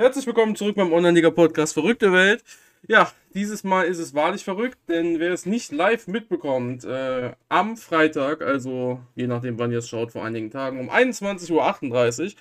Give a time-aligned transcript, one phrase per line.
[0.00, 2.42] Herzlich willkommen zurück beim Online-Liga-Podcast Verrückte Welt.
[2.88, 7.76] Ja, dieses Mal ist es wahrlich verrückt, denn wer es nicht live mitbekommt, äh, am
[7.76, 11.52] Freitag, also je nachdem wann ihr es schaut, vor einigen Tagen, um 21.38
[12.24, 12.32] Uhr,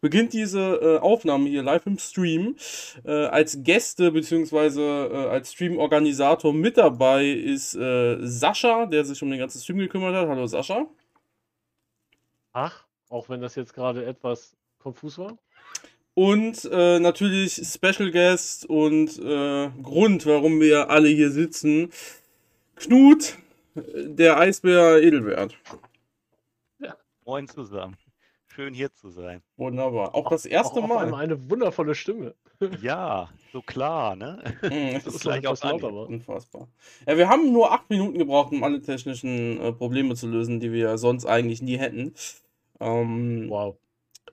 [0.00, 2.54] beginnt diese äh, Aufnahme hier live im Stream.
[3.04, 4.80] Äh, als Gäste bzw.
[4.80, 10.14] Äh, als Stream-Organisator mit dabei ist äh, Sascha, der sich um den ganzen Stream gekümmert
[10.14, 10.28] hat.
[10.28, 10.86] Hallo Sascha.
[12.52, 15.36] Ach, auch wenn das jetzt gerade etwas konfus war.
[16.18, 21.92] Und äh, natürlich Special Guest und äh, Grund, warum wir alle hier sitzen.
[22.74, 23.38] Knut,
[23.76, 25.56] der Eisbär Edelwert.
[26.80, 27.96] Ja, moin zusammen.
[28.48, 29.44] Schön hier zu sein.
[29.56, 30.12] Wunderbar.
[30.16, 31.14] Auch das erste auch, Mal.
[31.14, 32.34] Eine wundervolle Stimme.
[32.82, 34.42] Ja, so klar, ne?
[34.62, 36.08] Mm, das, das ist gleich auch lauter war.
[36.08, 36.66] Unfassbar.
[37.06, 40.72] Ja, wir haben nur acht Minuten gebraucht, um alle technischen äh, Probleme zu lösen, die
[40.72, 42.14] wir sonst eigentlich nie hätten.
[42.80, 43.76] Ähm, wow.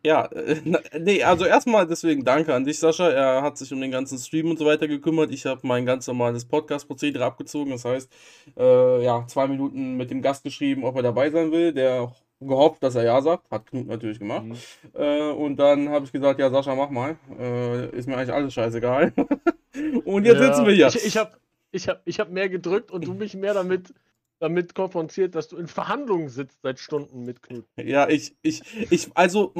[0.05, 0.61] Ja, äh,
[0.99, 3.09] nee, also erstmal deswegen danke an dich, Sascha.
[3.09, 5.31] Er hat sich um den ganzen Stream und so weiter gekümmert.
[5.31, 7.71] Ich habe mein ganz normales Podcast-Prozedere abgezogen.
[7.71, 8.13] Das heißt,
[8.55, 11.73] äh, ja, zwei Minuten mit dem Gast geschrieben, ob er dabei sein will.
[11.73, 13.49] Der gehofft, dass er ja sagt.
[13.49, 14.45] Hat Knut natürlich gemacht.
[14.45, 14.57] Mhm.
[14.93, 17.17] Äh, und dann habe ich gesagt, ja, Sascha, mach mal.
[17.39, 19.11] Äh, ist mir eigentlich alles scheißegal.
[20.05, 20.87] und jetzt ja, sitzen wir hier.
[20.89, 21.31] Ich, ich habe
[21.71, 23.91] ich hab, ich hab mehr gedrückt und du mich mehr damit
[24.39, 27.65] damit konfrontiert, dass du in Verhandlungen sitzt seit Stunden mit Knut.
[27.77, 28.61] Ja, ich, ich,
[28.91, 29.53] ich, also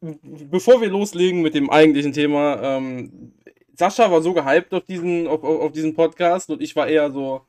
[0.00, 3.32] bevor wir loslegen mit dem eigentlichen Thema, ähm,
[3.74, 7.42] Sascha war so gehypt auf diesen, auf, auf, diesen Podcast und ich war eher so,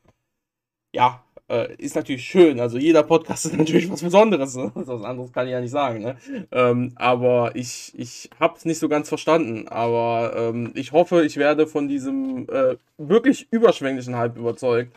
[0.93, 2.59] ja, äh, ist natürlich schön.
[2.59, 4.55] Also jeder Podcast ist natürlich was Besonderes.
[4.55, 4.71] Ne?
[4.75, 6.03] Was anderes kann ich ja nicht sagen.
[6.03, 6.17] Ne?
[6.51, 9.67] Ähm, aber ich, ich habe es nicht so ganz verstanden.
[9.67, 14.95] Aber ähm, ich hoffe, ich werde von diesem äh, wirklich überschwänglichen Hype überzeugt.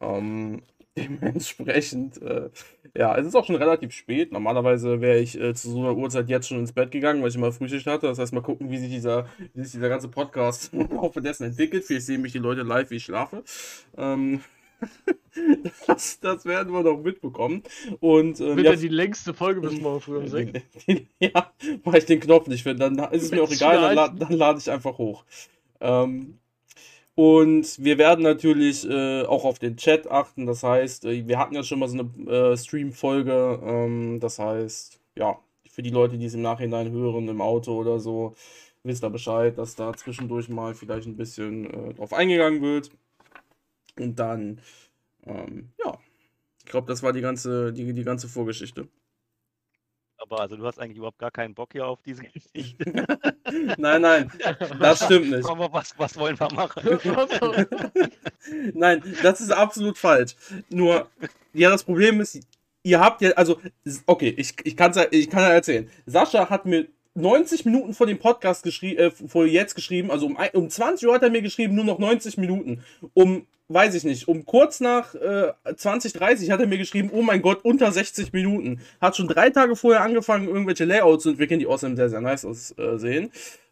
[0.00, 0.62] Ähm,
[0.98, 2.50] Dementsprechend, äh,
[2.96, 4.30] ja, es ist auch schon relativ spät.
[4.30, 7.34] Normalerweise wäre ich äh, zu so einer Uhrzeit jetzt schon ins Bett gegangen, weil ich
[7.34, 8.06] immer Frühschicht hatte.
[8.06, 11.44] Das heißt, mal gucken, wie sich dieser, wie sich dieser ganze Podcast im Laufe dessen
[11.44, 11.84] entwickelt.
[11.84, 13.42] Vielleicht sehen mich die Leute live, wie ich schlafe.
[13.96, 14.40] Ähm,
[15.88, 17.64] das, das, werden wir noch mitbekommen.
[17.98, 20.60] Und, ähm, Wird ja die längste Folge bis morgen früh um 6?
[21.18, 21.52] ja,
[21.82, 22.88] weil ich den Knopf nicht finde.
[22.88, 25.24] Dann ist es mir auch egal, dann, dann lade ich einfach hoch.
[25.80, 26.38] Ähm,
[27.14, 30.46] und wir werden natürlich äh, auch auf den Chat achten.
[30.46, 33.60] Das heißt, äh, wir hatten ja schon mal so eine äh, Stream-Folge.
[33.62, 35.38] Ähm, das heißt, ja,
[35.70, 38.34] für die Leute, die es im Nachhinein hören, im Auto oder so,
[38.82, 42.90] wisst ihr Bescheid, dass da zwischendurch mal vielleicht ein bisschen äh, drauf eingegangen wird.
[43.98, 44.60] Und dann,
[45.26, 45.98] ähm, ja,
[46.64, 48.88] ich glaube, das war die ganze, die, die ganze Vorgeschichte
[50.24, 52.22] aber also du hast eigentlich überhaupt gar keinen Bock hier auf diese
[52.54, 53.06] Geschichte.
[53.76, 54.32] nein, nein,
[54.80, 55.48] das stimmt nicht.
[55.48, 56.82] Aber was, was wollen wir machen?
[58.74, 60.34] nein, das ist absolut falsch.
[60.70, 61.08] Nur,
[61.52, 62.40] ja, das Problem ist,
[62.82, 63.60] ihr habt ja, also,
[64.06, 65.90] okay, ich, ich, kann's, ich kann ja erzählen.
[66.06, 70.38] Sascha hat mir 90 Minuten vor dem Podcast geschrieben, äh, vor jetzt geschrieben, also um,
[70.54, 72.82] um 20 Uhr hat er mir geschrieben, nur noch 90 Minuten.
[73.12, 77.42] Um weiß ich nicht, um kurz nach äh, 2030 hat er mir geschrieben, oh mein
[77.42, 78.80] Gott, unter 60 Minuten.
[79.00, 82.44] Hat schon drei Tage vorher angefangen, irgendwelche Layouts zu entwickeln, die außerdem sehr, sehr nice
[82.44, 83.30] aussehen.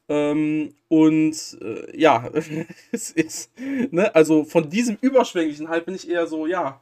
[0.08, 2.28] Ähm, und äh, ja,
[2.92, 3.50] es ist,
[3.90, 6.80] ne, also von diesem überschwänglichen Hype bin ich eher so, ja,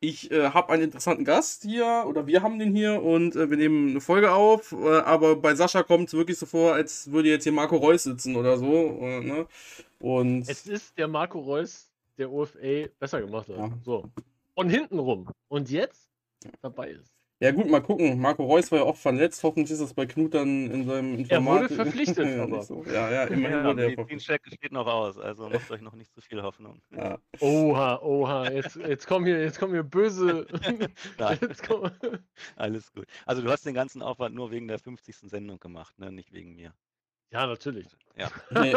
[0.00, 3.56] ich äh, habe einen interessanten Gast hier, oder wir haben den hier und äh, wir
[3.56, 7.30] nehmen eine Folge auf, äh, aber bei Sascha kommt es wirklich so vor, als würde
[7.30, 8.98] jetzt hier Marco Reus sitzen oder so.
[9.00, 9.46] Äh, ne?
[9.98, 13.56] Und es ist der Marco Reus der OFA besser gemacht hat.
[13.56, 13.70] Ja.
[13.82, 14.04] So.
[14.54, 15.28] Und hinten rum.
[15.48, 16.10] Und jetzt
[16.62, 17.14] dabei ist.
[17.40, 18.20] Ja gut, mal gucken.
[18.20, 19.42] Marco Reus war ja auch verletzt.
[19.42, 21.30] Hoffentlich ist das bei Knut dann in seinem Informat.
[21.30, 22.62] Er wurde verpflichtet, ja, aber.
[22.62, 22.84] So.
[22.86, 24.54] Ja, ja, immerhin ja, wurde er verpflichtet.
[24.54, 26.80] steht noch aus, also macht euch noch nicht zu viel Hoffnung.
[26.96, 27.18] Ja.
[27.40, 30.46] Oha, oha, jetzt, jetzt, kommen hier, jetzt kommen hier böse...
[31.66, 31.90] kommen...
[32.56, 33.06] Alles gut.
[33.26, 35.16] Also du hast den ganzen Aufwand nur wegen der 50.
[35.28, 36.12] Sendung gemacht, ne?
[36.12, 36.72] nicht wegen mir.
[37.30, 37.88] Ja, natürlich.
[38.16, 38.30] Ja.
[38.52, 38.74] Nee.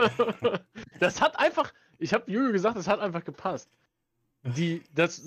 [0.99, 3.69] das hat einfach, ich habe Juju gesagt, das hat einfach gepasst.
[4.43, 5.21] Die, das,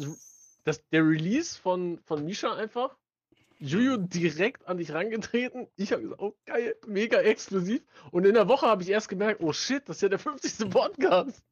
[0.64, 2.97] das, der Release von, von Misha einfach,
[3.58, 5.69] Juju direkt an dich rangetreten.
[5.76, 7.82] Ich habe gesagt, oh geil, mega exklusiv.
[8.10, 10.70] Und in der Woche habe ich erst gemerkt, oh shit, das ist ja der 50.
[10.70, 11.43] Podcast.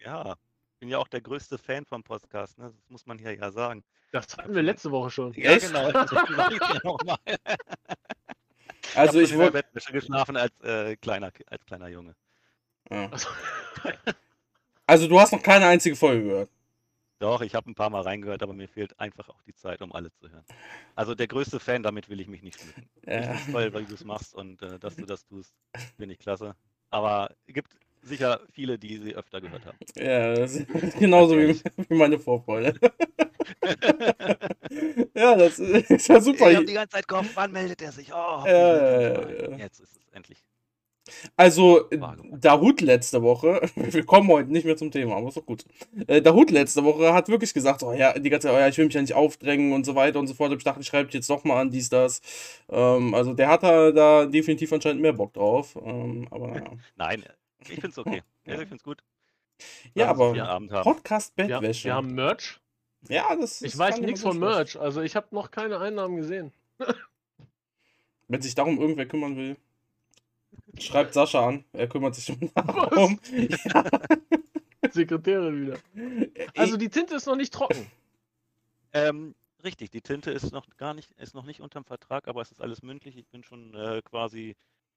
[0.00, 2.72] Ja, ich bin ja auch der größte Fan vom Podcast, ne?
[2.76, 3.84] das muss man hier ja sagen.
[4.12, 5.32] Das hatten wir letzte Woche schon.
[5.34, 5.92] Ja, genau.
[5.92, 7.18] Das ja nochmal.
[8.94, 9.62] Also ich, ich wurde
[9.92, 12.14] geschlafen als äh, kleiner als kleiner Junge.
[12.90, 13.10] Ja.
[13.10, 13.28] Also
[14.88, 16.50] du hast noch keine einzige Folge gehört.
[17.18, 19.90] Doch, ich habe ein paar Mal reingehört, aber mir fehlt einfach auch die Zeit, um
[19.92, 20.44] alle zu hören.
[20.94, 22.90] Also der größte Fan, damit will ich mich nicht schmücken.
[23.06, 23.34] Ja.
[23.34, 25.54] Ich toll, wie du es machst und äh, dass du das tust,
[25.96, 26.54] finde ich klasse.
[26.90, 29.78] Aber es gibt sicher viele, die sie öfter gehört haben.
[29.96, 30.66] Ja, das ist
[30.98, 32.78] genauso wie, wie meine Vorfreude.
[35.14, 36.50] ja, das ist ja super.
[36.50, 38.12] Ich habe die ganze Zeit gehofft, wann meldet er sich?
[38.12, 40.44] Oh, ja, ja, ja, Jetzt ist es endlich.
[41.36, 41.98] Also, äh,
[42.32, 45.64] Dahut letzte Woche, wir kommen heute nicht mehr zum Thema, aber ist doch gut.
[46.06, 48.78] Äh, Dahut letzte Woche hat wirklich gesagt, oh ja, die ganze Zeit, oh ja, ich
[48.78, 50.52] will mich ja nicht aufdrängen und so weiter und so fort.
[50.52, 52.20] Ich dachte, ich schreibe jetzt doch mal an, dies, das.
[52.68, 55.76] Ähm, also, der hat da, da definitiv anscheinend mehr Bock drauf.
[55.84, 56.72] Ähm, aber naja.
[56.96, 57.24] Nein,
[57.60, 58.22] ich finde es okay.
[58.46, 58.54] ja.
[58.54, 59.02] Ich finde es gut.
[59.94, 60.34] Ja, aber
[60.82, 61.84] Podcast-Bettwäsche.
[61.84, 62.60] Wir, wir, haben Merch.
[63.08, 66.52] Ja, das Ich weiß nichts von Merch, also ich habe noch keine Einnahmen gesehen.
[68.28, 69.56] Wenn sich darum irgendwer kümmern will.
[70.78, 73.18] Schreibt Sascha an, er kümmert sich darum.
[73.32, 73.84] Ja.
[74.90, 75.78] Sekretärin wieder.
[76.56, 77.90] Also die Tinte ist noch nicht trocken.
[78.92, 79.34] Ähm,
[79.64, 82.60] richtig, die Tinte ist noch gar nicht, ist noch nicht unterm Vertrag, aber es ist
[82.60, 83.16] alles mündlich.
[83.16, 84.56] Ich bin schon äh, quasi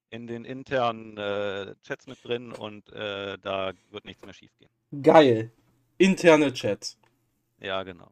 [0.10, 4.70] in den internen äh, Chats mit drin und äh, da wird nichts mehr schief gehen.
[5.04, 5.52] Geil.
[5.98, 6.98] Interne Chats.
[7.60, 8.12] Ja, genau.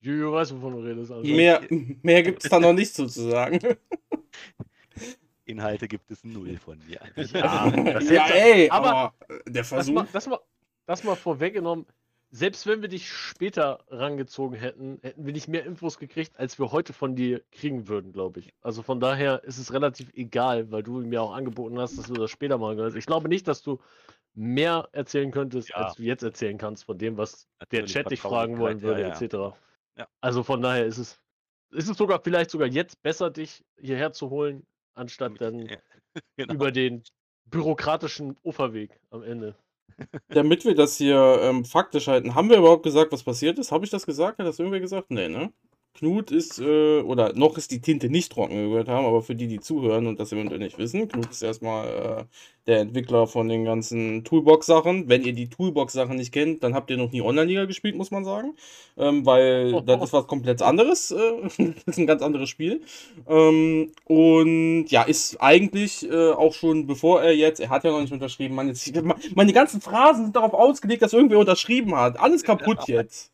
[0.00, 1.10] Juju weiß, wovon du redest.
[1.10, 1.26] Also.
[1.26, 1.62] Mehr,
[2.02, 3.58] mehr gibt es da noch nicht sozusagen.
[5.46, 7.00] Inhalte gibt es null von mir.
[7.32, 9.14] Ja, ja ey, aber,
[9.46, 10.04] der Versuch.
[10.12, 10.38] Das mal,
[10.86, 11.86] das, mal, vorweggenommen,
[12.30, 16.72] selbst wenn wir dich später rangezogen hätten, hätten wir nicht mehr Infos gekriegt, als wir
[16.72, 18.52] heute von dir kriegen würden, glaube ich.
[18.60, 22.14] Also von daher ist es relativ egal, weil du mir auch angeboten hast, dass du
[22.14, 22.96] das später machen kannst.
[22.96, 23.80] Ich glaube nicht, dass du
[24.34, 25.76] mehr erzählen könntest, ja.
[25.76, 29.02] als du jetzt erzählen kannst von dem, was Natürlich der Chat dich fragen wollen würde,
[29.02, 29.20] ja, ja.
[29.20, 29.56] etc.
[30.20, 31.18] Also von daher ist es,
[31.70, 34.66] ist es sogar vielleicht sogar jetzt besser, dich hierher zu holen,
[34.96, 35.68] anstatt dann
[36.36, 36.54] genau.
[36.54, 37.02] über den
[37.44, 39.56] bürokratischen Uferweg am Ende.
[40.28, 43.72] Damit wir das hier ähm, faktisch halten, haben wir überhaupt gesagt, was passiert ist?
[43.72, 44.38] Habe ich das gesagt?
[44.38, 45.10] Hat das irgendwer gesagt?
[45.10, 45.52] Nee, ne?
[45.96, 49.22] Knut ist, äh, oder noch ist die Tinte nicht trocken, wie wir gehört haben, aber
[49.22, 52.24] für die, die zuhören und das eventuell nicht wissen, Knut ist erstmal äh,
[52.66, 55.08] der Entwickler von den ganzen Toolbox-Sachen.
[55.08, 58.24] Wenn ihr die Toolbox-Sachen nicht kennt, dann habt ihr noch nie Online-Liga gespielt, muss man
[58.24, 58.56] sagen.
[58.98, 61.12] Ähm, weil oh, das ist was komplett anderes.
[61.12, 62.82] Äh, das ist ein ganz anderes Spiel.
[63.28, 68.00] Ähm, und ja, ist eigentlich äh, auch schon bevor er jetzt, er hat ja noch
[68.00, 68.74] nicht unterschrieben, meine,
[69.34, 72.18] meine ganzen Phrasen sind darauf ausgelegt, dass irgendwer unterschrieben hat.
[72.18, 73.30] Alles kaputt jetzt.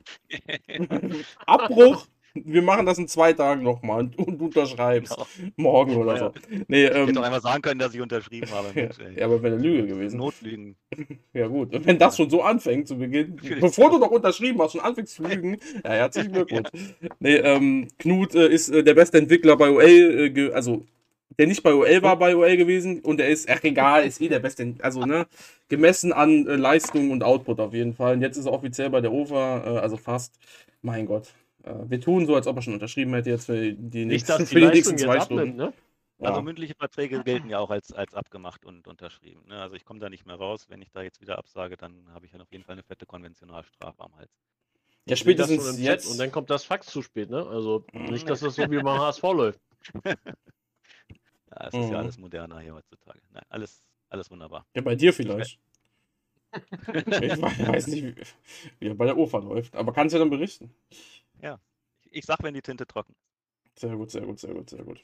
[1.46, 5.14] Abbruch wir machen das in zwei Tagen nochmal und du unterschreibst.
[5.14, 5.52] Genau.
[5.56, 6.32] Morgen oder so.
[6.68, 8.68] Nee, ähm, ich hätte doch einmal sagen können, dass ich unterschrieben habe.
[8.74, 10.18] Mensch, ja, aber wäre eine Lüge gewesen.
[10.18, 10.76] Notlügen.
[11.34, 11.74] Ja, gut.
[11.74, 15.14] Und wenn das schon so anfängt zu Beginn, bevor du doch unterschrieben hast und anfängst
[15.14, 16.68] zu lügen, ja, herzlichen Glückwunsch.
[17.00, 17.08] Ja.
[17.20, 19.82] Nee, ähm, Knut äh, ist äh, der beste Entwickler bei OL,
[20.36, 20.84] äh, also
[21.38, 24.28] der nicht bei OL war, bei OL gewesen und er ist, ach egal, ist eh
[24.28, 25.26] der beste, also ne,
[25.68, 28.14] gemessen an äh, Leistung und Output auf jeden Fall.
[28.14, 30.34] Und jetzt ist er offiziell bei der OFA, äh, also fast,
[30.82, 31.32] mein Gott,
[31.64, 34.60] wir tun so, als ob er schon unterschrieben hätte jetzt für die nächsten, Nicht, für
[34.60, 35.56] die, die nächsten zwei Stunden.
[35.56, 35.72] ne?
[36.18, 36.28] Ja.
[36.28, 39.42] Also mündliche Verträge gelten ja auch als, als abgemacht und unterschrieben.
[39.48, 39.60] Ne?
[39.60, 40.66] Also ich komme da nicht mehr raus.
[40.68, 43.06] Wenn ich da jetzt wieder absage, dann habe ich ja auf jeden Fall eine fette
[43.06, 44.30] Konventionalstrafe am Hals.
[45.06, 46.08] Ja, spätestens jetzt.
[46.08, 47.44] Und dann kommt das Fax zu spät, ne?
[47.44, 48.04] Also mhm.
[48.04, 49.60] nicht, dass das so wie beim HSV läuft.
[51.52, 51.92] Ja, es ist mhm.
[51.92, 53.20] ja alles moderner hier heutzutage.
[53.30, 54.66] Nein, alles, alles wunderbar.
[54.74, 55.58] Ja, bei dir vielleicht.
[56.54, 58.16] ich weiß nicht,
[58.78, 60.74] wie, er bei der OFA läuft, aber kannst du ja dann berichten.
[61.42, 61.60] Ja,
[62.10, 63.14] ich sag, wenn die Tinte trocken.
[63.76, 65.02] Sehr gut, sehr gut, sehr gut, sehr gut.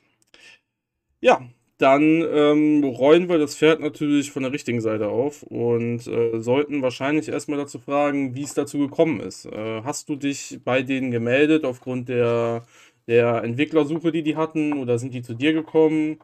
[1.20, 1.48] Ja,
[1.78, 6.82] dann ähm, rollen wir das Pferd natürlich von der richtigen Seite auf und äh, sollten
[6.82, 9.46] wahrscheinlich erstmal dazu fragen, wie es dazu gekommen ist.
[9.46, 12.66] Äh, hast du dich bei denen gemeldet aufgrund der,
[13.06, 16.18] der Entwicklersuche, die die hatten, oder sind die zu dir gekommen?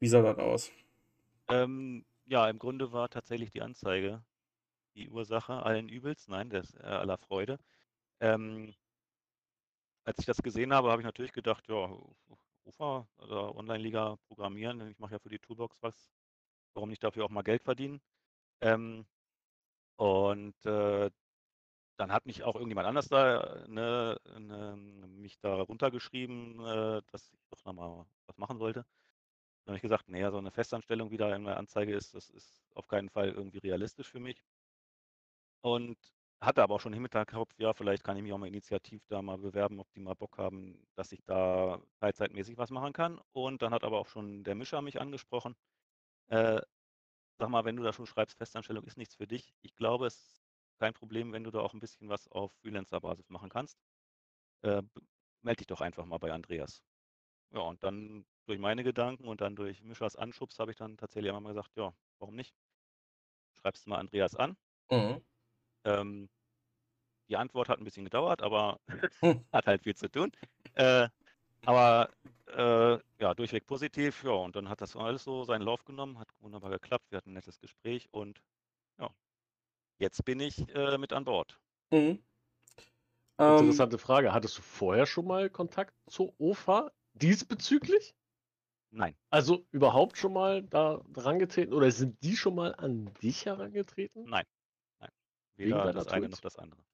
[0.00, 0.72] Wie sah das aus?
[1.48, 4.22] Ähm, ja, im Grunde war tatsächlich die Anzeige
[4.96, 7.58] die Ursache allen Übels, nein, des, äh, aller Freude.
[8.20, 8.74] Ähm,
[10.06, 11.90] als ich das gesehen habe, habe ich natürlich gedacht, ja,
[12.64, 16.10] UFA oder Online-Liga programmieren, ich mache ja für die Toolbox was,
[16.74, 18.00] warum nicht dafür auch mal Geld verdienen?
[18.62, 19.06] Ähm,
[19.96, 21.10] und äh,
[21.96, 24.76] dann hat mich auch irgendjemand anders da ne, ne,
[25.08, 28.84] mich da runtergeschrieben, äh, dass ich doch nochmal was machen sollte.
[29.64, 32.64] Dann habe ich gesagt, nee, so eine Festanstellung wieder in der Anzeige ist, das ist
[32.74, 34.42] auf keinen Fall irgendwie realistisch für mich.
[35.62, 35.98] Und
[36.40, 39.22] hatte aber auch schon im Hinterkopf, ja, vielleicht kann ich mich auch mal initiativ da
[39.22, 43.20] mal bewerben, ob die mal Bock haben, dass ich da teilzeitmäßig was machen kann.
[43.32, 45.56] Und dann hat aber auch schon der Mischer mich angesprochen.
[46.28, 46.60] Äh,
[47.38, 49.54] sag mal, wenn du da schon schreibst, Festanstellung ist nichts für dich.
[49.62, 50.44] Ich glaube, es ist
[50.80, 53.78] kein Problem, wenn du da auch ein bisschen was auf Freelancer-Basis machen kannst.
[54.62, 54.82] Äh,
[55.42, 56.82] melde dich doch einfach mal bei Andreas.
[57.52, 61.32] Ja, und dann durch meine Gedanken und dann durch Mischers Anschubs habe ich dann tatsächlich
[61.32, 62.54] einmal gesagt, ja, warum nicht?
[63.54, 64.56] Schreibst du mal Andreas an.
[64.90, 65.20] Mhm.
[65.86, 66.28] Ähm,
[67.28, 68.78] die Antwort hat ein bisschen gedauert, aber
[69.52, 70.32] hat halt viel zu tun.
[70.74, 71.08] Äh,
[71.64, 72.10] aber
[72.48, 74.22] äh, ja, durchweg positiv.
[74.24, 77.06] Ja, und dann hat das alles so seinen Lauf genommen, hat wunderbar geklappt.
[77.10, 78.40] Wir hatten ein nettes Gespräch und
[78.98, 79.10] ja,
[79.98, 81.58] jetzt bin ich äh, mit an Bord.
[81.90, 82.22] Mhm.
[83.38, 84.32] Interessante ähm, Frage.
[84.32, 88.14] Hattest du vorher schon mal Kontakt zur OFA diesbezüglich?
[88.90, 89.14] Nein.
[89.30, 94.24] Also überhaupt schon mal da herangetreten oder sind die schon mal an dich herangetreten?
[94.24, 94.44] Nein.
[95.58, 96.84] Weder das eine noch das andere.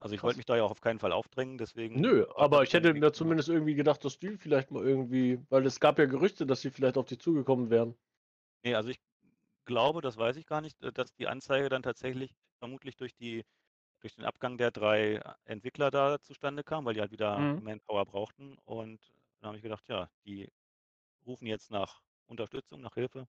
[0.00, 2.00] Also ich wollte mich da ja auch auf keinen Fall aufdrängen, deswegen.
[2.00, 5.80] Nö, aber ich hätte mir zumindest irgendwie gedacht, dass die vielleicht mal irgendwie, weil es
[5.80, 7.94] gab ja Gerüchte, dass sie vielleicht auf dich zugekommen wären.
[8.64, 8.98] Nee, also ich
[9.66, 13.44] glaube, das weiß ich gar nicht, äh, dass die Anzeige dann tatsächlich vermutlich durch die
[14.00, 17.58] durch den Abgang der drei äh, Entwickler da zustande kam, weil die halt wieder Mhm.
[17.58, 18.58] Manpower brauchten.
[18.64, 20.50] Und dann habe ich gedacht, ja, die
[21.26, 23.28] rufen jetzt nach Unterstützung, nach Hilfe.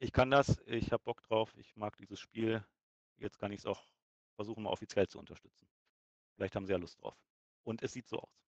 [0.00, 2.64] Ich kann das, ich habe Bock drauf, ich mag dieses Spiel.
[3.18, 3.82] Jetzt kann ich es auch
[4.36, 5.66] versuchen, mal offiziell zu unterstützen.
[6.36, 7.16] Vielleicht haben sie ja Lust drauf.
[7.64, 8.42] Und es sieht so aus.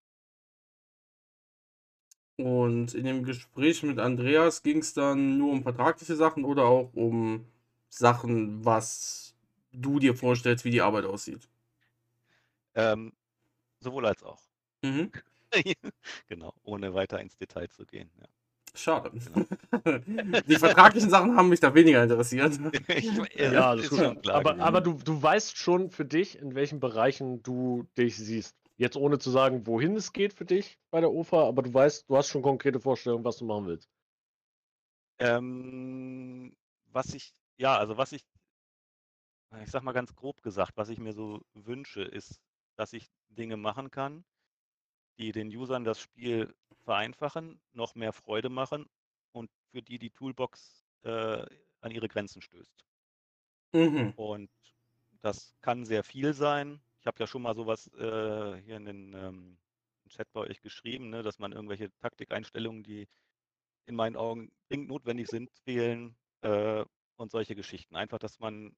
[2.39, 6.93] Und in dem Gespräch mit Andreas ging es dann nur um vertragliche Sachen oder auch
[6.95, 7.47] um
[7.89, 9.35] Sachen, was
[9.73, 11.49] du dir vorstellst, wie die Arbeit aussieht.
[12.75, 13.13] Ähm,
[13.81, 14.43] sowohl als auch.
[14.83, 15.13] Mhm.
[16.29, 18.11] genau, ohne weiter ins Detail zu gehen.
[18.21, 18.29] Ja.
[18.75, 19.11] Schade.
[19.11, 19.47] Genau.
[20.47, 22.59] Die vertraglichen Sachen haben mich da weniger interessiert.
[22.95, 26.39] Ich- Ja, ja, das ist schon klar Aber, aber du, du weißt schon für dich,
[26.39, 28.55] in welchen Bereichen du dich siehst.
[28.77, 32.09] Jetzt ohne zu sagen, wohin es geht für dich bei der OFA, aber du weißt,
[32.09, 33.89] du hast schon konkrete Vorstellungen, was du machen willst.
[35.19, 36.57] Ähm,
[36.93, 38.23] was ich, ja, also was ich,
[39.63, 42.41] ich sag mal ganz grob gesagt, was ich mir so wünsche, ist,
[42.77, 44.25] dass ich Dinge machen kann,
[45.21, 48.89] die den Usern das Spiel vereinfachen, noch mehr Freude machen
[49.33, 51.45] und für die die Toolbox äh,
[51.83, 52.85] an ihre Grenzen stößt.
[53.73, 54.13] Mhm.
[54.17, 54.51] Und
[55.21, 56.81] das kann sehr viel sein.
[57.01, 59.59] Ich habe ja schon mal sowas äh, hier in den ähm,
[60.09, 63.07] Chat bei euch geschrieben, ne, dass man irgendwelche Taktikeinstellungen, die
[63.87, 66.85] in meinen Augen dringend notwendig sind, fehlen äh,
[67.17, 67.95] und solche Geschichten.
[67.95, 68.75] Einfach, dass man,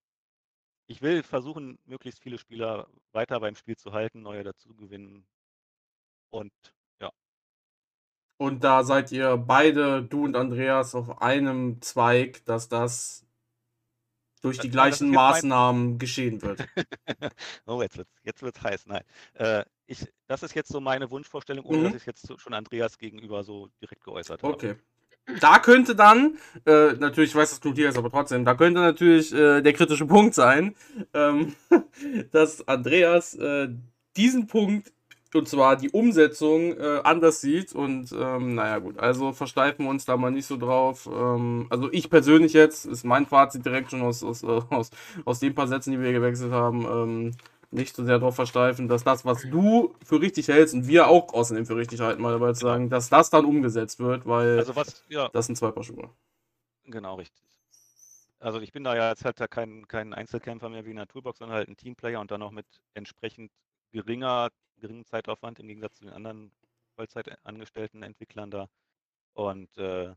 [0.87, 5.25] ich will versuchen, möglichst viele Spieler weiter beim Spiel zu halten, neue dazu gewinnen.
[6.33, 6.53] Und
[7.01, 7.11] ja,
[8.39, 13.25] Und da seid ihr beide, du und Andreas, auf einem Zweig, dass das
[14.43, 16.67] durch die das gleichen jetzt mein- Maßnahmen geschehen wird.
[17.67, 18.87] oh, jetzt wird's, jetzt wird's heiß.
[18.87, 21.85] Nein, äh, ich, das ist jetzt so meine Wunschvorstellung, ohne Mhm.
[21.85, 24.55] dass ich es jetzt schon Andreas gegenüber so direkt geäußert habe.
[24.55, 24.75] Okay.
[25.41, 26.37] Da könnte dann,
[26.67, 29.73] äh, natürlich, ich weiß, dass Knut hier ist, aber trotzdem, da könnte natürlich äh, der
[29.73, 30.75] kritische Punkt sein,
[31.15, 31.55] ähm,
[32.33, 33.69] dass Andreas äh,
[34.17, 34.93] diesen Punkt,
[35.35, 37.75] und zwar die Umsetzung, äh, anders sieht.
[37.75, 41.09] Und ähm, naja, gut, also versteifen wir uns da mal nicht so drauf.
[41.13, 44.91] Ähm, also ich persönlich jetzt, ist mein Fazit direkt schon aus, aus, äh, aus,
[45.25, 47.31] aus den paar Sätzen, die wir gewechselt haben, ähm,
[47.71, 51.33] nicht so sehr darauf versteifen, dass das, was du für richtig hältst und wir auch
[51.33, 54.77] außerdem für richtig halten, mal dabei zu sagen, dass das dann umgesetzt wird, weil Also
[54.77, 56.11] was, ja, das sind zwei Paar Schuhe.
[56.85, 57.43] Genau, richtig.
[58.41, 61.07] Also ich bin da ja jetzt halt da kein, kein Einzelkämpfer mehr wie in der
[61.07, 63.53] Toolbox, sondern halt ein Teamplayer und dann auch mit entsprechend
[63.93, 66.53] geringer, geringem Zeitaufwand im Gegensatz zu den anderen
[66.97, 68.69] Vollzeitangestellten Entwicklern da.
[69.35, 70.15] Und äh,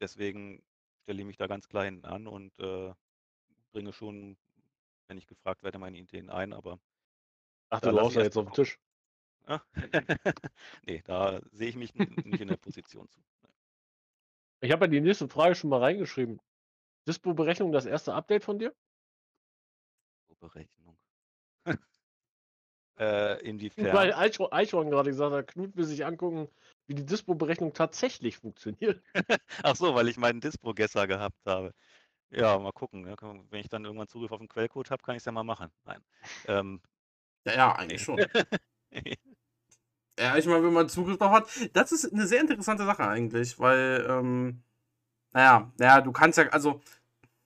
[0.00, 0.62] deswegen
[1.02, 2.92] stelle ich mich da ganz klar hinten an und äh,
[3.72, 4.36] bringe schon,
[5.08, 6.78] wenn ich gefragt werde, meine Ideen ein, aber
[7.70, 8.78] Ach, Da du ich ja jetzt auf den Tisch.
[9.46, 9.62] ja.
[10.86, 13.20] nee, da sehe ich mich nicht in der Position zu.
[14.60, 16.40] Ich habe ja die nächste Frage schon mal reingeschrieben.
[17.06, 18.74] Dispo-Berechnung, das erste Update von dir?
[20.40, 20.97] Berechnung.
[22.98, 23.92] Äh, inwiefern?
[23.92, 26.48] Weil Eichhorn, Eichhorn gerade gesagt hat, Knut will sich angucken,
[26.86, 29.02] wie die Dispo-Berechnung tatsächlich funktioniert.
[29.62, 31.72] Ach so, weil ich meinen Dispo-Gesser gehabt habe.
[32.30, 33.02] Ja, mal gucken.
[33.02, 33.16] Ne?
[33.50, 35.70] Wenn ich dann irgendwann Zugriff auf den Quellcode habe, kann ich es ja mal machen.
[35.84, 36.02] Nein.
[36.46, 36.80] Ähm,
[37.46, 38.18] Ja, ja, eigentlich schon.
[40.18, 43.58] Ja, ich meine, wenn man Zugriff darauf hat, das ist eine sehr interessante Sache eigentlich,
[43.60, 44.62] weil, ähm,
[45.32, 46.80] naja, naja, du kannst ja, also,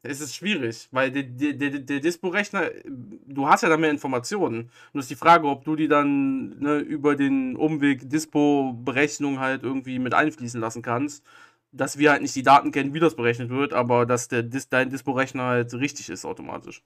[0.02, 4.71] es ist schwierig, weil der, der, der, Dispo-Rechner, du hast ja da mehr Informationen.
[4.92, 9.99] Nur ist die Frage, ob du die dann ne, über den Umweg Dispo-Berechnung halt irgendwie
[9.99, 11.25] mit einfließen lassen kannst,
[11.73, 14.68] dass wir halt nicht die Daten kennen, wie das berechnet wird, aber dass der Dis
[14.68, 16.82] dein Dispo-Rechner halt richtig ist automatisch.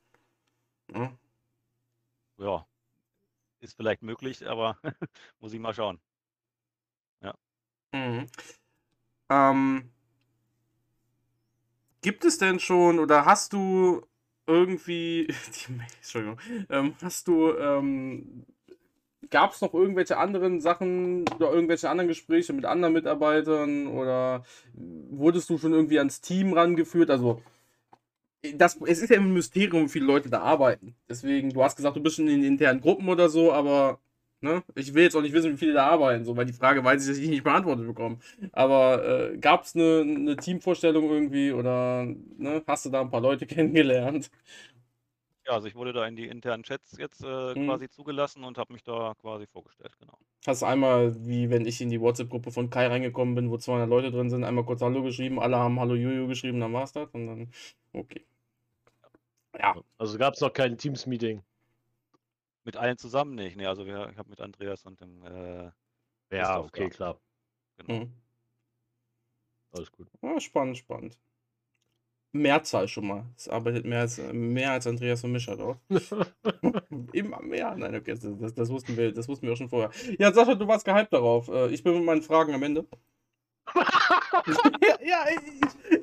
[0.95, 1.13] Ja.
[2.39, 2.67] ja,
[3.61, 4.79] ist vielleicht möglich, aber
[5.41, 6.01] muss ich mal schauen.
[7.97, 8.27] Mhm.
[9.31, 9.91] Ähm,
[12.07, 14.01] gibt es denn schon oder hast du
[14.47, 16.39] irgendwie, die, Entschuldigung,
[16.71, 18.47] ähm, hast du, ähm,
[19.29, 25.51] gab es noch irgendwelche anderen Sachen oder irgendwelche anderen Gespräche mit anderen Mitarbeitern oder wurdest
[25.51, 27.11] du schon irgendwie ans Team rangeführt?
[27.11, 27.43] Also,
[28.55, 30.95] das, es ist ja ein Mysterium, wie viele Leute da arbeiten.
[31.09, 33.99] Deswegen, du hast gesagt, du bist schon in internen Gruppen oder so, aber
[34.47, 36.83] ne, ich will jetzt auch nicht wissen, wie viele da arbeiten, so, weil die Frage
[36.85, 38.19] weiß ich, dass ich nicht beantwortet bekomme.
[38.53, 42.05] Aber äh, gab es eine, eine Teamvorstellung irgendwie oder
[42.39, 44.31] ne, hast du da ein paar Leute kennengelernt?
[45.47, 47.57] Ja, also ich wurde da in die internen Chats jetzt äh, Mhm.
[47.57, 50.19] quasi zugelassen und habe mich da quasi vorgestellt, genau.
[50.47, 54.11] Hast einmal, wie wenn ich in die WhatsApp-Gruppe von Kai reingekommen bin, wo 200 Leute
[54.13, 57.27] drin sind, einmal kurz Hallo geschrieben, alle haben Hallo Juju geschrieben, dann war's das und
[57.27, 57.51] dann,
[57.93, 58.25] okay.
[59.59, 61.43] Ja, Also gab es noch kein Teams-Meeting.
[62.67, 63.57] Mit allen zusammen nicht.
[63.57, 65.73] Nee, also wir, ich habe mit Andreas und dem äh,
[66.33, 66.91] Ja, Christoph okay, da.
[66.91, 67.21] klar.
[67.79, 68.01] Genau.
[68.01, 68.15] mhm.
[69.73, 70.09] Alles gut.
[70.23, 71.19] ja spannend, spannend.
[72.33, 73.25] Mehrzahl schon mal.
[73.37, 75.81] Es arbeitet mehr als, mehr als Andreas und Mischa dort.
[77.13, 77.75] Immer mehr.
[77.77, 79.91] Nein, okay, das, das, das, wussten wir, das wussten wir auch schon vorher.
[80.19, 81.49] Ja, Sascha, du warst gehypt darauf.
[81.49, 82.87] Äh, Ich bin mit meinen Fragen am Ende.
[84.83, 85.25] ja, ja,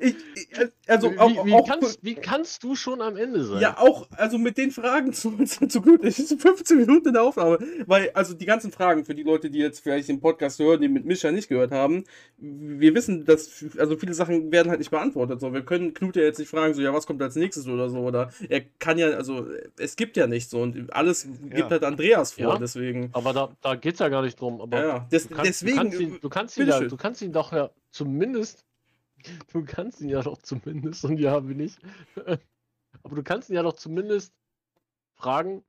[0.00, 3.60] ich, also wie, auch, wie, auch, kannst, wie kannst du schon am Ende sein?
[3.60, 6.04] ja, auch, also mit den Fragen zu, zu, zu gut.
[6.04, 7.58] Es ist 15 Minuten in der Aufnahme.
[7.86, 10.88] Weil, also die ganzen Fragen für die Leute, die jetzt vielleicht den Podcast hören, die
[10.88, 12.04] mit Mischa nicht gehört haben,
[12.38, 15.40] wir wissen, dass, also viele Sachen werden halt nicht beantwortet.
[15.40, 17.88] So, wir können Knut ja jetzt nicht fragen, so, ja, was kommt als nächstes oder
[17.88, 17.98] so.
[17.98, 19.46] Oder er kann ja, also,
[19.78, 20.60] es gibt ja nichts so.
[20.60, 21.70] Und alles gibt Ja.
[21.70, 22.58] halt Andreas vor, Ja.
[22.58, 23.10] deswegen.
[23.12, 24.60] Aber da, da geht es ja gar nicht drum.
[24.60, 24.98] Aber Ja, ja.
[25.10, 25.76] Des, du, kannst, deswegen.
[25.76, 26.88] du kannst ihn, du kannst ihn, ja, bitteschön.
[26.88, 27.52] du kannst ihn doch
[27.90, 28.64] zumindest.
[29.52, 31.76] Du kannst ihn ja doch zumindest, und ja, bin ich.
[33.02, 34.34] Aber du kannst ihn ja doch zumindest
[35.14, 35.64] fragen.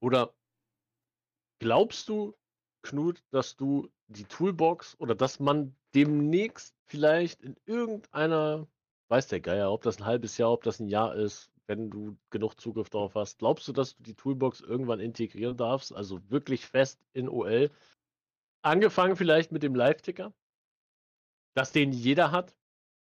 [0.00, 0.32] Oder
[1.58, 2.34] glaubst du,
[2.82, 8.68] Knut, dass du die Toolbox oder dass man demnächst vielleicht in irgendeiner,
[9.08, 12.16] weiß der Geier, ob das ein halbes Jahr, ob das ein Jahr ist, wenn du
[12.30, 15.92] genug Zugriff darauf hast, glaubst du, dass du die Toolbox irgendwann integrieren darfst?
[15.92, 17.70] Also wirklich fest in OL?
[18.66, 20.34] Angefangen vielleicht mit dem Live-Ticker,
[21.54, 22.56] dass den jeder hat,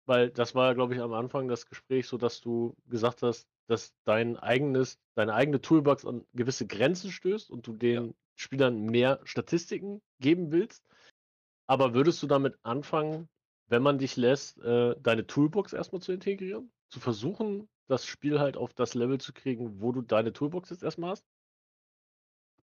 [0.06, 3.96] weil das war, glaube ich, am Anfang das Gespräch, so dass du gesagt hast, dass
[4.04, 10.02] dein eigenes, deine eigene Toolbox an gewisse Grenzen stößt und du den Spielern mehr Statistiken
[10.20, 10.84] geben willst.
[11.66, 13.30] Aber würdest du damit anfangen,
[13.68, 16.74] wenn man dich lässt, äh, deine Toolbox erstmal zu integrieren?
[16.90, 20.84] Zu versuchen, das Spiel halt auf das Level zu kriegen, wo du deine Toolbox jetzt
[20.84, 21.26] erstmal hast?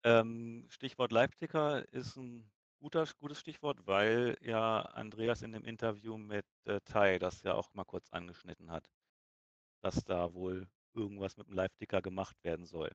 [0.05, 2.49] Ähm, Stichwort Live-Ticker ist ein
[2.81, 7.73] guter, gutes Stichwort, weil ja Andreas in dem Interview mit äh, Tai das ja auch
[7.73, 8.89] mal kurz angeschnitten hat,
[9.81, 12.91] dass da wohl irgendwas mit dem Live-Ticker gemacht werden soll.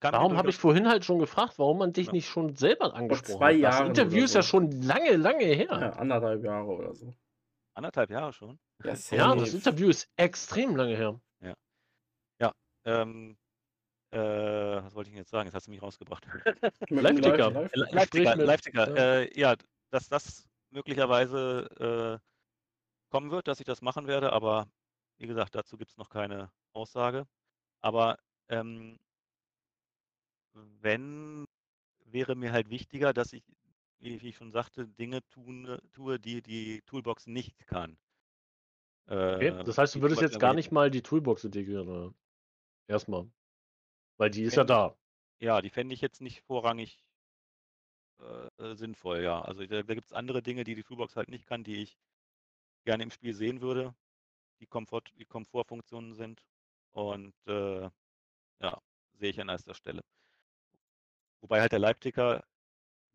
[0.00, 2.12] Warum habe ich vorhin halt schon gefragt, warum man dich Ja.
[2.12, 3.62] nicht schon selber angesprochen zwei hat?
[3.64, 4.48] Das Jahren Interview ist ja so.
[4.48, 5.66] schon lange, lange her.
[5.70, 7.14] Ja, anderthalb Jahre oder so.
[7.74, 8.58] anderthalb Jahre schon.
[8.84, 11.20] Ja, Ja, das Interview ist extrem lange her.
[12.86, 13.36] Ähm,
[14.12, 15.46] äh, was wollte ich denn jetzt sagen?
[15.46, 16.26] Jetzt hast du mich rausgebracht.
[16.88, 17.50] Live-Ticker.
[17.50, 18.88] Live- Li- Live- Live-Ticker, Live-Ticker.
[18.96, 19.20] ja.
[19.20, 19.56] Äh, ja,
[19.90, 24.68] dass das möglicherweise äh, kommen wird, dass ich das machen werde, aber
[25.18, 27.26] wie gesagt, dazu gibt es noch keine Aussage.
[27.80, 28.18] Aber
[28.48, 28.98] ähm,
[30.80, 31.46] wenn,
[32.04, 33.44] wäre mir halt wichtiger, dass ich,
[33.98, 37.96] wie, ich schon sagte, Dinge tun, tue, die die Toolbox nicht kann.
[39.06, 39.48] Okay.
[39.48, 42.14] Äh, Das heißt, du würdest jetzt gar nicht mal die Toolbox integrieren, oder?
[42.86, 43.28] Erstmal.
[44.20, 44.94] Weil die ist ja da.
[45.38, 47.02] Ja, die fände ich jetzt nicht vorrangig
[48.20, 49.40] äh, äh, sinnvoll, ja.
[49.40, 51.96] Also da, da gibt es andere Dinge, die die Toolbox halt nicht kann, die ich
[52.84, 53.94] gerne im Spiel sehen würde,
[54.60, 56.42] die, Komfort, die Komfortfunktionen sind.
[56.92, 57.88] Und äh,
[58.60, 58.82] ja,
[59.14, 60.02] sehe ich an erster Stelle.
[61.40, 62.44] Wobei halt der Live-Ticker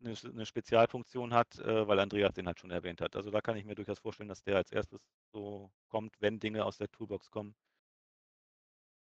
[0.00, 3.14] eine, eine Spezialfunktion hat, äh, weil Andreas den halt schon erwähnt hat.
[3.14, 5.00] Also da kann ich mir durchaus vorstellen, dass der als erstes
[5.32, 7.54] so kommt, wenn Dinge aus der Toolbox kommen.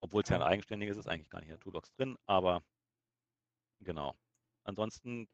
[0.03, 2.61] Obwohl es ja ein eigenständiges ist, eigentlich gar nicht in der Toolbox drin, aber
[3.81, 4.15] genau.
[4.63, 5.27] Ansonsten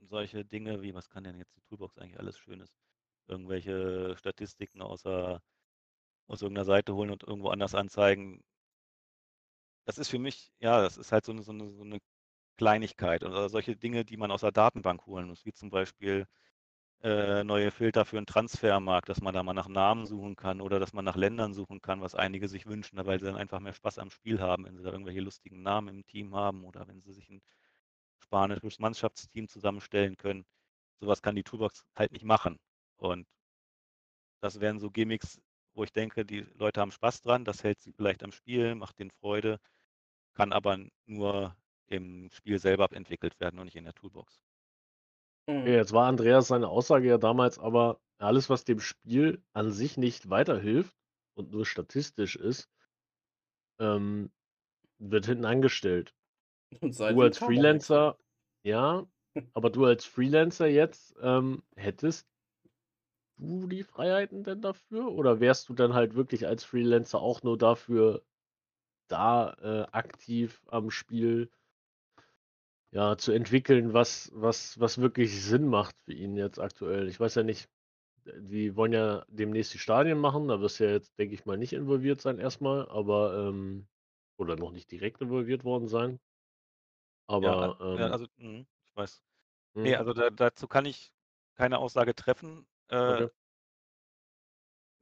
[0.00, 2.74] solche Dinge wie, was kann denn jetzt die Toolbox eigentlich alles Schönes?
[3.28, 5.42] Irgendwelche Statistiken außer,
[6.28, 8.42] aus irgendeiner Seite holen und irgendwo anders anzeigen.
[9.86, 11.98] Das ist für mich, ja, das ist halt so eine, so eine, so eine
[12.58, 16.26] Kleinigkeit oder solche Dinge, die man aus der Datenbank holen muss, wie zum Beispiel
[17.02, 20.80] äh, neue Filter für einen Transfermarkt, dass man da mal nach Namen suchen kann oder
[20.80, 23.74] dass man nach Ländern suchen kann, was einige sich wünschen, weil sie dann einfach mehr
[23.74, 27.02] Spaß am Spiel haben, wenn sie da irgendwelche lustigen Namen im Team haben oder wenn
[27.02, 27.42] sie sich ein
[28.22, 30.44] spanisches Mannschaftsteam zusammenstellen können.
[31.00, 32.58] Sowas kann die Toolbox halt nicht machen.
[32.98, 33.26] Und
[34.40, 35.38] das wären so Gimmicks,
[35.74, 38.98] wo ich denke, die Leute haben Spaß dran, das hält sie vielleicht am Spiel, macht
[38.98, 39.60] denen Freude,
[40.34, 41.56] kann aber nur
[41.88, 44.40] im Spiel selber entwickelt werden und nicht in der Toolbox.
[45.46, 45.66] Mhm.
[45.66, 50.30] Jetzt war Andreas seine Aussage ja damals, aber alles, was dem Spiel an sich nicht
[50.30, 50.94] weiterhilft
[51.34, 52.68] und nur statistisch ist,
[53.78, 54.30] ähm,
[54.98, 56.14] wird hinten angestellt.
[56.80, 57.38] Du als.
[57.38, 58.18] Freelancer,
[58.64, 59.06] ja,
[59.54, 62.26] aber du als Freelancer jetzt, ähm, hättest
[63.38, 65.12] du die Freiheiten denn dafür?
[65.12, 68.22] Oder wärst du dann halt wirklich als Freelancer auch nur dafür
[69.08, 71.50] da äh, aktiv am Spiel
[72.92, 77.08] ja, zu entwickeln, was, was, was wirklich Sinn macht für ihn jetzt aktuell?
[77.08, 77.68] Ich weiß ja nicht,
[78.26, 81.58] die wollen ja demnächst die Stadien machen, da wirst du ja jetzt, denke ich mal,
[81.58, 83.88] nicht involviert sein erstmal, aber ähm,
[84.38, 86.20] oder noch nicht direkt involviert worden sein.
[87.40, 89.22] Ja, Aber, ja, ähm also mhm, ich weiß.
[89.82, 89.98] Ne, Mhm.
[89.98, 91.12] also da dazu kann ich
[91.56, 92.68] keine Aussage treffen.
[92.88, 93.28] Äh Okay.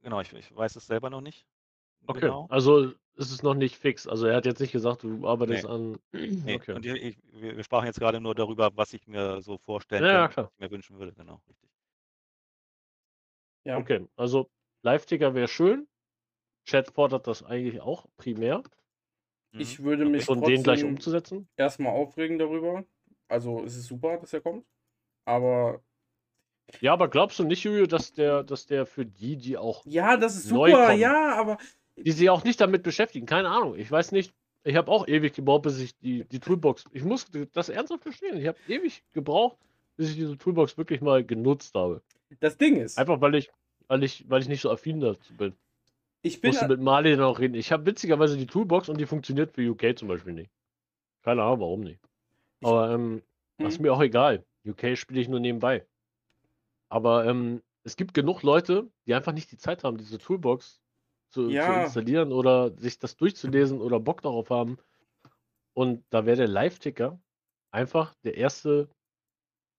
[0.01, 1.45] genau, ich ich weiß es selber noch nicht
[2.07, 2.47] Okay, genau.
[2.49, 4.07] also ist es noch nicht fix.
[4.07, 5.69] Also, er hat jetzt nicht gesagt, du arbeitest Ne.
[5.69, 5.99] an
[6.45, 6.73] Ne, okay.
[6.73, 10.03] und i ich wir wir sprachen jetzt grade nur darüber, was ich mir so vorstellen
[10.03, 11.69] Ja, ja, könnte, was ich mir wünschen würde, genau, richtig.
[13.65, 13.77] Ja.
[13.77, 14.49] Okay, also
[14.83, 15.87] Live-Ticker wäre schön.
[16.65, 18.63] Chat fordert das eigentlich auch primär.
[19.53, 20.11] Mhm, Ich würde okay.
[20.11, 21.49] mich Von denen gleich trotzdem umzusetzen?
[21.57, 22.85] erst mal aufregen darüber.
[23.27, 24.65] Also, es ist super, dass er kommt,
[25.25, 25.81] aber
[26.81, 30.17] Ja, aber glaubst du nicht, Julio, dass der dass der für die, die auch Ja,
[30.17, 31.57] das ist neu super, kommen ja, aber
[31.97, 33.75] die sich auch nicht damit beschäftigen, keine Ahnung.
[33.77, 37.27] Ich weiß nicht, ich habe auch ewig gebraucht, bis ich die die Toolbox ich muss
[37.53, 39.57] das ernsthaft gestehen, ich habe ewig gebraucht,
[39.95, 42.01] bis ich diese Toolbox wirklich mal genutzt habe.
[42.39, 43.51] Das Ding ist Einfach weil ich
[43.87, 45.53] weil ich weil ich nicht so affin dazu bin.
[46.25, 47.53] Ich bin Musste mit Marley dann auch reden.
[47.53, 50.49] Ich habe witzigerweise die Toolbox und die funktioniert für UK zum Beispiel nicht.
[51.21, 51.99] Keine Ahnung, warum nicht.
[52.61, 53.21] Ich Aber, ähm,
[53.59, 54.43] das ist mir auch egal.
[54.67, 55.85] UK spiele ich nur nebenbei.
[56.89, 60.81] Aber, ähm, es gibt genug Leute, die einfach nicht die Zeit haben, diese Toolbox
[61.35, 61.83] zu zu Ja.
[61.83, 64.77] installieren oder sich das durchzulesen oder Bock darauf haben.
[65.73, 67.19] Und da wäre der Live-Ticker
[67.71, 68.89] einfach der erste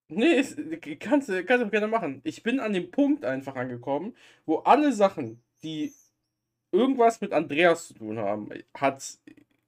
[0.08, 0.56] Ne, es
[1.00, 2.20] kannst du kannst du gerne machen.
[2.24, 4.14] Ich bin an dem Punkt einfach angekommen,
[4.44, 5.92] wo alle Sachen, die
[6.72, 9.18] irgendwas mit Andreas zu tun haben, hat,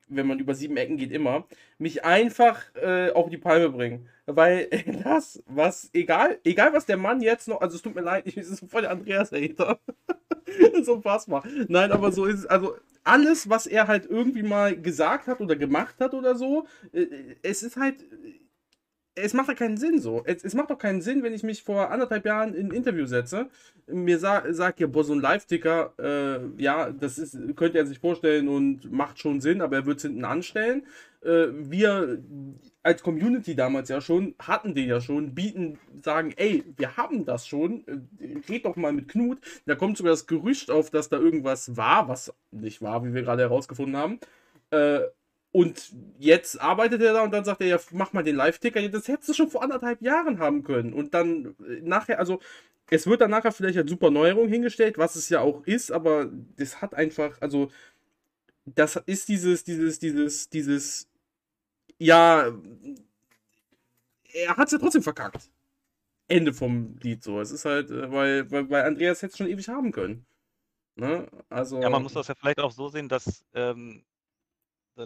[0.08, 1.46] wenn man über 7 Ecken geht immer,
[1.78, 4.08] mich einfach, äh, auf die Palme bringen.
[4.26, 4.68] Weil
[5.04, 8.34] das, was egal egal was der Mann jetzt noch also, es tut mir leid, ich
[8.34, 9.80] bin so voll der Andreas-Hater.
[10.72, 11.44] Ist unfassbar.
[11.68, 12.46] Nein, aber so ist es.
[12.46, 17.06] Also, alles, was er halt irgendwie mal gesagt hat oder gemacht hat oder so, äh,
[17.42, 18.04] es ist halt
[19.22, 20.22] es macht ja keinen Sinn so.
[20.24, 23.06] Es es macht doch keinen Sinn, wenn ich mich vor 1,5 Jahren in 'n Interview
[23.06, 23.48] setze,
[23.86, 27.98] mir sa sagt: „Ja, boah, so 'n Live-Ticker, äh, ja, das ist könnte er sich
[27.98, 30.84] vorstellen und macht schon Sinn, aber er würde es hinten anstellen.“
[31.22, 32.22] Äh, wir
[32.82, 37.46] als Community damals ja schon hatten den ja schon, bieten sagen: „Ey, wir haben das
[37.46, 41.18] schon, äh, red doch mal mit Knut.“ Da kommt sogar das Gerücht auf, dass da
[41.18, 44.18] irgendwas war, was nicht war, wie wir grade herausgefunden haben.
[44.70, 45.00] Äh,
[45.52, 48.88] und jetzt arbeitet er da und dann sagt er: „Ja, mach mal den Live-Ticker.“ Ja,
[48.88, 50.92] das hättest du schon vor 1,5 Jahren haben können.
[50.92, 52.40] Und dann, äh, nachher also,
[52.90, 56.30] es wird dann nachher vielleicht als super Neuerung hingestellt, was es ja auch ist, aber
[56.56, 57.70] das hat einfach also,
[58.66, 61.08] das ist dieses dieses dieses dieses
[61.98, 62.52] ja
[64.32, 65.50] er hat's ja trotzdem verkackt.
[66.28, 67.40] Ende vom Lied so.
[67.40, 70.26] Es ist halt, äh, weil weil weil Andreas hätte es schon ewig haben können.
[70.96, 71.28] Ne?
[71.50, 74.17] Also Ja, man muss das ja vielleicht auch so sehen, dass, ähm, äh,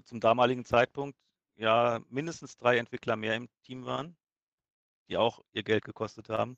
[0.00, 1.18] zum damaligen Zeitpunkt
[1.56, 4.16] ja mindestens 3 Entwickler mehr im Team waren,
[5.08, 6.56] die auch ihr Geld gekostet haben.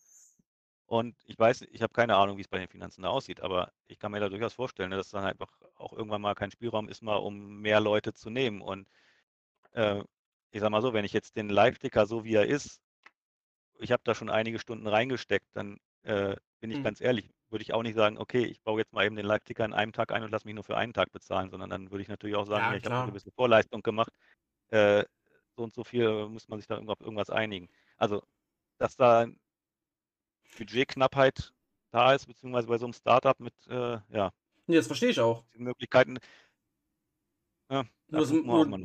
[0.87, 3.99] Und ich weiß ich habe keine Ahnung, wie's bei den Finanzen da aussieht, aber ich
[3.99, 7.03] kann mir da durchaus vorstellen, ne, dass dann einfach auch irgendwann mal kein Spielraum ist,
[7.03, 8.63] mal um mehr Leute zu nehmen.
[8.63, 8.89] Und,
[9.73, 10.03] äh,
[10.53, 12.81] ich sage mal so, wenn ich jetzt den Live-Ticker so wie er ist
[13.79, 16.83] ich habe da schon einige Stunden reingesteckt, dann, äh, bin ich Mhm.
[16.83, 19.65] ganz ehrlich, würde ich auch nicht sagen: „Okay, ich baue jetzt mal eben den Live-Ticker
[19.65, 22.03] an einem Tag ein und lasse mich nur für einen Tag bezahlen“, sondern dann würde
[22.03, 23.05] ich natürlich auch sagen: Ja, „Ja, ich habe 'ne klar.
[23.05, 24.13] gewisse Vorleistung gemacht.
[24.71, 25.05] Äh,
[25.57, 28.23] so und so viel muss man sich da auf irgendwas einigen.“ Also,
[28.79, 29.27] dass da
[30.59, 31.53] Budgetknappheit
[31.91, 34.31] da ist, beziehungsweise bei so 'nem Start-up mit, äh, ja
[34.69, 35.45] Ne, das verstehe ich auch.
[35.57, 36.19] Möglichkeiten
[37.71, 38.33] ja, Nur das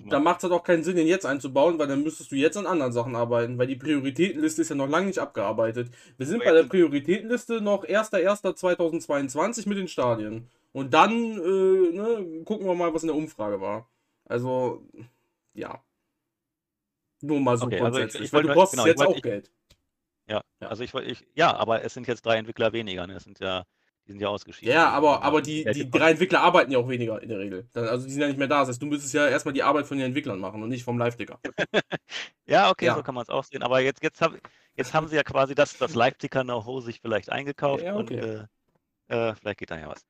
[0.09, 2.65] da macht's halt auch keinen Sinn, den jetzt einzubauen, weil dann müsstest du jetzt an
[2.67, 5.91] anderen Sachen arbeiten, weil die Prioritätenliste ist ja noch lange nicht abgearbeitet.
[6.17, 10.49] Wir sind bei der Prioritätenliste noch 1.1.2022 mit den Stadien.
[10.71, 13.87] Und dann, äh, ne, gucken wir mal, was in der Umfrage war.
[14.25, 14.83] Also,
[15.53, 15.81] ja.
[17.21, 19.17] Nur mal so Okay, also ich grundsätzlich, ich weil du kostest genau, jetzt wollte auch
[19.17, 19.51] ich Geld.
[20.27, 20.67] Ja, Ja.
[20.67, 23.15] also ich ich ja, aber es sind jetzt 3 Entwickler weniger, ne?
[23.15, 23.65] Es sind ja
[24.09, 24.73] die sind ja ausgeschieden.
[24.73, 25.89] Ja, aber aber die die.
[25.89, 27.69] 3 Entwickler arbeiten ja auch weniger in der Regel.
[27.73, 28.59] Also, die sind ja nicht mehr da.
[28.59, 30.83] Das heißt, du müsstest ja erst mal die Arbeit von den Entwicklern machen und nicht
[30.83, 31.39] vom Live-Ticker.
[32.45, 33.03] Ja, okay, so Ja.
[33.03, 33.63] kann man's auch sehen.
[33.63, 34.39] Aber jetzt jetzt habe
[34.75, 38.19] jetzt haben sie ja quasi das das Live-Ticker-Know-how sich vielleicht eingekauft Ja, und, okay.
[38.19, 38.47] äh,
[39.09, 40.05] äh, vielleicht geht da ja was.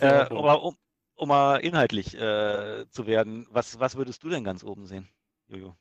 [0.00, 0.76] Äh, aber um
[1.16, 5.08] um mal inhaltlich, äh, zu werden, was was würdest du denn ganz oben sehen,
[5.48, 5.76] Jojo?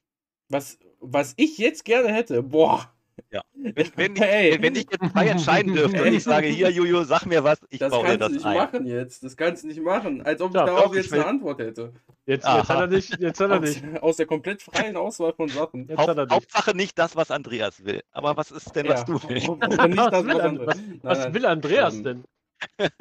[0.49, 2.93] Was was ich jetzt gerne hätte, boah.
[3.31, 3.41] Ja.
[3.53, 4.61] Wenn wenn ich Ey.
[4.61, 7.79] wenn ich jetzt frei entscheiden dürfte und ich sage: „Hier, Jojo, sag mir was, ich
[7.79, 9.23] Das baue dir kannst du das nicht ein.“ machen jetzt.
[9.23, 11.93] Das kannst du nicht machen, als ob ich Ja, darauf jetzt will Antwort hätte.
[12.25, 14.03] Jetzt jetzt hat er nicht jetzt hat er Aus nicht.
[14.03, 15.87] aus der komplett freien Auswahl von Sachen.
[15.87, 16.33] Jetzt Haupt hat er nicht.
[16.33, 18.01] Hauptsache nicht das, was Andreas will.
[18.11, 19.47] Aber was ist denn, was Ja, du willst?
[19.89, 22.23] nicht das, Was will was An andere was was will Andreas ähm, denn?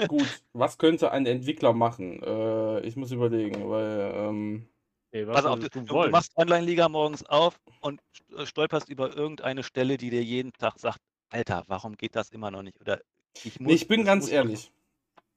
[0.08, 2.22] gut, was könnte ein Entwickler machen?
[2.22, 4.68] Äh, ich muss überlegen, weil, ähm
[5.12, 8.00] Ne, was Pass auf, du du machst Online-Liga morgens auf und
[8.36, 10.98] äh, stolperst über irgendeine Stelle, die dir jeden Tag sagt:
[11.30, 13.00] „Alter, warum geht das immer noch nicht?“ Oder:
[13.42, 14.72] „Ich muss ich bin ganz ehrlich.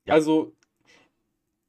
[0.06, 0.16] Ja.
[0.16, 0.56] Also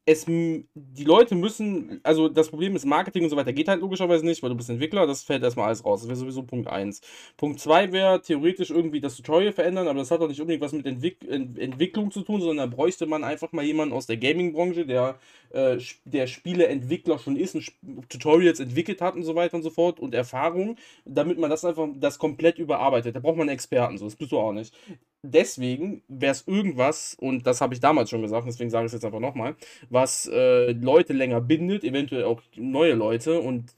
[0.06, 4.24] es, die Leute müssen, also das Problem ist, Marketing und so weiter geht halt logischerweise
[4.24, 6.00] nicht, weil du bist Entwickler, das fällt erstmal alles raus.
[6.00, 7.00] Das wäre sowieso Punkt 1.
[7.36, 10.72] Punkt 2 wäre theoretisch irgendwie das Tutorial verändern, aber das hat doch nicht unbedingt was
[10.72, 14.16] mit Entwick Ent Entwicklung zu tun, sondern da bräuchte man einfach mal jemanden aus der
[14.16, 15.18] Gaming-Branche, der,
[15.50, 17.70] äh, der Spieleentwickler schon ist und
[18.08, 21.88] Tutorials entwickelt hat und so weiter und so fort und Erfahrung, damit man das einfach
[21.96, 23.14] das komplett überarbeitet.
[23.16, 24.74] Da braucht man Experten, so das bist du auch nicht
[25.22, 28.94] deswegen wäre es irgendwas, und das habe ich damals schon gesagt, deswegen sage ich es
[28.94, 29.54] jetzt einfach nochmal,
[29.90, 33.74] was äh, Leute länger bindet, eventuell auch neue Leute, und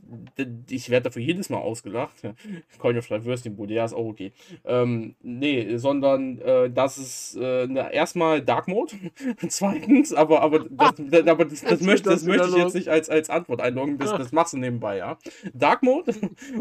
[0.70, 2.14] ich werde dafür jedes Mal ausgelacht.
[2.78, 4.32] Coin of Würstchenbude, ja, ist auch okay.
[4.64, 8.94] Ähm, nee, sondern äh, das ist äh, na, erstmal Dark Mode,
[9.48, 10.94] zweitens, aber, aber das,
[11.26, 14.32] aber das, das möchte, das möchte ich jetzt nicht als, als Antwort einloggen, das, das
[14.32, 15.18] machst du nebenbei, ja.
[15.52, 16.14] Dark Mode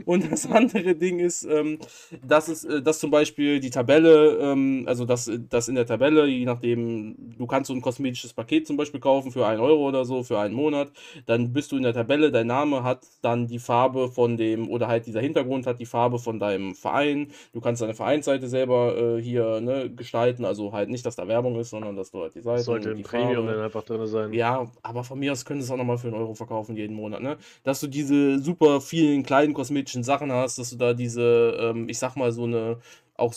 [0.05, 1.77] und das andere Ding ist, ähm,
[2.25, 6.25] dass, es, äh, dass zum Beispiel die Tabelle, ähm, also das, das in der Tabelle,
[6.25, 10.05] je nachdem, du kannst so ein kosmetisches Paket zum Beispiel kaufen für 1 Euro oder
[10.05, 10.91] so, für einen Monat,
[11.25, 14.87] dann bist du in der Tabelle, dein Name hat dann die Farbe von dem, oder
[14.87, 19.21] halt dieser Hintergrund hat die Farbe von deinem Verein, du kannst deine Vereinsseite selber äh,
[19.21, 22.41] hier ne, gestalten, also halt nicht, dass da Werbung ist, sondern dass du halt die
[22.41, 24.33] Seite Sollte im Premium dann einfach drin sein.
[24.33, 26.95] Ja, aber von mir aus können sie es auch nochmal für einen Euro verkaufen jeden
[26.95, 27.37] Monat, ne?
[27.63, 31.99] Dass du diese super vielen kleinen kosmetischen Sachen hast, dass du da diese, ähm, ich
[31.99, 32.77] sag mal, so eine
[33.21, 33.33] auch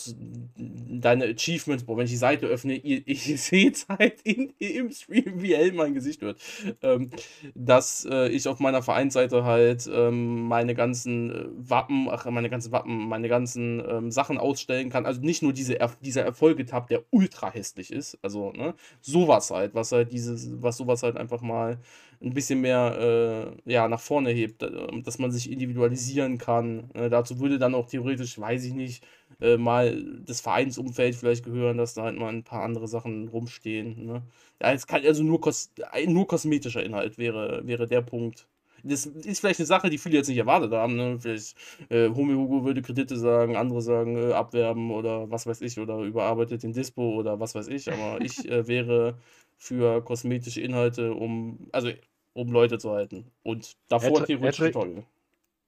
[0.57, 5.41] deine Achievements, boah, wenn ich die Seite öffne, ihr, ihr seht halt in, im Stream,
[5.41, 6.39] wie hell mein Gesicht wird,
[6.81, 7.09] ähm,
[7.53, 12.71] dass äh, ich auf meiner Vereinsseite halt ähm, meine ganzen äh, Wappen, ach, meine ganzen
[12.71, 15.05] Wappen, meine ganzen ähm, Sachen ausstellen kann.
[15.05, 19.91] Also nicht nur diese, dieser Erfolgetab, der ultra hässlich ist, also ne, sowas halt, was
[19.91, 21.79] halt dieses, was sowas halt einfach mal
[22.21, 26.89] ein bisschen mehr äh, ja, nach vorne hebt, äh, dass man sich individualisieren kann.
[26.93, 29.03] Äh, dazu würde dann auch theoretisch, weiß ich nicht,
[29.41, 34.05] äh, mal das Vereinsumfeld vielleicht gehören, dass da halt mal ein paar andere Sachen rumstehen.
[34.05, 34.23] Ne?
[34.61, 35.71] Ja, es kann also nur, kos
[36.07, 38.47] nur kosmetischer Inhalt wäre, wäre der Punkt.
[38.83, 40.95] Das ist vielleicht eine Sache, die viele jetzt nicht erwartet haben.
[40.95, 41.17] Ne?
[41.19, 41.55] Vielleicht
[41.89, 45.99] äh, Homi Hugo würde Kredite sagen, andere sagen äh, abwerben oder was weiß ich, oder
[45.99, 47.91] überarbeitet den Dispo oder was weiß ich.
[47.91, 49.17] Aber ich äh, wäre
[49.57, 51.89] für kosmetische Inhalte, um, also
[52.33, 53.31] um Leute zu halten.
[53.41, 55.03] Und davor Hedri theoretisch Hedri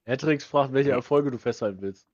[0.04, 2.06] Hedrix fragt, welche Erfolge du festhalten willst.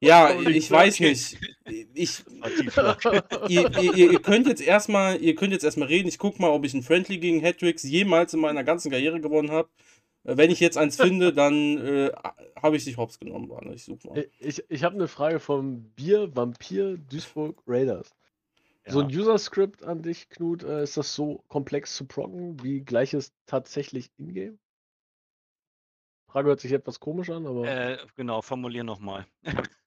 [0.00, 1.38] Ja, ich weiß nicht.
[1.94, 2.24] Ich,
[3.48, 6.08] ihr, ihr, ihr, könnt jetzt erstmal, ihr könnt jetzt erstmal reden.
[6.08, 9.50] Ich guck mal, ob ich ein Friendly gegen Hattricks jemals in meiner ganzen Karriere gewonnen
[9.50, 9.68] habe.
[10.24, 12.12] Äh, wenn ich jetzt eins finde, dann äh,
[12.60, 13.50] habe ich dich hops genommen.
[13.74, 14.26] Ich such mal.
[14.38, 18.14] Ich, ich habe eine Frage vom Bier Vampir Duisburg Raiders.
[18.86, 18.92] Ja.
[18.92, 23.32] So ein User-Script an dich, Knut, äh, ist das so komplex zu procken wie gleiches
[23.46, 24.58] tatsächlich in-game?
[26.30, 27.66] Frage hört sich etwas komisch an, aber.
[27.66, 29.26] Äh, genau, formulier nochmal.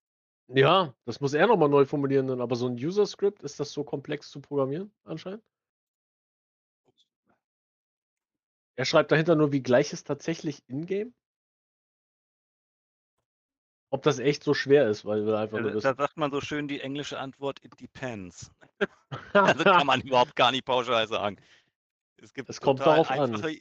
[0.48, 4.30] ja, das muss er nochmal neu formulieren, aber so ein User-Script, ist das so komplex
[4.30, 5.44] zu programmieren, anscheinend?
[8.76, 11.14] Er schreibt dahinter nur, wie gleich ist tatsächlich in-game?
[13.92, 16.68] Ob das echt so schwer ist, weil wir einfach nur Da sagt man so schön
[16.68, 18.52] die englische Antwort, it depends.
[19.34, 21.38] also kann man überhaupt gar nicht pauschal sagen.
[22.18, 23.58] Es gibt es kommt darauf einfache, an.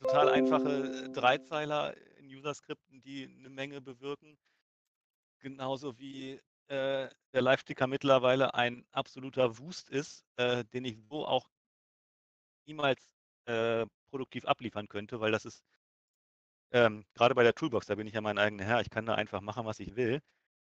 [0.00, 4.38] total einfache Dreizeiler in User-Skripten, die eine Menge bewirken.
[5.40, 11.48] Genauso wie äh, der Live-Ticker mittlerweile ein absoluter Wust ist, äh, den ich so auch
[12.66, 13.00] niemals
[13.46, 15.64] äh, produktiv abliefern könnte, weil das ist
[16.72, 19.14] ähm, gerade bei der Toolbox, da bin ich ja mein eigener Herr, ich kann da
[19.14, 20.20] einfach machen, was ich will.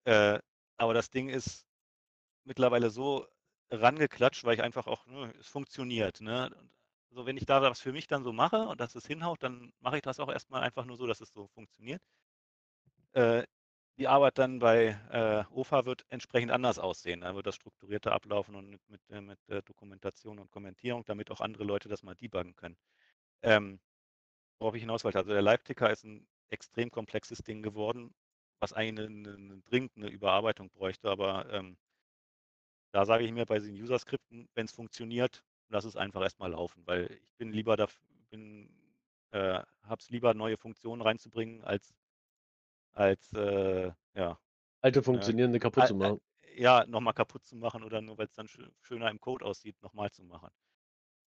[0.05, 0.39] Äh,
[0.77, 1.67] aber das Ding ist
[2.45, 3.27] mittlerweile so
[3.71, 6.21] rangeklatscht, weil ich einfach auch, ne, es funktioniert.
[6.21, 6.51] Ne?
[7.11, 9.73] So, wenn ich da was für mich dann so mache und dass es hinhaut, dann
[9.81, 12.03] mache ich das auch erstmal einfach nur so, dass es so funktioniert.
[13.13, 13.45] Äh,
[13.99, 17.21] die Arbeit dann bei äh, OFA wird entsprechend anders aussehen.
[17.21, 21.41] Da wird das strukturierter ablaufen und mit, äh, mit äh, Dokumentation und Kommentierung, damit auch
[21.41, 22.77] andere Leute das mal debuggen können.
[23.43, 23.81] Ähm,
[24.61, 28.15] worauf ich hinaus wollte, also der Live-Ticker ist ein extrem komplexes Ding geworden,
[28.61, 31.77] was eigentlich eine, eine, dringend eine Überarbeitung bräuchte, aber ähm,
[32.93, 36.87] da sage ich mir bei diesen User-Skripten, wenn es funktioniert, lass es einfach erstmal laufen,
[36.87, 37.87] weil ich bin lieber da,
[38.29, 38.69] bin,
[39.31, 41.95] äh, hab's lieber neue Funktionen reinzubringen, als,
[42.93, 44.39] als äh, ja.
[44.83, 46.21] Alte äh, funktionierende äh, kaputt zu machen.
[46.57, 48.49] ja, nochmal kaputt zu machen oder nur weil es dann
[48.83, 50.51] schöner im Code aussieht, nochmal zu machen.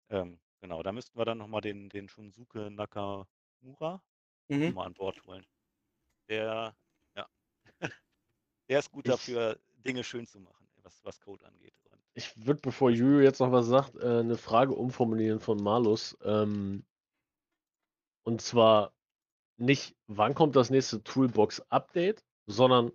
[0.09, 4.03] Ähm, genau, da müssten wir dann nochmal den, den Shunsuke Nakamura
[4.49, 4.75] mhm.
[4.75, 5.47] mal an Bord holen.
[6.29, 6.75] Der,
[7.15, 7.29] ja,
[8.69, 11.75] der ist gut ich, dafür, Dinge schön zu machen, was, was Code angeht.
[12.15, 16.17] Ich würde, bevor Juju jetzt noch was sagt, äh, eine Frage umformulieren von Malus.
[16.23, 16.85] Ähm,
[18.25, 18.93] und zwar
[19.57, 22.93] nicht, wann kommt das nächste Toolbox-Update, sondern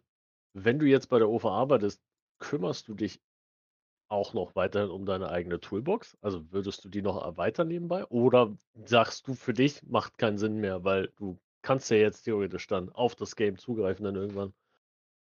[0.54, 2.02] wenn du jetzt bei der OVA arbeitest,
[2.40, 3.22] kümmerst du dich
[4.08, 6.18] auch noch weiterhin um deine eigene Toolbox?
[6.22, 8.06] Also würdest du die noch erweitern nebenbei?
[8.06, 12.68] Oder sagst du für dich, macht keinen Sinn mehr, weil du kannst ja jetzt theoretisch
[12.68, 14.54] dann auf das Game zugreifen dann irgendwann?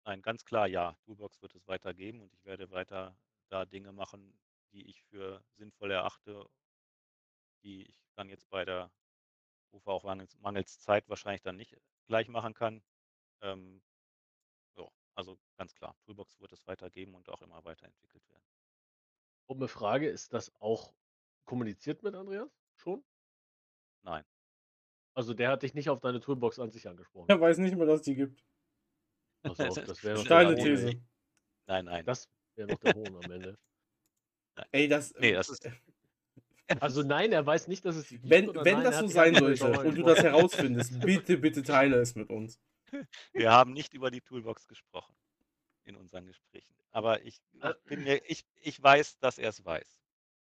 [0.06, 0.96] Nein, ganz klar ja.
[1.06, 3.16] Toolbox wird es weitergeben und ich werde weiter
[3.50, 4.38] da Dinge machen,
[4.74, 6.48] die ich für sinnvoll erachte,
[7.64, 8.92] die ich dann jetzt bei der
[9.74, 12.84] Rufe auch mangels, mangels Zeit wahrscheinlich dann nicht gleich machen kann.
[13.42, 13.82] Ähm,
[14.78, 18.46] ja, also ganz klar, Toolbox wird es weitergeben und auch immer weiterentwickelt werden.
[19.48, 20.94] Und eine Frage, ist das auch
[21.46, 23.04] kommuniziert mit Andreas schon?
[24.04, 24.26] Nein.
[25.14, 27.30] Also der hat dich nicht auf deine Toolbox an sich angesprochen.
[27.30, 28.44] Er weiß nicht mehr, dass es die gibt.
[29.42, 31.02] Pass auf, das wäre Steile These.
[31.66, 32.06] Nein, nein.
[32.06, 33.58] Das wäre noch der Hohn am Ende.
[34.72, 35.14] Ey, das.
[35.20, 35.70] Nee, das ist.
[36.82, 38.30] Also nein, er weiß nicht, dass es die gibt.
[38.30, 41.98] Wenn, oder wenn nein, das so sein sollte und du das herausfindest, bitte, bitte teile
[41.98, 42.60] es mit uns.
[43.32, 45.16] Wir haben nicht über die Toolbox gesprochen
[45.86, 46.76] in unseren Gesprächen.
[46.92, 47.70] Aber ich, Äh.
[47.72, 49.88] ich, bin mir, ich, ich weiß, dass er es weiß.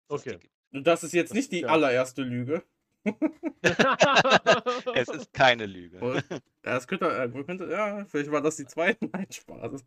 [0.07, 0.39] Okay.
[0.71, 2.63] Und das ist jetzt Das nicht ist die ja- allererste Lüge.
[4.95, 5.99] Es ist keine Lüge.
[5.99, 6.23] Und-
[6.65, 8.97] Ja, das könnte, äh, könnte, ja, vielleicht war das die zweite.
[9.13, 9.83] Nein, Spaß.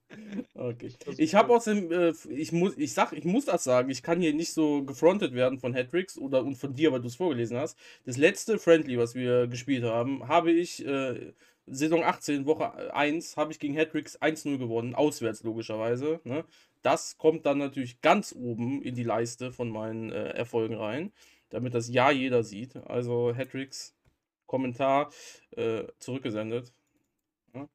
[0.55, 0.93] Okay.
[1.19, 4.33] Ich habe außerdem, äh, ich muss, ich sag, ich muss das sagen, ich kann hier
[4.33, 7.79] nicht so gefrontet werden von Hattricks oder und von dir, weil du es vorgelesen hast.
[8.07, 11.33] Das letzte Friendly, was wir gespielt haben, habe ich äh,
[11.67, 16.21] Saison 18, Woche 1, habe ich gegen Hattricks 1-0 gewonnen, auswärts logischerweise.
[16.25, 16.45] Ne?
[16.83, 21.13] Das kommt dann natürlich ganz oben in die Leiste von meinen äh, Erfolgen rein,
[21.53, 22.77] damit das ja jeder sieht.
[22.77, 23.95] Also Hattricks,
[24.47, 25.13] Kommentar
[25.53, 26.73] äh, zurückgesendet.
[27.55, 27.69] Ja?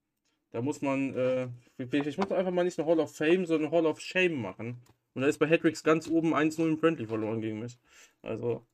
[0.51, 3.77] Da muss man, äh, ich muss einfach mal nicht eine Hall of Fame, sondern eine
[3.77, 4.81] Hall of Shame machen.
[5.13, 7.77] Und da ist bei Hattricks ganz oben 1-0 im Friendly verloren gegen mich.
[8.21, 8.65] Also,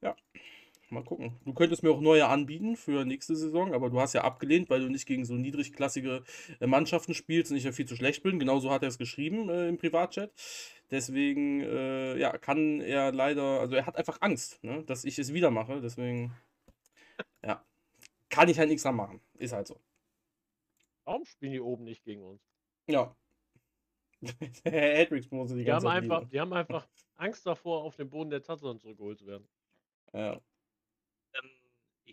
[0.00, 0.16] ja.
[0.90, 1.36] Mal gucken.
[1.44, 4.80] Du könntest mir auch neue anbieten für nächste Saison, aber du hast ja abgelehnt, weil
[4.80, 6.24] du nicht gegen so niedrigklassige
[6.58, 8.40] äh, Mannschaften spielst und ich ja viel zu schlecht bin.
[8.40, 10.32] Genauso hat er es geschrieben äh, im Privatchat.
[10.90, 15.32] Deswegen, äh, ja, kann er leider, also er hat einfach Angst, ne, dass ich es
[15.32, 15.80] wieder mache.
[15.80, 16.32] Deswegen,
[17.44, 17.64] ja,
[18.28, 19.20] kann ich halt nichts dran machen.
[19.38, 19.80] Ist halt so.
[21.04, 22.42] Warum spielen die oben nicht gegen uns?
[22.88, 23.14] Ja.
[24.64, 28.30] Hedricks muss die Die ganze haben, einfach, die haben einfach Angst davor, auf den Boden
[28.30, 29.48] der Tatsachen zurückgeholt zu werden.
[30.12, 30.40] Ja.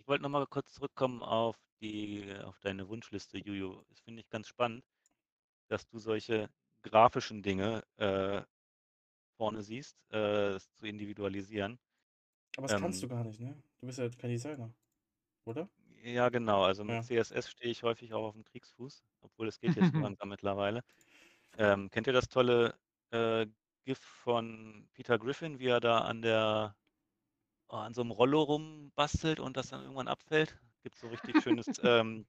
[0.08, 3.82] Ähm, ich wollte noch mal kurz zurückkommen auf die, auf deine Wunschliste, Juju.
[3.88, 4.84] Das finde ich ganz spannend,
[5.68, 6.50] dass du solche
[6.82, 8.42] grafischen Dinge äh,
[9.38, 11.78] vorne siehst, äh, es zu individualisieren.
[12.56, 13.62] Aber das kannst du Ähm, gar nicht, ne?
[13.78, 14.74] Du bist ja kein Designer.
[15.46, 15.70] Oder?
[16.02, 16.62] Ja, genau.
[16.64, 17.02] Also mit Ja.
[17.02, 20.82] CSS stehe ich häufig auch auf dem Kriegsfuß, obwohl es geht jetzt langsam mittlerweile.
[21.58, 22.78] Ähm, kennt ihr das tolle
[23.10, 23.46] äh,
[23.84, 26.76] GIF von Peter Griffin, wie er da an der
[27.68, 30.58] an so einem Rollo rumbastelt und das dann irgendwann abfällt?
[30.82, 32.26] Gibt so richtig schönes, ähm,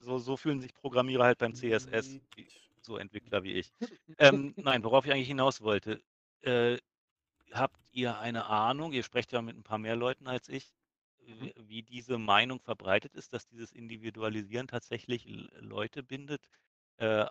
[0.00, 3.72] so, so fühlen sich Programmierer halt beim CSS, wie, so Entwickler wie ich.
[4.18, 6.02] Ähm, nein, worauf ich eigentlich hinaus wollte.
[6.42, 6.78] Äh,
[7.52, 10.72] habt ihr eine Ahnung, ihr sprecht ja mit ein paar mehr Leuten als ich,
[11.18, 15.26] wie- wie diese Meinung verbreitet ist, dass dieses Individualisieren tatsächlich
[15.60, 16.48] Leute bindet
[16.98, 17.26] äh,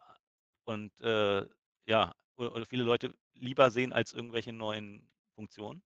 [0.65, 1.47] und äh,
[1.87, 5.83] ja, oder, oder viele Leute lieber sehen als irgendwelche neuen Funktionen?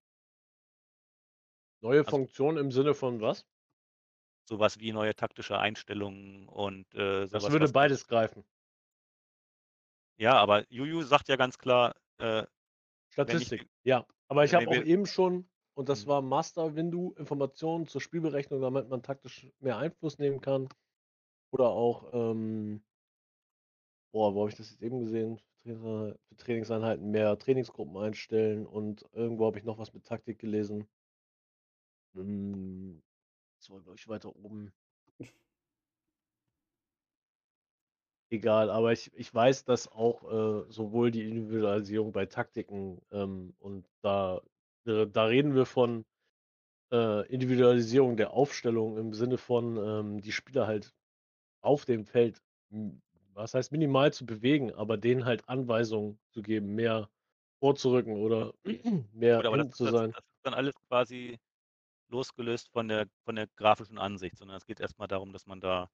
[1.81, 3.45] Neue Also- Funktion im Sinne von was?
[4.45, 7.43] Sowas wie neue taktische Einstellungen und äh, sowas.
[7.43, 8.43] Das würde was- beides greifen.
[10.17, 12.45] Ja, aber Juju sagt ja ganz klar, äh,
[13.09, 14.05] Statistik, ja.
[14.29, 16.09] Aber ich habe wenn auch eben schon, und das Mhm.
[16.09, 20.67] war Master Window, Informationen zur Spielberechnung, damit man taktisch mehr Einfluss nehmen kann.
[21.51, 22.83] Oder auch, ähm,
[24.11, 25.39] boah, wo habe ich das jetzt eben gesehen?
[25.63, 30.87] Trainer- Für Trainingseinheiten mehr Trainingsgruppen einstellen und irgendwo habe ich noch was mit Taktik gelesen.
[32.13, 33.01] Hm,
[33.59, 34.73] Das war, glaube ich, weiter oben.
[38.29, 43.87] Egal, aber ich, ich weiß, dass auch äh, sowohl die Individualisierung bei Taktiken ähm, und
[44.01, 44.41] da,
[44.85, 46.03] äh, da reden wir von
[46.91, 50.93] äh, Individualisierung der Aufstellung im Sinne von ähm, die Spieler halt
[51.61, 52.41] auf dem Feld,
[53.33, 57.09] was heißt minimal zu bewegen, aber denen halt Anweisungen zu geben, mehr
[57.61, 58.53] vorzurücken oder
[59.13, 60.11] mehr gut, aber das, hinten zu das, sein.
[60.11, 61.39] das ist dann alles quasi
[62.09, 65.89] losgelöst von der, von der grafischen Ansicht, sondern es geht erstmal darum, dass man da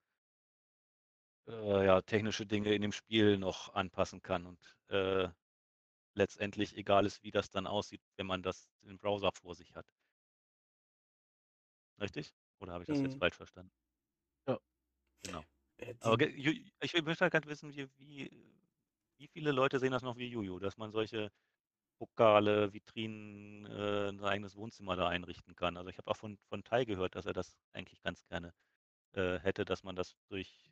[1.48, 5.30] äh, ja, technische Dinge in dem Spiel noch anpassen kann und äh,
[6.16, 9.88] letztendlich egal ist, wie das dann aussieht, wenn man das im Browser vor sich hat.
[12.00, 12.36] Richtig?
[12.60, 13.18] Oder habe ich das jetzt Mhm.
[13.18, 13.72] falsch verstanden?
[14.48, 14.60] Ja.
[15.24, 15.46] Genau.
[15.78, 18.54] Äh, Aber ich möchte halt gerne wissen, wie, wie,
[19.18, 21.32] wie viele Leute sehen das noch wie Juju, dass man solche
[22.04, 25.78] Pokale, Vitrinen, äh, ein eigenes Wohnzimmer da einrichten kann.
[25.78, 28.54] Also ich habe auch von, von Tai gehört, dass er das eigentlich ganz gerne
[29.14, 30.70] äh, hätte, dass man das durch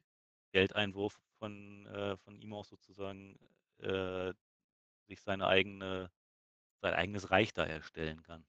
[0.51, 3.39] Geldeinwurf von, äh, von ihm auch sozusagen
[3.79, 4.34] äh,
[5.07, 6.11] sich seine eigene,
[6.82, 8.45] sein eigenes Reich da erstellen kann.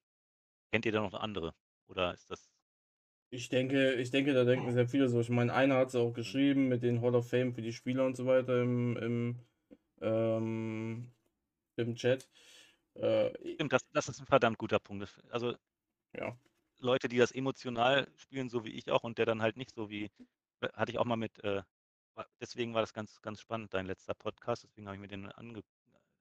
[0.71, 1.53] Kennt ihr da noch andere?
[1.87, 2.49] Oder ist das.
[3.29, 5.21] Ich denke, ich denke, da denken sehr viele so.
[5.21, 8.05] Ich meine, einer hat es auch geschrieben mit den Hall of Fame für die Spieler
[8.05, 9.39] und so weiter im, im,
[10.01, 11.13] ähm,
[11.77, 12.27] im Chat.
[12.95, 15.19] Äh, Stimmt, das, das ist ein verdammt guter Punkt.
[15.31, 15.55] Also,
[16.13, 16.37] ja.
[16.79, 19.89] Leute, die das emotional spielen, so wie ich auch, und der dann halt nicht so
[19.89, 20.11] wie,
[20.61, 21.63] äh, hatte ich auch mal mit, äh,
[22.41, 25.61] deswegen war das ganz, ganz spannend, dein letzter Podcast, deswegen habe ich mir den ange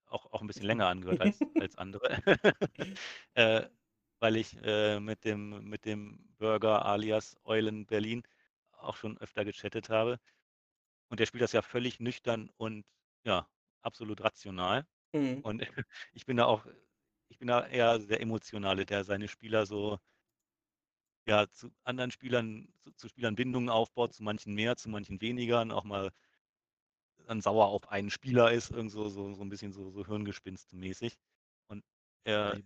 [0.06, 2.04] auch, auch ein bisschen länger angehört als, als andere.
[3.34, 3.68] äh,
[4.20, 8.22] weil ich äh, mit, dem, mit dem Burger alias Eulen Berlin
[8.72, 10.18] auch schon öfter gechattet habe.
[11.08, 12.84] Und der spielt das ja völlig nüchtern und
[13.24, 13.48] ja,
[13.82, 14.86] absolut rational.
[15.12, 15.40] Mhm.
[15.42, 15.60] Und
[16.14, 16.66] ich bin da auch,
[17.28, 19.98] ich bin da eher der Emotionale, der seine Spieler so
[21.26, 25.60] ja, zu anderen Spielern, zu, zu Spielern Bindungen aufbaut, zu manchen mehr, zu manchen weniger,
[25.62, 26.10] und auch mal
[27.26, 31.16] dann sauer auf einen Spieler ist, irgend so, so, so ein bisschen so, so Hirngespinst-mäßig.
[31.68, 31.84] Und
[32.24, 32.60] er,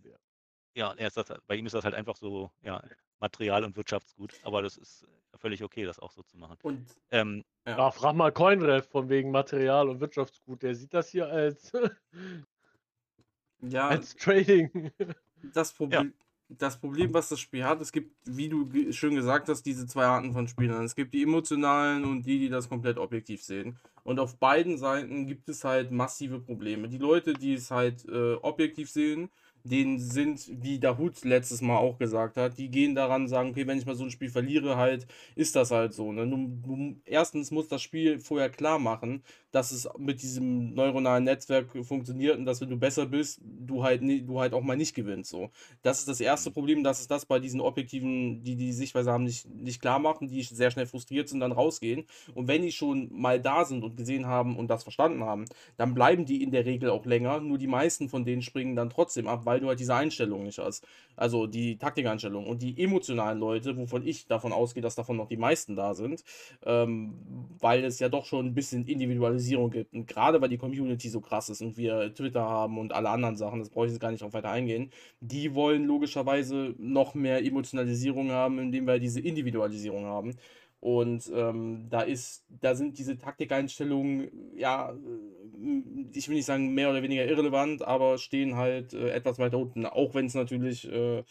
[0.77, 2.83] ja, er ist das, bei ihm ist das halt einfach so, ja,
[3.19, 5.07] Material- und Wirtschaftsgut, aber das ist
[5.37, 6.59] völlig okay, das auch so zu machen.
[6.63, 7.79] Und ähm, ja.
[7.79, 11.73] ja, frag mal Coinref von wegen Material- und Wirtschaftsgut, der sieht das hier als,
[13.63, 14.93] ja, als Trading.
[15.55, 19.49] Das Problem, ja das Problem, was das Spiel hat, es gibt, wie du schön gesagt
[19.49, 20.85] hast, diese zwei Arten von Spielern.
[20.85, 23.79] Es gibt die emotionalen und die, die das komplett objektiv sehen.
[24.05, 26.89] Und auf beiden Seiten gibt es halt massive Probleme.
[26.89, 29.31] Die Leute, die es halt äh, objektiv sehen,
[29.67, 33.79] denen sind, wie Dahut letztes Mal auch gesagt hat, die gehen daran, sagen, okay, wenn
[33.79, 36.13] ich mal so ein Spiel verliere, halt, ist das halt so.
[36.13, 36.27] Ne?
[36.29, 39.23] Du, du, erstens muss das Spiel vorher klar machen,
[39.57, 44.03] dass es mit diesem neuronalen Netzwerk funktioniert und dass wenn du besser bist, du halt,
[44.03, 45.31] du halt auch mal nicht gewinnst.
[45.31, 45.51] So.
[45.83, 49.25] Das ist das erste Problem, dass es das bei diesen Objektiven, die die Sichtweise haben,
[49.25, 52.05] nicht, nicht klar machen, die sehr schnell frustriert sind, dann rausgehen.
[52.35, 55.47] Und wenn die schon mal da sind und gesehen haben und das verstanden haben,
[55.77, 57.41] dann bleiben die in der Regel auch länger.
[57.41, 60.59] Nur die meisten von denen springen dann trotzdem ab, weil du halt diese Einstellung nicht
[60.59, 60.87] hast.
[61.15, 62.47] Also die Taktikeinstellung.
[62.47, 66.25] Und die emotionalen Leute, wovon ich davon ausgehe, dass davon noch die meisten da sind,
[66.65, 67.15] ähm,
[67.59, 69.95] weil es ja doch schon ein bisschen individualisiert Polarisierung gibt.
[69.95, 73.37] Und gerade weil die Community so krass ist und wir Twitter haben und alle anderen
[73.37, 74.91] Sachen, das brauche ich jetzt gar nicht auf weiter eingehen,
[75.21, 80.37] die wollen logischerweise noch mehr Emotionalisierung haben, indem wir diese Individualisierung haben.
[80.81, 86.91] Und ähm, da ist, da sind diese Taktikeinstellungen, ja, äh, ich will nicht sagen mehr
[86.91, 91.25] oder weniger irrelevant, aber stehen halt äh, etwas weiter unten, auch wenn es natürlich, äh,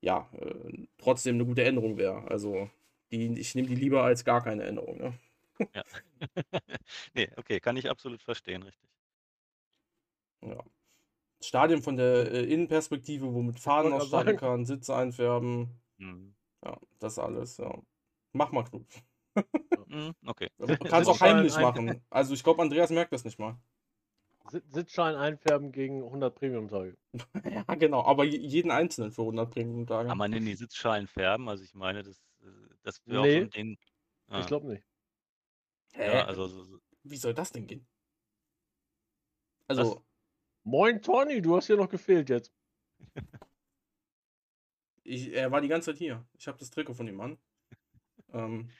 [0.00, 2.30] ja, äh, trotzdem eine gute Änderung wäre.
[2.30, 2.70] Also,
[3.10, 4.98] die, ich nehme die lieber als gar keine Änderung.
[4.98, 5.14] Ne?
[5.74, 5.82] Ja.
[7.14, 8.88] Ne, okay, kann ich absolut verstehen, richtig.
[10.42, 10.62] Ja.
[11.40, 15.80] Stadion von der äh, Innenperspektive, wo mit Fahnen aussteigen kann, Sitze einfärben.
[15.98, 16.34] Mhm.
[16.64, 17.82] Ja, das alles, ja.
[18.36, 18.86] Mach mal, Knut.
[19.86, 20.50] Mhm, okay.
[20.58, 22.02] Du kannst auch heimlich machen.
[22.10, 23.58] Also ich glaube, Andreas merkt das nicht mal.
[24.70, 26.96] Sitzschein einfärben gegen 100 Premium-Tage.
[27.50, 30.08] ja, genau, aber jeden einzelnen für 100 Premium-Tage.
[30.08, 31.48] Kann man denn die Sitzschalen färben?
[31.48, 32.50] Also ich meine, das, äh,
[32.82, 33.78] das wäre nee, auch so ein Ding.
[34.28, 34.40] Ah.
[34.40, 34.86] Ich glaube nicht.
[35.94, 36.06] Hä?
[36.06, 37.86] Ja, also, Wie soll das denn gehen?
[39.66, 39.96] Also.
[39.96, 40.02] Was?
[40.62, 42.52] Moin, Tony, du hast hier noch gefehlt jetzt.
[45.04, 46.26] ich, er war die ganze Zeit hier.
[46.34, 47.38] Ich habe das Trikot von ihm an.
[48.32, 48.70] Ähm,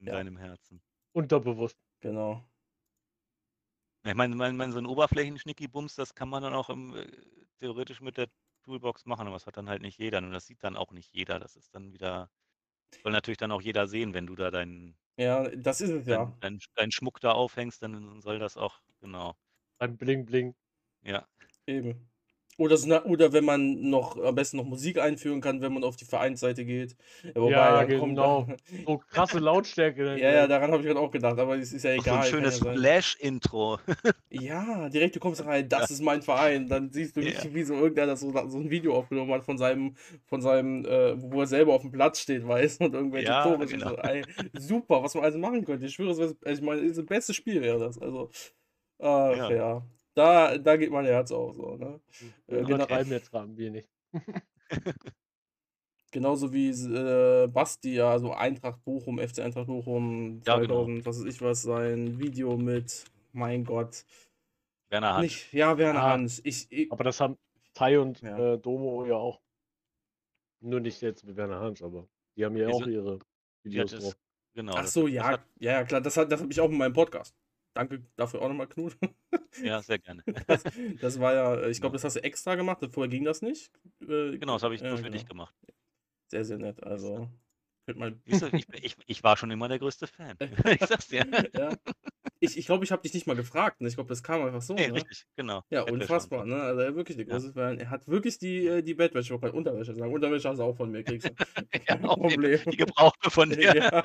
[0.00, 0.12] In ja.
[0.12, 0.82] deinem Herzen.
[1.12, 1.78] Unterbewusst.
[2.00, 2.44] Genau.
[4.04, 7.06] Ich meine, mein, mein, so ein Oberflächen-Schnicki-Bums, das kann man dann auch im, äh,
[7.60, 8.28] theoretisch mit der
[8.64, 10.18] Toolbox machen, aber das hat dann halt nicht jeder.
[10.18, 11.38] Und das sieht dann auch nicht jeder.
[11.40, 12.30] Das ist dann wieder.
[13.02, 16.32] Soll natürlich dann auch jeder sehen, wenn du da deinen ja, das ist es ja.
[16.40, 19.36] Deinen dein Schmuck da aufhängst, dann soll das auch, genau.
[19.80, 20.54] Ein Bling Bling.
[21.02, 21.26] Ja.
[21.66, 22.08] Eben.
[22.58, 25.94] Oder, so, oder wenn man noch am besten noch Musik einführen kann, wenn man auf
[25.94, 26.96] die Vereinsseite geht.
[27.36, 28.46] Wobei, ja, genau.
[28.48, 30.16] Dann, so krasse Lautstärke.
[30.20, 32.04] ja, ja, daran habe ich gerade auch gedacht, aber es ist ja egal.
[32.04, 33.78] So ein schönes Flash-Intro.
[34.30, 35.94] ja, direkt, du kommst rein, das ja.
[35.94, 36.66] ist mein Verein.
[36.66, 37.54] Dann siehst du richtig, ja.
[37.54, 39.94] wie so irgendeiner so, so ein Video aufgenommen hat von seinem,
[40.26, 43.66] von seinem, äh, wo er selber auf dem Platz steht, weiß und irgendwelche ja, Tore.
[43.66, 43.90] Genau.
[43.90, 44.24] So, ey,
[44.58, 45.86] super, was man also machen könnte.
[45.86, 48.02] Ich schwöre, also ich meine, das beste Spiel wäre das.
[48.02, 48.30] Also,
[48.98, 49.50] äh, ja.
[49.52, 49.82] ja
[50.18, 51.54] da, da geht mein Herz auf.
[51.54, 52.00] So, ne?
[52.48, 53.88] Äh, Übertreiben jetzt gerade ein wenig.
[56.10, 61.06] Genauso wie äh, Basti, ja, so Eintracht Bochum, FC Eintracht Bochum, ja, 2000, genau.
[61.06, 64.04] was weiß ich was, sein Video mit, mein Gott.
[64.88, 65.22] Werner Hans.
[65.22, 66.40] Nicht, ja, Werner ah, Hans.
[66.44, 67.36] Ich, ich, aber das haben
[67.74, 68.54] Tai und ja.
[68.54, 69.40] äh, Domo ja auch.
[70.60, 73.18] Nur nicht jetzt mit Werner Hans, aber die haben ja auch ihre
[73.62, 74.16] Videos drauf.
[74.54, 74.72] Genau.
[74.74, 77.36] Ach so, ja, hat, ja, klar, das, das habe ich auch in meinem Podcast.
[77.78, 78.96] Danke dafür auch nochmal, Knut.
[79.62, 80.24] Ja, sehr gerne.
[80.48, 80.64] Das,
[81.00, 83.70] das war ja, ich glaube, das hast du extra gemacht, vorher ging das nicht.
[84.00, 85.12] Äh, genau, das habe ich nur für genau.
[85.12, 85.54] dich gemacht.
[86.26, 86.82] Sehr, sehr nett.
[86.82, 87.30] Also,
[87.94, 88.18] mal...
[88.24, 90.36] ich, ich, ich, war schon immer der größte Fan.
[90.80, 91.24] ich sag's dir.
[91.54, 91.76] Ja.
[92.40, 93.80] Ich glaube, ich, glaub, ich habe dich nicht mal gefragt.
[93.80, 93.86] Ne?
[93.86, 94.74] Ich glaube, das kam einfach so.
[94.74, 94.94] Nee, ne?
[94.94, 95.62] richtig, genau.
[95.70, 96.46] Ja, unfassbar.
[96.46, 96.60] Ne?
[96.60, 97.54] Also er wirklich der größte ja.
[97.54, 97.78] Fan.
[97.78, 100.12] Er hat wirklich die, äh, die Bettwäsche, ich Unterwäsche sagen.
[100.12, 101.34] Unterwäsche hast du auch von mir, kriegst du.
[101.88, 102.60] ja, Problem.
[102.64, 103.76] Die, die gebrauchte von dir.
[103.76, 104.02] ja.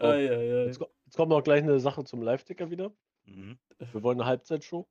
[0.00, 0.04] oh.
[0.04, 0.72] ai, ai, ai.
[1.16, 2.92] Jetzt, jetzt, kommt noch gleich eine Sache zum Live-Ticker wieder.
[3.24, 3.58] Mhm.
[3.78, 4.86] Wir wollen eine Halbzeitshow.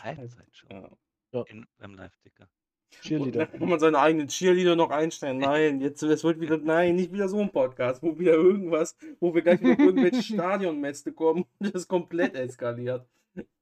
[0.00, 0.68] Halbzeitshow?
[0.68, 0.90] Ja.
[1.32, 1.42] ja.
[1.42, 2.48] In, beim Live-Ticker.
[2.90, 3.46] Cheerleader.
[3.46, 5.38] Kann man seine eigenen Cheerleader noch einstellen?
[5.38, 9.32] Nein, jetzt es wird wieder, nein, nicht wieder so ein Podcast, wo wieder irgendwas, wo
[9.32, 13.06] wir gleich noch irgendwelche Stadionmäste kommen und das komplett eskaliert.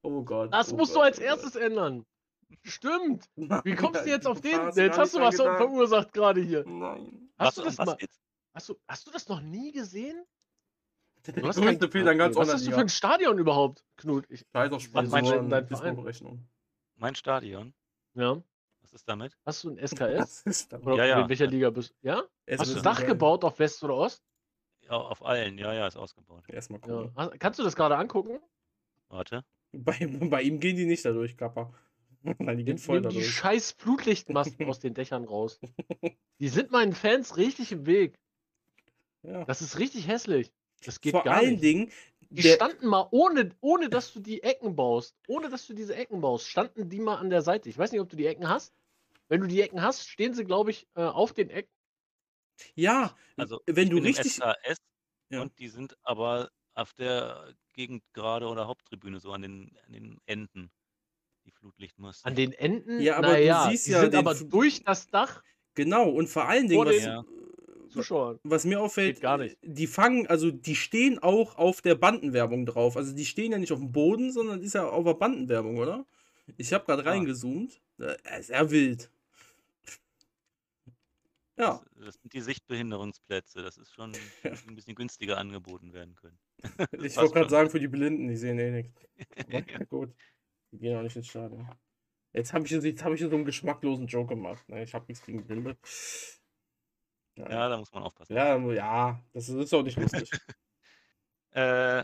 [0.01, 0.51] Oh Gott.
[0.51, 1.61] Das oh musst Gott, du als oh erstes Gott.
[1.61, 2.05] ändern.
[2.63, 3.29] Stimmt.
[3.35, 4.59] Wie kommst du jetzt auf den?
[4.75, 6.65] Jetzt hast du was verursacht gerade hier.
[6.67, 7.29] Nein.
[7.37, 7.97] Hast was, du das mal?
[8.53, 10.25] Hast du, hast du das noch nie gesehen?
[11.23, 14.25] Du hast kein, Fehler ganz was hast du für ein Stadion überhaupt, Knut?
[14.29, 16.47] Ich Scheiß auf Sponsoren, mein,
[16.95, 17.73] mein Stadion?
[18.13, 18.41] Ja.
[18.81, 19.37] Was ist damit?
[19.45, 20.69] Hast du ein SKS?
[20.83, 21.21] Oder ja, ja.
[21.21, 22.07] In welcher Liga bist du?
[22.07, 22.23] Ja?
[22.45, 24.23] Es Hast du ein Dach gebaut auf West oder Ost?
[24.81, 25.57] Ja, auf allen.
[25.57, 26.43] Ja, ja, ist ausgebaut.
[26.49, 27.11] Erstmal cool.
[27.15, 27.29] Ja.
[27.39, 28.39] Kannst du das gerade angucken?
[29.07, 29.45] Warte.
[29.71, 31.73] Bei, bei, ihm gehen die nicht dadurch, Kappa.
[32.39, 33.23] Nein, die gehen voll Nimm dadurch.
[33.23, 35.59] Die scheiß Flutlichtmasten aus den Dächern raus.
[36.39, 38.19] Die sind meinen Fans richtig im Weg.
[39.23, 39.45] Ja.
[39.45, 40.51] Das ist richtig hässlich.
[40.83, 41.63] Das geht Vor gar allen nicht.
[41.63, 41.91] Dingen,
[42.29, 46.21] die standen mal, ohne, ohne dass du die Ecken baust, ohne dass du diese Ecken
[46.21, 47.69] baust, standen die mal an der Seite.
[47.69, 48.73] Ich weiß nicht, ob du die Ecken hast.
[49.27, 51.71] Wenn du die Ecken hast, stehen sie, glaube ich, äh, auf den Ecken.
[52.75, 54.35] Ja, also wenn du richtig.
[54.35, 54.77] SAS
[55.29, 55.41] ja.
[55.41, 60.17] Und die sind aber auf der Gegend gerade oder Haupttribüne, so an den, an den
[60.25, 60.71] Enden.
[61.45, 62.29] Die Flutlichtmasten.
[62.29, 62.99] An den Enden?
[63.01, 64.01] Ja, aber naja, du siehst ja.
[64.01, 65.41] Sind aber durch das Dach.
[65.73, 67.23] Genau, und vor allen Dingen, was, ja.
[67.95, 69.21] Was mir auffällt,
[69.61, 72.97] die fangen, also die stehen auch auf der Bandenwerbung drauf.
[72.97, 76.05] Also die stehen ja nicht auf dem Boden, sondern ist ja auf der Bandenwerbung, oder?
[76.57, 77.79] Ich habe gerade reingezoomt.
[77.99, 79.09] Äh, sehr wild.
[81.57, 81.81] Ja.
[81.95, 83.61] Das, das, sind die Sichtbehinderungsplätze.
[83.61, 84.13] Das ist schon
[84.43, 84.51] ja.
[84.67, 86.37] ein bisschen günstiger angeboten werden können.
[87.03, 89.07] ich wollte gerade sagen, für die Blinden, die sehen eh nichts.
[89.49, 89.61] ja.
[89.85, 90.13] Gut.
[90.71, 91.67] Die gehen auch nicht ins Stadion.
[92.33, 94.67] Jetzt habe ich, hab ich so einen geschmacklosen Joke gemacht.
[94.69, 94.83] Ne?
[94.83, 95.77] Ich habe nichts gegen Blinde.
[97.35, 97.49] Ja.
[97.49, 97.69] ja.
[97.69, 98.33] da muss man aufpassen.
[98.33, 100.29] Ja, ja das ist auch nicht lustig.
[101.51, 102.03] äh,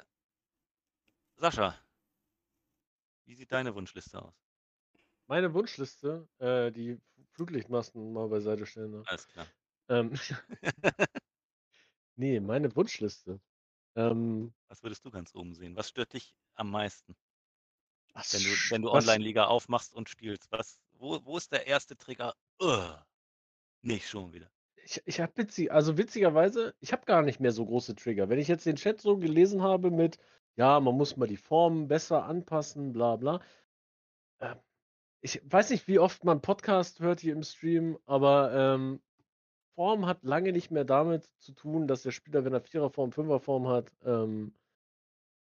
[1.36, 1.75] Sascha,
[3.25, 4.34] wie sieht deine Wunschliste aus?
[5.28, 6.99] Meine Wunschliste, äh, die
[7.34, 8.91] Flutlichtmasten mal beiseite stellen.
[8.91, 9.03] Ne?
[9.05, 9.45] Alles klar.
[9.89, 10.13] Ähm,
[12.15, 13.39] nee, meine Wunschliste.
[13.95, 15.75] Ähm, Was würdest du ganz oben sehen?
[15.75, 17.15] Was stört dich am meisten?
[18.13, 22.34] Wenn du, wenn du Online-Liga aufmachst und spielst, was, wo, wo ist der erste Trigger?
[22.59, 22.97] Ugh,
[23.82, 24.49] nicht schon wieder.
[24.89, 28.29] Ich, ich habe witzig, also witzigerweise, ich habe gar nicht mehr so große Trigger.
[28.29, 30.17] Wenn ich jetzt den Chat so gelesen habe mit,
[30.55, 33.41] ja, man muss mal die Formen besser anpassen, bla bla.
[34.39, 34.55] Äh,
[35.19, 39.01] ich weiß nicht, wie oft man Podcast hört hier im Stream, aber ähm,
[39.75, 43.67] Form hat lange nicht mehr damit zu tun, dass der Spieler, wenn er Viererform, Fünferform
[43.67, 44.53] hat, ähm,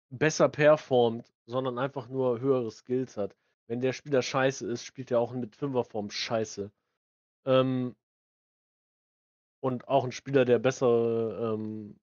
[0.09, 3.36] besser performt, sondern einfach nur höhere Skills hat.
[3.67, 6.71] Wenn der Spieler scheiße ist, spielt er auch mit Fünferform scheiße.
[7.45, 7.95] Ähm,
[9.60, 11.99] und auch ein Spieler, der bessere ähm,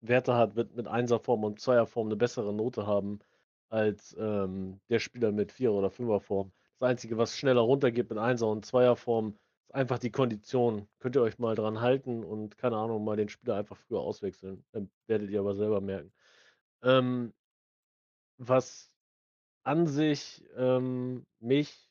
[0.00, 3.20] Werte hat, wird mit Einserform und Zweierform eine bessere Note haben
[3.68, 6.52] als ähm, der Spieler mit Vierer- oder Fünferform.
[6.78, 9.36] Das Einzige, was schneller runtergeht mit Einser- und Zweierform,
[9.68, 10.88] ist einfach die Kondition.
[10.98, 14.64] Könnt ihr euch mal dran halten und, keine Ahnung, mal den Spieler einfach früher auswechseln.
[14.72, 16.12] Dann werdet ihr aber selber merken.
[16.82, 17.32] Ähm,
[18.38, 18.90] was
[19.62, 21.90] an sich ähm, mich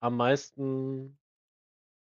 [0.00, 1.18] am meisten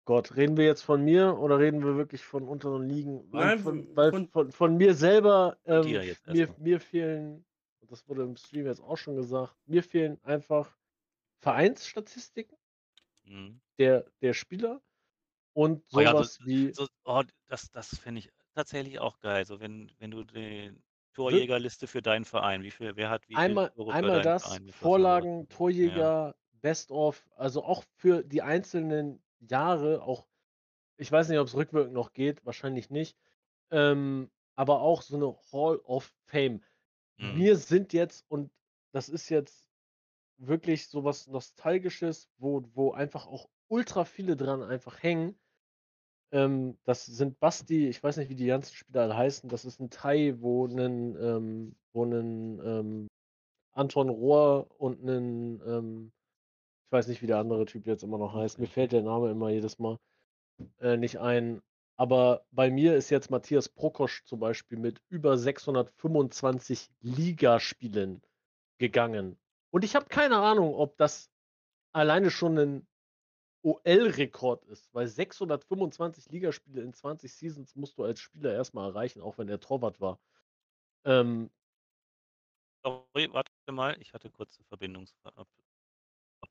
[0.07, 3.29] Gott, reden wir jetzt von mir oder reden wir wirklich von unteren Ligen?
[3.29, 5.83] Nein, von, weil von, von, von mir selber, ähm,
[6.27, 7.45] mir, mir fehlen,
[7.81, 10.73] das wurde im Stream jetzt auch schon gesagt, mir fehlen einfach
[11.39, 12.57] Vereinsstatistiken
[13.25, 13.59] mhm.
[13.79, 14.81] der, der Spieler
[15.51, 16.73] und sowas oh ja, so, wie.
[16.73, 19.45] So, oh, das das finde ich tatsächlich auch geil.
[19.45, 20.71] So, wenn, wenn du die
[21.15, 25.49] Torjägerliste für deinen Verein, wie viel, wer hat wie einmal, Tore einmal das, Verein, Vorlagen,
[25.49, 26.35] Torjäger, ja.
[26.61, 30.27] Best of, also auch für die einzelnen Jahre, auch,
[30.97, 33.17] ich weiß nicht, ob es rückwirkend noch geht, wahrscheinlich nicht,
[33.71, 36.61] ähm, aber auch so eine Hall of Fame.
[37.17, 37.35] Mhm.
[37.35, 38.51] Wir sind jetzt, und
[38.91, 39.69] das ist jetzt
[40.37, 45.37] wirklich so was Nostalgisches, wo, wo einfach auch ultra viele dran einfach hängen.
[46.31, 49.49] Ähm, das sind Basti, ich weiß nicht, wie die ganzen Spieler alle heißen.
[49.49, 53.07] Das ist ein Thai, wo ein, ähm, wo ein ähm,
[53.71, 56.11] Anton Rohr und ein, ähm,
[56.87, 58.59] ich weiß nicht, wie der andere Typ jetzt immer noch heißt.
[58.59, 59.99] Mir fällt der Name immer jedes Mal
[60.79, 61.61] äh, nicht ein.
[61.97, 68.21] Aber bei mir ist jetzt Matthias Prokosch zum Beispiel mit über 625 Ligaspielen
[68.77, 69.37] gegangen.
[69.69, 71.29] Und ich habe keine Ahnung, ob das
[71.91, 72.87] alleine schon ein
[73.63, 79.37] OL-Rekord ist, weil 625 Ligaspiele in 20 Seasons musst du als Spieler erstmal erreichen, auch
[79.37, 80.19] wenn der Torwart war.
[81.03, 81.49] Ähm,
[82.85, 85.66] Sorry, warte mal, ich hatte kurze Verbindungsabbruch.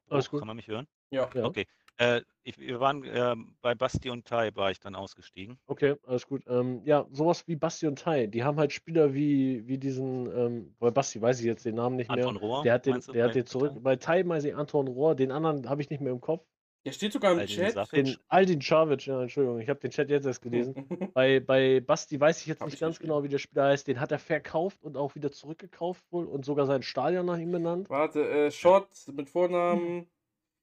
[0.09, 0.41] Alles gut.
[0.41, 0.87] Kann man mich hören?
[1.11, 1.29] Ja.
[1.35, 1.45] ja.
[1.45, 1.67] Okay.
[1.99, 5.59] Äh, ich, wir waren äh, bei Basti und Tai, war ich dann ausgestiegen.
[5.67, 6.43] Okay, alles gut.
[6.47, 10.75] Ähm, ja, sowas wie Basti und Tai, die haben halt Spieler wie, wie diesen, ähm,
[10.79, 12.27] bei Basti weiß ich jetzt den Namen nicht mehr.
[12.27, 13.73] Anton Rohr, der hat den, der hat bei den zurück.
[13.81, 16.47] Bei Tai weiß ich Anton Rohr, den anderen habe ich nicht mehr im Kopf.
[16.87, 18.21] Der steht sogar im Aldin Chat.
[18.29, 20.87] Aldin Čavić, ja, Entschuldigung, ich habe den Chat jetzt erst gelesen.
[21.15, 23.09] bei, bei Basti weiß ich jetzt Hab nicht ich ganz geschrieben.
[23.13, 23.89] genau, wie der Spieler heißt.
[23.89, 27.51] Den hat er verkauft und auch wieder zurückgekauft wohl und sogar sein Stadion nach ihm
[27.51, 27.91] benannt.
[27.91, 30.09] Warte, äh, Shot mit Vornamen.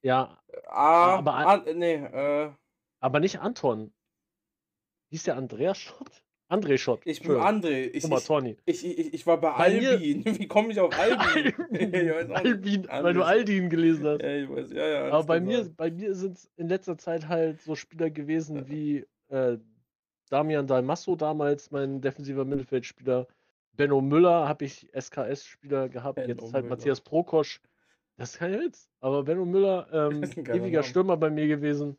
[0.02, 1.18] Ja, A.
[1.18, 2.52] Aber- An, nee, äh,
[3.02, 3.94] aber nicht Anton.
[5.10, 6.24] Hieß der Andreas Schott?
[6.50, 7.02] André Schott.
[7.06, 7.32] ich bin.
[7.32, 7.90] André.
[7.94, 8.06] Ich,
[8.66, 10.24] ich, ich, ich, war bei, Bei Albin.
[10.40, 11.54] Wie komme ich auf Albin?
[11.72, 12.32] Nicht.
[12.32, 13.24] Albin, weil du.
[13.24, 14.22] Aldin gelesen hast.
[14.22, 15.12] Ja, ich weiß, ja, ja.
[15.12, 19.06] Aber bei mir, bei mir sind es in letzter Zeit halt so Spieler gewesen wie
[19.30, 19.58] äh,
[20.30, 23.28] Damian Dalmasso damals, mein defensiver Mittelfeldspieler.
[23.76, 26.16] Benno Müller habe ich SKS-Spieler gehabt.
[26.16, 26.76] Benno Jetzt halt Müller.
[26.76, 27.62] Matthias Prokosch.
[28.18, 28.90] Das ist kein Witz.
[29.00, 30.84] Aber Benno Müller, ähm, ewiger Name.
[30.84, 31.98] Stürmer bei mir gewesen.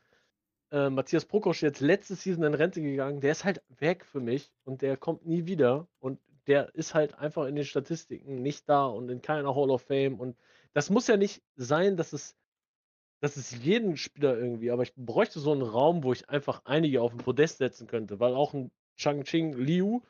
[0.75, 3.21] Äh, Matthias Prokosch jetzt letzte Season in Rente gegangen.
[3.21, 5.87] Der ist halt weg für mich und der kommt nie wieder.
[6.01, 6.19] Und
[6.49, 10.19] der ist halt einfach in den Statistiken nicht da und in keiner Hall of Fame.
[10.19, 10.37] Und
[10.73, 12.37] das muss ja nicht sein, dass es
[13.21, 17.01] das ist jeden Spieler irgendwie, aber ich bräuchte so einen Raum, wo ich einfach einige
[17.01, 20.01] auf den Podest setzen könnte, weil auch ein Chang-Ching Liu,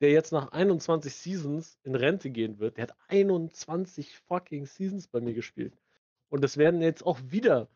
[0.00, 5.20] der jetzt nach 21 Seasons in Rente gehen wird, der hat 21 fucking Seasons bei
[5.20, 5.78] mir gespielt.
[6.30, 7.68] Und das werden jetzt auch wieder,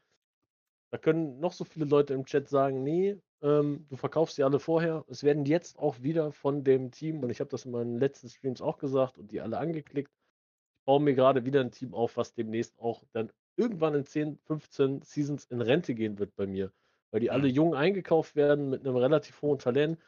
[0.91, 4.59] da können noch so viele Leute im Chat sagen, nee, ähm, du verkaufst sie alle
[4.59, 5.05] vorher.
[5.09, 8.29] Es werden jetzt auch wieder von dem Team, und ich habe das in meinen letzten
[8.29, 12.17] Streams auch gesagt und die alle angeklickt, ich baue mir gerade wieder ein Team auf,
[12.17, 16.73] was demnächst auch dann irgendwann in 10, 15 Seasons in Rente gehen wird bei mir.
[17.11, 19.99] Weil die alle jung eingekauft werden mit einem relativ hohen Talent,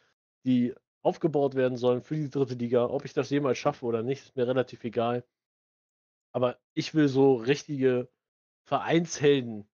[0.45, 2.87] die aufgebaut werden sollen für die dritte Liga.
[2.87, 5.25] Ob ich das jemals schaffe oder nicht, ist mir relativ egal.
[6.33, 8.09] Aber ich will so richtige
[8.65, 9.69] Vereinshelden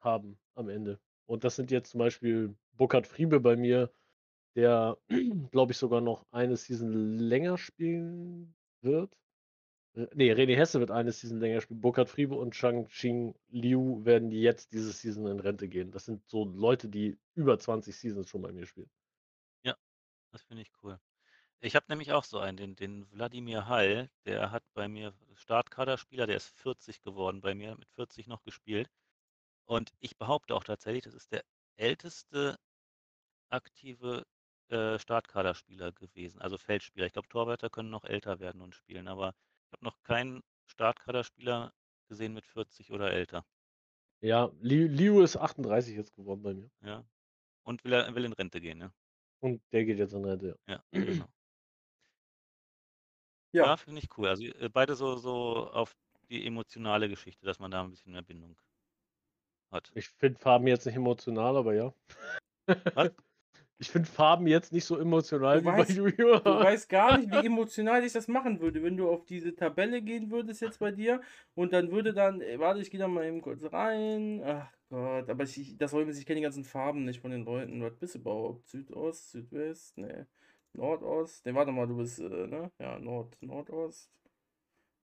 [0.00, 1.00] haben am Ende.
[1.26, 3.90] Und das sind jetzt zum Beispiel Burkhard Friebe bei mir,
[4.56, 4.98] der,
[5.50, 9.12] glaube ich, sogar noch eine Season länger spielen wird.
[10.14, 11.80] Nee, René Hesse wird eine Season länger spielen.
[11.80, 15.90] Burkhard Friebe und Chang-Ching Liu werden jetzt diese Season in Rente gehen.
[15.90, 18.90] Das sind so Leute, die über 20 Seasons schon bei mir spielen.
[20.32, 20.98] Das finde ich cool.
[21.60, 26.26] Ich habe nämlich auch so einen, den, den Wladimir Hall, der hat bei mir Startkaderspieler,
[26.26, 28.88] der ist 40 geworden bei mir, mit 40 noch gespielt.
[29.70, 31.44] Und ich behaupte auch tatsächlich, das ist der
[31.76, 32.58] älteste
[33.50, 34.26] aktive
[34.68, 37.06] äh, Startkaderspieler gewesen, also Feldspieler.
[37.06, 39.32] Ich glaube, Torwärter können noch älter werden und spielen, aber
[39.68, 41.72] ich habe noch keinen Startkaderspieler
[42.08, 43.44] gesehen mit 40 oder älter.
[44.22, 46.70] Ja, Liu, ist 38 jetzt geworden bei mir.
[46.82, 47.04] Ja.
[47.62, 48.92] Und will, er, will in Rente gehen, ne?
[49.38, 50.58] Und der geht jetzt in Rente.
[50.66, 51.26] Ja, genau.
[53.52, 53.66] Ja.
[53.66, 54.28] Ja, finde ich cool.
[54.28, 55.96] Also äh, beide so, so auf
[56.28, 58.56] die emotionale Geschichte, dass man da ein bisschen mehr Bindung
[59.70, 59.90] hat.
[59.94, 61.92] Ich finde Farben jetzt nicht emotional, aber ja.
[62.94, 63.10] Was?
[63.82, 66.38] Ich finde Farben jetzt nicht so emotional Du wie weißt- bei Yu-Gi-Oh!
[66.40, 70.02] Du weißt gar nicht, wie emotional ich das machen würde, wenn du auf diese Tabelle
[70.02, 71.22] gehen würdest jetzt bei dir
[71.54, 74.42] und dann würde dann, äh, warte, ich gehe da mal eben kurz rein.
[74.44, 77.30] Ach Gott, aber ich, ich das wollen wir ich kenne die ganzen Farben nicht von
[77.30, 77.80] den Leuten.
[77.82, 78.68] Was bist du überhaupt?
[78.68, 80.26] Südost, Südwest, ne,
[80.74, 81.46] Nordost.
[81.46, 82.70] Ne, warte mal, du bist, äh, ne?
[82.78, 84.10] Ja, Nord, Nordost.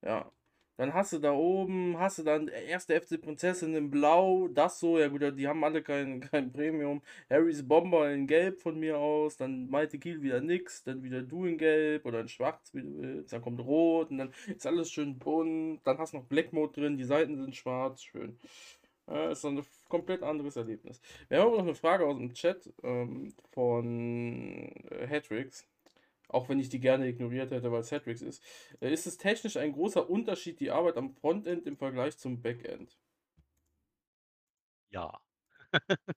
[0.05, 0.31] Ja.
[0.77, 4.99] Dann hast du da oben, hast du dann erste FC Prinzessin in Blau, das so,
[4.99, 7.01] ja gut, die haben alle kein, kein Premium.
[7.29, 11.45] Harrys Bomber in Gelb von mir aus, dann Malte Kiel wieder nix, dann wieder du
[11.45, 14.91] in Gelb oder in Schwarz, wie du willst, dann kommt Rot und dann ist alles
[14.91, 18.37] schön bunt, dann hast du noch Black Mode drin, die Seiten sind schwarz, schön.
[19.07, 21.01] Äh, ist so ein komplett anderes Erlebnis.
[21.29, 25.65] Wir haben aber noch eine Frage aus dem Chat ähm, von äh, Hatrix,
[26.29, 28.43] auch wenn ich die gerne ignoriert hätte, weil es Hatrix ist.
[28.81, 32.97] Äh, ist es technisch ein großer Unterschied, die Arbeit am Frontend im Vergleich zum Backend?
[34.89, 35.19] Ja.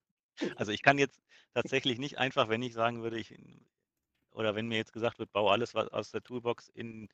[0.57, 1.21] Also ich kann jetzt
[1.55, 3.35] tatsächlich nicht einfach, wenn ich sagen würde, ich
[4.33, 7.09] oder wenn mir jetzt gesagt wird, baue alles was aus der Toolbox in,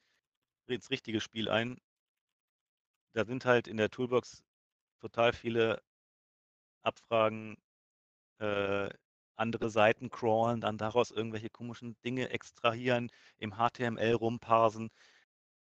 [0.68, 1.78] ins richtige Spiel ein,
[3.14, 4.44] da sind halt in der Toolbox
[5.00, 5.82] total viele
[6.82, 7.56] Abfragen,
[8.40, 8.90] äh,
[9.36, 14.90] andere Seiten crawlen, dann daraus irgendwelche komischen Dinge extrahieren, im HTML rumparsen.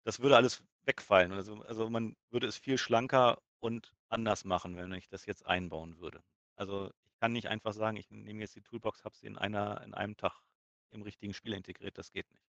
[0.04, 1.32] Das würde alles wegfallen.
[1.34, 5.98] Also, also man würde es viel schlanker und anders machen, wenn ich das jetzt einbauen
[6.00, 6.24] würde.
[6.56, 9.82] Also ich kann nicht einfach sagen, ich nehme jetzt die Toolbox, habe sie in einer,
[9.84, 10.42] in einem Tag
[10.92, 11.98] im richtigen Spiel integriert.
[11.98, 12.46] Das geht nicht.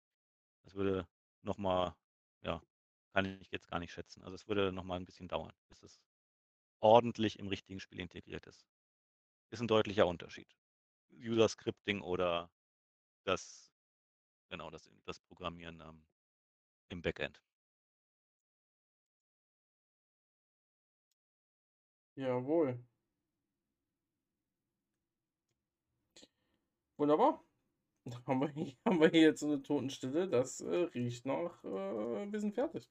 [0.64, 1.08] Das würde
[1.42, 1.94] nochmal,
[2.42, 2.62] ja,
[3.12, 4.22] kann ich jetzt gar nicht schätzen.
[4.22, 6.00] Also es würde nochmal ein bisschen dauern, bis es
[6.80, 8.66] ordentlich im richtigen Spiel integriert ist.
[9.50, 10.48] ist ein deutlicher Unterschied.
[11.12, 12.50] User Scripting oder
[13.24, 13.72] das,
[14.48, 16.06] genau, das, das Programmieren ähm,
[16.88, 17.42] im Backend.
[22.16, 22.82] Jawohl.
[26.96, 27.44] Wunderbar.
[28.26, 32.32] Haben wir, hier, haben wir hier jetzt so eine Totenstille, das äh, riecht nach, äh,
[32.32, 32.88] wir sind fertig.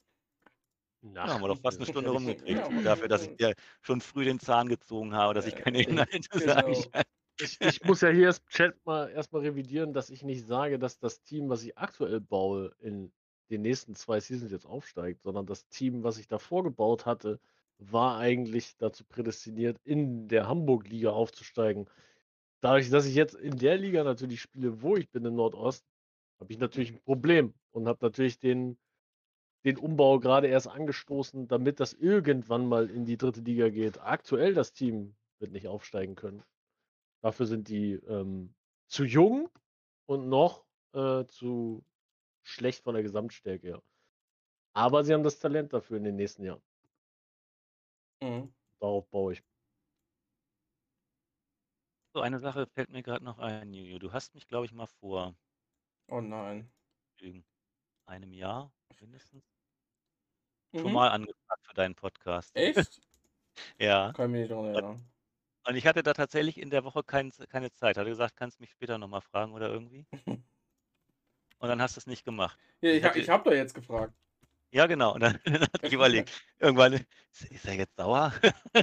[1.13, 2.49] Ja, haben wir doch fast eine Stunde rumgekriegt.
[2.72, 6.20] Ja, dafür, dass ich dir schon früh den Zahn gezogen habe, dass ich keine Inhalte
[6.30, 6.74] genau.
[6.74, 7.05] sage.
[7.39, 10.99] Ich, ich, muss ja hier das Chat mal erstmal revidieren, dass ich nicht sage, dass
[10.99, 13.11] das Team, was ich aktuell baue, in
[13.49, 17.39] den nächsten zwei Seasons jetzt aufsteigt, sondern das Team, was ich davor gebaut hatte,
[17.77, 21.89] war eigentlich dazu prädestiniert, in der Hamburg-Liga aufzusteigen.
[22.61, 25.86] Dadurch, dass ich jetzt in der Liga natürlich spiele, wo ich bin in Nordost,
[26.39, 28.77] habe ich natürlich ein Problem und habe natürlich den,
[29.65, 34.01] den Umbau gerade erst angestoßen, damit das irgendwann mal in die dritte Liga geht.
[34.01, 36.43] Aktuell das Team wird nicht aufsteigen können.
[37.26, 38.53] Dafür sind die ähm,
[38.88, 39.49] zu jung
[40.05, 40.63] und noch
[40.93, 41.84] äh, zu
[42.43, 43.84] schlecht von der Gesamtstärke her.
[44.73, 46.61] Aber sie haben das Talent dafür in den nächsten Jahren.
[48.21, 48.53] Mhm.
[48.80, 49.43] Darauf baue ich.
[52.13, 53.97] So, eine Sache fällt mir gerade noch ein, Juju.
[53.97, 55.36] Du hast mich, glaube ich, mal vor
[56.11, 56.71] Oh nein.
[58.05, 58.71] einem Jahr
[59.01, 59.43] mindestens
[60.76, 60.93] schon mhm.
[60.93, 62.55] mal angefragt für deinen Podcast.
[62.55, 63.01] Echt?
[63.80, 64.11] Ja.
[64.11, 65.14] Kann mich nicht daran erinnern.
[65.68, 67.97] Und ich hatte da tatsächlich in der Woche kein, keine Zeit.
[67.97, 70.05] Hatte gesagt, kannst mich später nochmal fragen oder irgendwie.
[70.26, 72.57] Und dann hast du es nicht gemacht.
[72.82, 74.13] Ja, ich, ich, ich habe doch jetzt gefragt.
[74.72, 75.13] Ja, genau.
[75.13, 78.34] Und dann, dann hatte ich überlegt, irgendwann, ist, er jetzt sauer,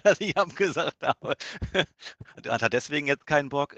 [0.03, 1.37] dass ich abgesagt habe?
[2.49, 3.77] Hat er deswegen jetzt keinen Bock?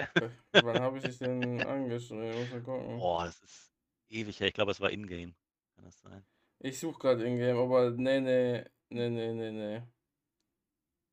[0.53, 2.63] Wann habe ich dich denn angeschrieben?
[2.65, 3.73] Boah, das ist
[4.09, 4.49] ewig her.
[4.49, 5.35] Ich glaube, es war Ingame.
[5.75, 6.25] Kann das sein?
[6.61, 9.83] Ich suche gerade Ingame, aber nee, nee, nee, nee, nee, nee.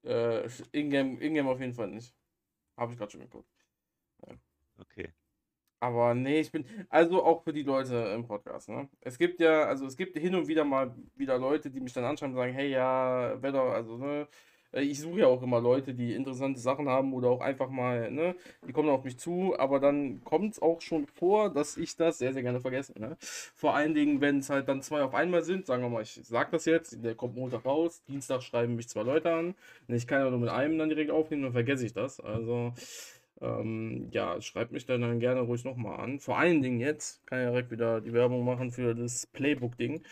[0.04, 2.16] Äh, Ingame, Ingame auf jeden Fall nicht.
[2.78, 3.50] Habe ich gerade schon geguckt.
[4.28, 4.36] Ja.
[4.80, 5.14] Okay.
[5.80, 8.88] Aber nee, ich bin, also auch für die Leute im Podcast, ne?
[9.00, 12.04] Es gibt ja, also es gibt hin und wieder mal wieder Leute, die mich dann
[12.06, 14.28] anschreiben und sagen, hey ja, Wetter, also ne,
[14.74, 18.36] ich suche ja auch immer Leute, die interessante Sachen haben oder auch einfach mal, ne,
[18.68, 22.20] die kommen auf mich zu, aber dann kommt es auch schon vor, dass ich das
[22.20, 23.18] sehr, sehr gerne vergesse, ne?
[23.20, 26.20] Vor allen Dingen, wenn es halt dann zwei auf einmal sind, sagen wir mal, ich
[26.24, 29.56] sag das jetzt, der kommt Montag raus, Dienstag schreiben mich zwei Leute an,
[29.88, 32.74] ich kann ja nur mit einem dann direkt aufnehmen, dann vergesse ich das, also
[33.42, 36.20] ähm, ja, schreibt mich dann, dann gerne ruhig nochmal an.
[36.20, 40.04] Vor allen Dingen jetzt, kann ich direkt wieder die Werbung machen für das Playbook-Ding.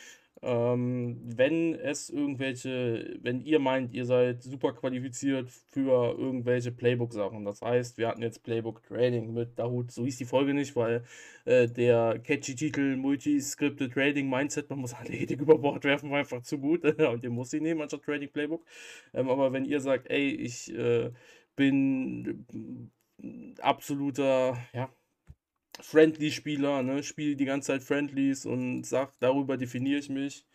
[0.41, 7.43] Ähm, wenn es irgendwelche, wenn ihr meint, ihr seid super qualifiziert für irgendwelche Playbook-Sachen.
[7.43, 11.03] Das heißt, wir hatten jetzt Playbook-Trading mit Dahut, so hieß die Folge nicht, weil
[11.45, 16.19] äh, der catchy Titel Multi-Scripted Trading Mindset, man muss alle Ethik über Bord werfen, war
[16.19, 18.63] einfach zu gut und ihr muss sie nehmen anstatt Trading Playbook.
[19.13, 21.11] Ähm, aber wenn ihr sagt, ey, ich äh,
[21.57, 22.45] bin
[23.61, 24.89] absoluter, ja,
[25.81, 27.03] Friendly-Spieler, ne?
[27.03, 30.45] Spiele die ganze Zeit Friendlies und sag, darüber definiere ich mich.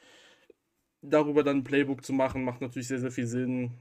[1.03, 3.72] Darüber dann ein Playbook zu machen, macht natürlich sehr, sehr viel Sinn.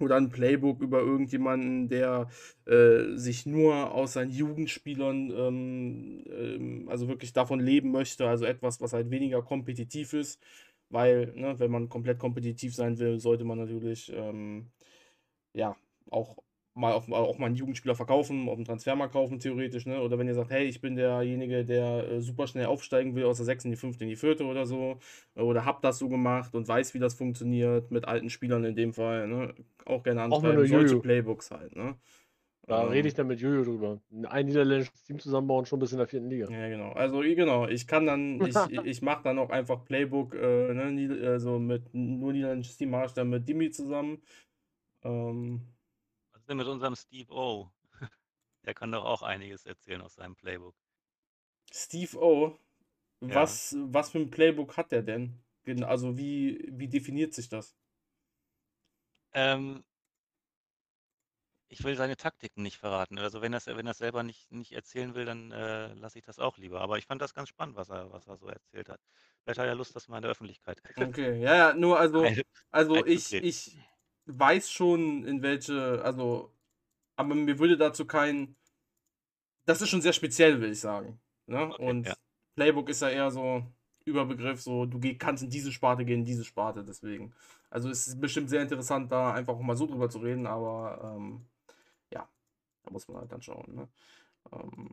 [0.00, 2.30] Oder ein Playbook über irgendjemanden, der
[2.66, 8.80] äh, sich nur aus seinen Jugendspielern, ähm, ähm, also wirklich davon leben möchte, also etwas,
[8.80, 10.40] was halt weniger kompetitiv ist.
[10.88, 14.70] Weil, ne, wenn man komplett kompetitiv sein will, sollte man natürlich ähm,
[15.54, 15.76] ja
[16.10, 16.38] auch
[16.74, 20.00] mal auf, auch mal einen Jugendspieler verkaufen, auf dem Transfermarkt kaufen, theoretisch, ne?
[20.00, 23.38] Oder wenn ihr sagt, hey, ich bin derjenige, der äh, super schnell aufsteigen will, aus
[23.38, 23.64] der 6.
[23.64, 24.00] in die 5.
[24.00, 24.40] in die 4.
[24.42, 24.98] oder so,
[25.34, 28.94] oder hab das so gemacht und weiß, wie das funktioniert, mit alten Spielern in dem
[28.94, 29.54] Fall, ne?
[29.84, 31.96] Auch gerne anschreiben, solche Playbooks halt, ne?
[32.66, 34.00] Da ähm, rede ich dann mit Jojo drüber.
[34.28, 36.48] Ein niederländisches Team zusammenbauen, schon bis in der vierten Liga.
[36.50, 36.92] Ja, genau.
[36.92, 37.66] Also, genau.
[37.66, 38.54] Ich kann dann, ich,
[38.84, 43.12] ich mache dann auch einfach Playbook, äh, ne, also mit nur niederländisches Team mache ich
[43.12, 44.22] dann mit Dimi zusammen.
[45.02, 45.62] Ähm,
[46.50, 47.70] denn mit unserem Steve O?
[48.64, 50.74] Der kann doch auch einiges erzählen aus seinem Playbook.
[51.72, 52.58] Steve O?
[53.20, 53.78] Was, ja.
[53.84, 55.42] was für ein Playbook hat der denn?
[55.84, 57.76] Also wie, wie definiert sich das?
[59.32, 59.84] Ähm,
[61.68, 63.18] ich will seine Taktiken nicht verraten.
[63.18, 66.40] Also wenn er wenn er selber nicht, nicht erzählen will, dann äh, lasse ich das
[66.40, 66.80] auch lieber.
[66.80, 69.00] Aber ich fand das ganz spannend, was er, was er so erzählt hat.
[69.44, 70.82] Vielleicht hat er Lust, das mal in der Öffentlichkeit.
[70.96, 72.26] Okay, ja, ja, nur also,
[72.70, 73.78] also ich, ich,
[74.26, 76.52] weiß schon, in welche, also,
[77.16, 78.56] aber mir würde dazu kein,
[79.66, 81.20] das ist schon sehr speziell, will ich sagen.
[81.46, 81.68] Ne?
[81.72, 82.14] Okay, und ja.
[82.54, 83.64] Playbook ist ja eher so
[84.04, 87.32] Überbegriff, so, du kannst in diese Sparte gehen, in diese Sparte, deswegen.
[87.68, 91.16] Also es ist bestimmt sehr interessant, da einfach auch mal so drüber zu reden, aber
[91.16, 91.46] ähm,
[92.12, 92.28] ja,
[92.82, 93.74] da muss man halt dann schauen.
[93.74, 93.88] Ne?
[94.52, 94.90] Ähm,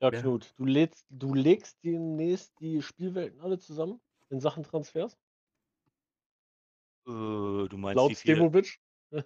[0.00, 4.00] ja, Knut, du, lädst, du legst demnächst die Spielwelten alle zusammen
[4.30, 5.16] in Sachen Transfers?
[7.10, 8.36] Äh, du meinst Laut viele?
[8.36, 8.78] Stemovic?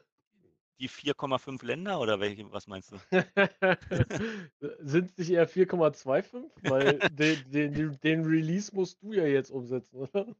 [0.80, 2.96] die 4,5 Länder oder welche, was meinst du?
[4.80, 6.50] Sind es nicht eher 4,25?
[6.62, 10.34] Weil den, den, den Release musst du ja jetzt umsetzen, oder?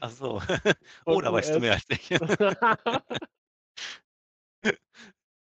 [0.00, 0.40] Ach so.
[1.06, 2.08] Oh, da weißt du mehr als ich.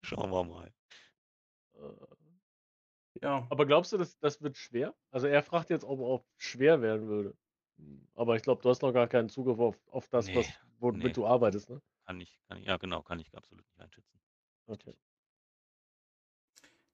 [0.03, 0.73] Schauen wir mal.
[1.75, 1.79] Äh.
[3.23, 3.47] Ja.
[3.49, 4.93] Aber glaubst du, das, das wird schwer?
[5.09, 7.35] Also er fragt jetzt, ob es schwer werden würde.
[7.77, 10.47] Hm, aber ich glaube, du hast noch gar keinen Zugriff auf, auf das, Nee, was,
[10.79, 11.11] womit nee.
[11.13, 11.81] du arbeitest, ne?
[12.05, 14.19] Kann ich, kann ich, ja genau, kann ich absolut nicht einschätzen.
[14.67, 14.93] Okay.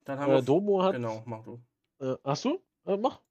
[0.05, 0.41] Dann haben Äh, wir.
[0.41, 0.93] Domo hat.
[0.95, 1.61] Genau, mach du.
[1.99, 2.61] Äh, ach so?
[2.85, 3.21] Äh, mach.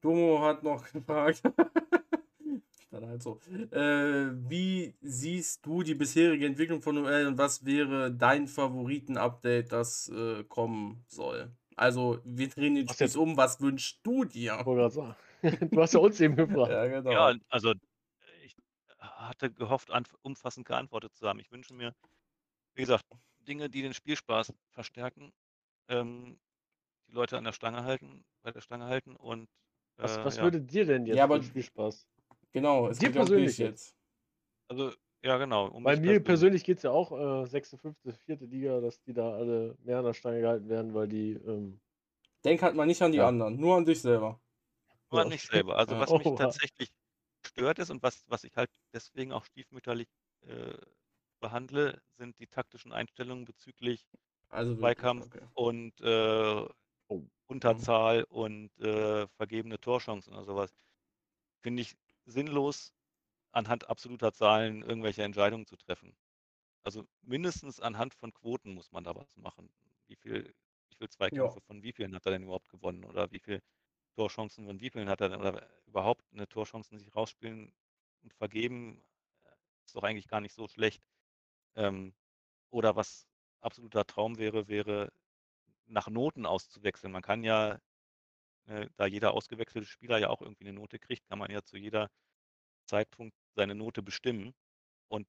[0.00, 1.42] Domo hat noch gefragt.
[2.90, 3.40] Dann halt so.
[3.70, 10.08] Äh, wie siehst du die bisherige Entwicklung von OL und was wäre dein Favoriten-Update, das
[10.08, 11.50] äh, kommen soll?
[11.74, 13.16] Also, wir drehen den jetzt?
[13.16, 13.36] um.
[13.38, 14.62] Was wünschst du dir?
[15.42, 16.70] Du hast ja uns eben gefragt.
[16.70, 17.10] Ja, genau.
[17.10, 17.72] Ja, also
[19.28, 19.90] hatte gehofft,
[20.22, 21.40] umfassend geantwortet zu haben.
[21.40, 21.94] Ich wünsche mir,
[22.74, 23.06] wie gesagt,
[23.38, 25.32] Dinge, die den Spielspaß verstärken,
[25.88, 26.38] ähm,
[27.08, 29.48] die Leute an der Stange halten, bei der Stange halten und
[29.96, 30.42] Was, äh, was ja.
[30.44, 32.08] würde dir denn jetzt Ja, aber- viel Spaß?
[32.52, 33.96] Genau, es Dir persönlich jetzt.
[34.68, 34.92] Also,
[35.22, 35.68] ja genau.
[35.68, 39.00] Um Bei mich mir persönlich geht es ja auch äh, sechste, fünfte, vierte Liga, dass
[39.02, 41.32] die da alle mehr an der Stange gehalten werden, weil die.
[41.32, 41.80] Ähm,
[42.44, 43.28] Denk halt mal nicht an die Ja.
[43.28, 44.40] anderen, nur an dich selber.
[45.10, 45.76] Nur an mich selber.
[45.76, 46.36] Also was mich Oha.
[46.36, 46.90] tatsächlich
[47.46, 50.08] stört ist und was, was ich halt deswegen auch stiefmütterlich
[50.42, 50.74] äh,
[51.40, 54.08] behandle, sind die taktischen Einstellungen bezüglich
[54.50, 55.48] Also Zweikampf okay.
[55.54, 56.66] und äh,
[57.10, 57.22] Oh.
[57.48, 60.74] Unterzahl und äh, vergebene Torchancen oder sowas.
[61.62, 62.92] Finde ich sinnlos,
[63.52, 66.16] anhand absoluter Zahlen irgendwelche Entscheidungen zu treffen.
[66.84, 69.72] Also mindestens anhand von Quoten muss man da was machen.
[70.08, 70.54] Wie viel,
[70.90, 73.62] wie viel Zweikämpfe von wie vielen hat er denn überhaupt gewonnen oder wie viel
[74.16, 77.72] Torchancen von wie hat er denn oder überhaupt eine Torchancen sich rausspielen
[78.22, 79.02] und vergeben,
[79.44, 79.50] äh,
[79.86, 81.02] ist doch eigentlich gar nicht so schlecht.
[81.76, 82.14] Ähm,
[82.70, 83.28] oder was
[83.60, 85.12] absoluter Traum wäre, wäre
[85.86, 87.12] nach Noten auszuwechseln.
[87.12, 87.78] Man kann ja,
[88.66, 91.76] äh, da jeder ausgewechselte Spieler ja auch irgendwie eine Note kriegt, kann man ja zu
[91.76, 92.10] jeder
[92.86, 94.54] Zeitpunkt seine Note bestimmen.
[95.08, 95.28] Und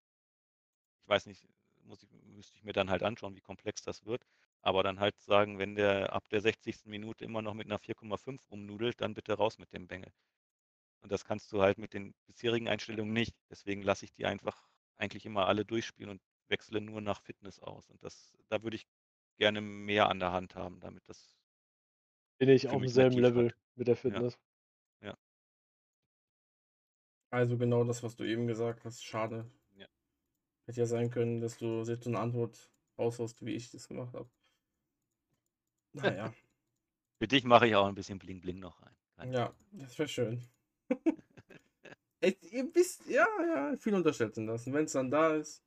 [1.03, 1.47] ich weiß nicht,
[1.83, 4.25] muss ich, müsste ich mir dann halt anschauen, wie komplex das wird.
[4.63, 6.85] Aber dann halt sagen, wenn der ab der 60.
[6.85, 10.11] Minute immer noch mit einer 4,5 rumnudelt, dann bitte raus mit dem Bengel.
[11.01, 13.35] Und das kannst du halt mit den bisherigen Einstellungen nicht.
[13.49, 17.89] Deswegen lasse ich die einfach eigentlich immer alle durchspielen und wechsle nur nach Fitness aus.
[17.89, 18.87] Und das, da würde ich
[19.37, 21.37] gerne mehr an der Hand haben, damit das
[22.39, 23.55] bin ich auf demselben Level hat.
[23.75, 24.39] mit der Fitness.
[27.33, 29.03] Also genau das, was du eben gesagt hast.
[29.03, 29.49] Schade.
[29.75, 29.87] Ja.
[30.67, 34.13] Hätte ja sein können, dass du jetzt so eine Antwort raushaust, wie ich das gemacht
[34.13, 34.29] habe.
[35.93, 36.33] Naja,
[37.19, 39.31] Für dich mache ich auch ein bisschen Bling Bling noch rein.
[39.31, 40.41] Ja, das wäre schön.
[42.19, 44.73] Ey, ihr wisst, ja, ja, viel unterschätzen lassen.
[44.73, 45.63] Wenn es dann da ist,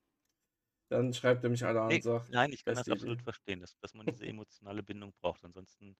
[0.88, 3.24] dann schreibt er mich alle an Nee, und sagt, nein, ich kann das absolut Idee.
[3.24, 5.44] verstehen, dass, dass man diese emotionale Bindung braucht.
[5.44, 5.96] Ansonsten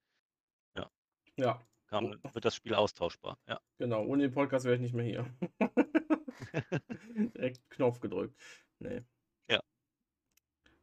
[1.38, 3.38] ja, kann, wird das Spiel austauschbar.
[3.46, 3.60] Ja.
[3.78, 4.04] genau.
[4.04, 5.26] Ohne den Podcast wäre ich nicht mehr hier.
[7.34, 8.34] Direkt Knopf gedrückt.
[8.78, 9.02] Nee.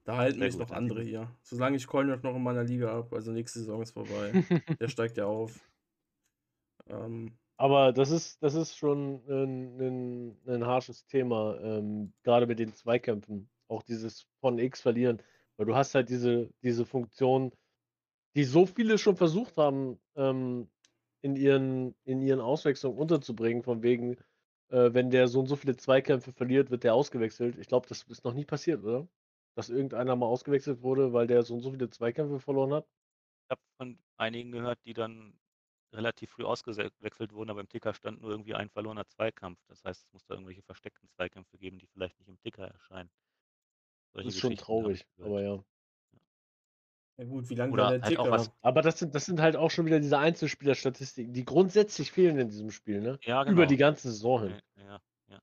[0.05, 1.37] Da halten Sehr mich gut, noch andere hier.
[1.43, 4.33] Solange ich Kolnjoch noch in meiner Liga habe, also nächste Saison ist vorbei.
[4.79, 5.71] Der steigt ja auf.
[6.87, 12.59] Ähm, Aber das ist, das ist schon ein, ein, ein harsches Thema, ähm, gerade mit
[12.59, 13.49] den Zweikämpfen.
[13.67, 15.21] Auch dieses von X verlieren.
[15.57, 17.51] Weil du hast halt diese, diese Funktion,
[18.35, 20.69] die so viele schon versucht haben, ähm,
[21.21, 24.17] in ihren, in ihren Auswechslungen unterzubringen, von wegen,
[24.69, 27.57] äh, wenn der so und so viele Zweikämpfe verliert, wird der ausgewechselt.
[27.59, 29.07] Ich glaube, das ist noch nie passiert, oder?
[29.55, 32.87] Dass irgendeiner mal ausgewechselt wurde, weil der so und so viele Zweikämpfe verloren hat.
[33.45, 35.39] Ich habe von einigen gehört, die dann
[35.93, 39.59] relativ früh ausgewechselt wurden, aber im Ticker stand nur irgendwie ein verlorener Zweikampf.
[39.67, 43.11] Das heißt, es muss da irgendwelche versteckten Zweikämpfe geben, die vielleicht nicht im Ticker erscheinen.
[44.13, 45.63] Das Solche ist schon traurig, aber ja.
[47.17, 48.31] ja gut, wie lange Oder der halt auch Ticker?
[48.35, 52.39] was- Aber das sind, das sind halt auch schon wieder diese Einzelspielerstatistiken, die grundsätzlich fehlen
[52.39, 53.19] in diesem Spiel, ne?
[53.23, 53.65] Ja, Über genau.
[53.65, 54.59] die ganze Saison hin.
[54.77, 54.99] Ja,
[55.29, 55.39] ja.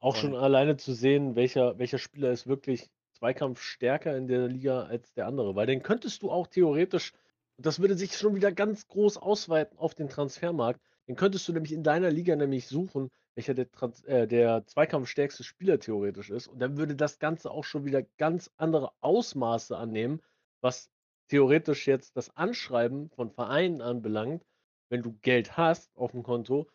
[0.00, 2.90] Auch schon alleine zu sehen, welcher, welcher Spieler ist wirklich
[3.22, 5.54] Zweikampf stärker in der Liga als der andere.
[5.54, 7.12] Weil den könntest du auch theoretisch,
[7.56, 11.72] das würde sich schon wieder ganz groß ausweiten auf den Transfermarkt, den könntest du nämlich
[11.72, 16.48] in deiner Liga nämlich suchen, welcher der, Trans äh, der zweikampfstärkste Spieler theoretisch ist.
[16.48, 20.20] Und dann würde das Ganze auch schon wieder ganz andere Ausmaße annehmen,
[20.60, 20.90] was
[21.28, 24.44] theoretisch jetzt das Anschreiben von Vereinen anbelangt,
[24.88, 26.66] wenn du Geld hast auf dem Konto,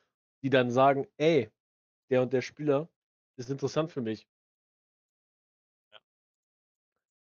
[0.43, 1.49] die dann sagen, ey,
[2.09, 2.87] der und der Spieler
[3.35, 4.25] ist interessant für mich.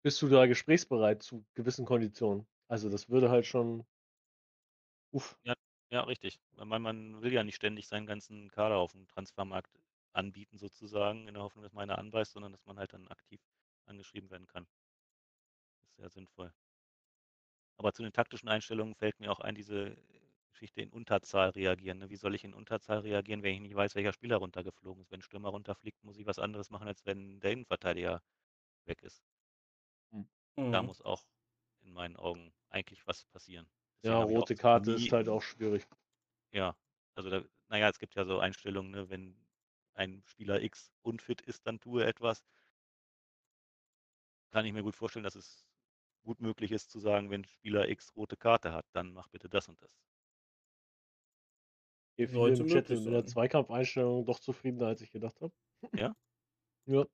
[0.05, 2.47] Bist du da gesprächsbereit zu gewissen Konditionen?
[2.69, 3.85] Also das würde halt schon.
[5.13, 5.39] Uff.
[5.91, 6.41] Ja, richtig.
[6.57, 9.71] Man, man will ja nicht ständig seinen ganzen Kader auf dem Transfermarkt
[10.13, 13.41] anbieten, sozusagen, in der Hoffnung, dass man einer anbeißt, sondern dass man halt dann aktiv
[13.87, 14.67] angeschrieben werden kann.
[15.97, 16.53] sehr sinnvoll.
[17.77, 19.97] Aber zu den taktischen Einstellungen fällt mir auch ein, diese
[20.51, 21.99] Geschichte in Unterzahl reagieren.
[21.99, 22.11] Ne?
[22.11, 25.11] Wie soll ich in Unterzahl reagieren, wenn ich nicht weiß, welcher Spieler runtergeflogen ist?
[25.13, 28.23] Wenn ein Stürmer runterfliegt, muss ich was anderes machen, als wenn der Innenverteidiger
[28.87, 29.23] weg ist.
[30.59, 30.71] Hm.
[30.73, 30.87] Da Mhm.
[30.87, 31.25] muss auch
[31.83, 33.71] in meinen Augen eigentlich was passieren.
[34.05, 35.85] Ja, Deswegen ich auch rote Karte nie- ist halt auch schwierig.
[36.53, 36.77] Ja,
[37.15, 39.47] also da, naja, es gibt ja so Einstellungen, ne, wenn
[39.95, 42.45] ein Spieler X unfit ist, dann tue etwas.
[44.53, 45.67] Kann ich mir gut vorstellen, dass es
[46.25, 49.69] gut möglich ist zu sagen, wenn Spieler X rote Karte hat, dann mach bitte das
[49.69, 49.91] und das.
[52.19, 53.25] Hier viele Sollte im Chat sind mit der.
[53.25, 55.53] Zweikampfeinstellung doch zufriedener, als ich gedacht habe.
[55.97, 56.15] Ja?
[56.87, 57.07] Ja.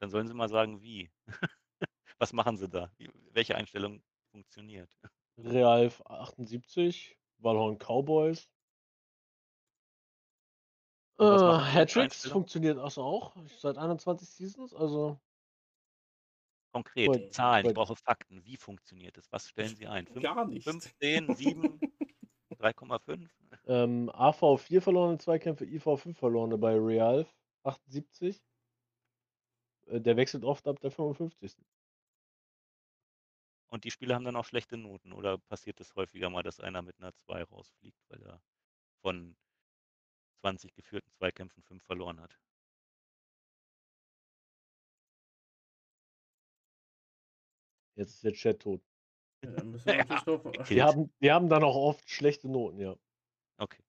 [0.00, 1.10] Dann sollen sie mal sagen, wie.
[2.18, 2.90] Was machen sie da?
[2.96, 4.90] Wie- Welche Einstellung funktioniert?
[5.38, 8.48] Real 78, Valhorn Cowboys.
[11.18, 15.18] Äh, Hattricks funktioniert also auch seit 21 Seasons, also
[16.72, 17.76] Konkret, Gut, Zahlen, ich gut.
[17.76, 18.44] brauche Fakten.
[18.44, 19.30] Wie funktioniert es?
[19.30, 20.08] Was stellen sie ein?
[20.08, 20.64] 5, Gar nicht.
[20.64, 21.80] 15, 7,
[22.58, 23.28] 3,5?
[23.66, 27.26] ähm, AV 4 verlorene Zweikämpfe, IV 5 verlorene bei Real
[27.62, 28.42] 78.
[29.86, 31.64] Äh, der wechselt oft ab der 55.
[33.74, 35.12] Und die Spieler haben dann auch schlechte Noten.
[35.12, 38.40] Oder passiert es häufiger mal, dass einer mit einer 2 rausfliegt, weil er
[39.02, 39.36] von
[40.42, 42.38] 20 geführten Zweikämpfen 5 verloren hat?
[47.96, 48.80] Jetzt ist der Chat tot.
[49.42, 50.64] Ja, wir.
[50.70, 52.94] Die haben, die haben dann auch oft schlechte Noten, ja.
[53.58, 53.82] Okay.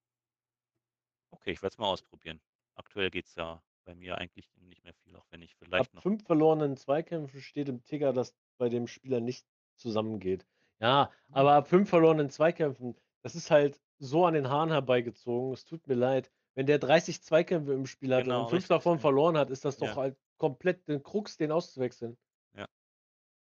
[1.30, 2.42] Okay, ich werde es mal ausprobieren.
[2.74, 5.94] Aktuell geht es ja bei mir eigentlich nicht mehr viel, auch wenn ich Ab vielleicht
[5.94, 6.02] noch.
[6.02, 9.46] fünf verlorenen Zweikämpfen steht im Ticker, dass bei dem Spieler nicht
[9.78, 10.46] zusammengeht.
[10.80, 15.54] Ja, aber ab fünf verlorenen Zweikämpfen, das ist halt so an den Haaren herbeigezogen.
[15.54, 16.32] Es tut mir leid.
[16.54, 19.02] Wenn der 30 Zweikämpfe im Spiel hat Genau, und fünf davon ja.
[19.02, 19.88] verloren hat, ist das Ja.
[19.88, 22.18] doch halt komplett den Krux, den auszuwechseln.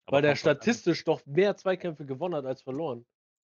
[0.06, 3.06] Aber Weil der statistisch doch mehr Zweikämpfe gewonnen hat als verloren.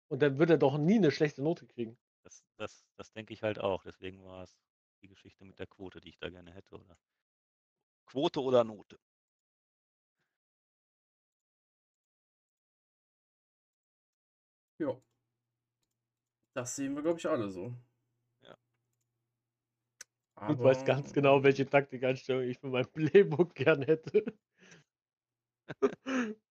[0.08, 1.98] Und dann wird er doch nie eine schlechte Note kriegen.
[2.22, 3.82] Das, das, das denke ich halt auch.
[3.82, 4.56] Deswegen war es
[5.02, 6.76] die Geschichte mit der Quote, die ich da gerne hätte.
[6.76, 6.96] Oder
[8.06, 8.98] Quote oder Note.
[14.78, 14.96] Ja.
[16.54, 17.74] Das sehen wir, glaube ich, alle so.
[18.42, 18.56] Ja.
[20.48, 24.24] Du weißt ganz genau, welche Taktikeinstellung ich für mein Playbook gern hätte.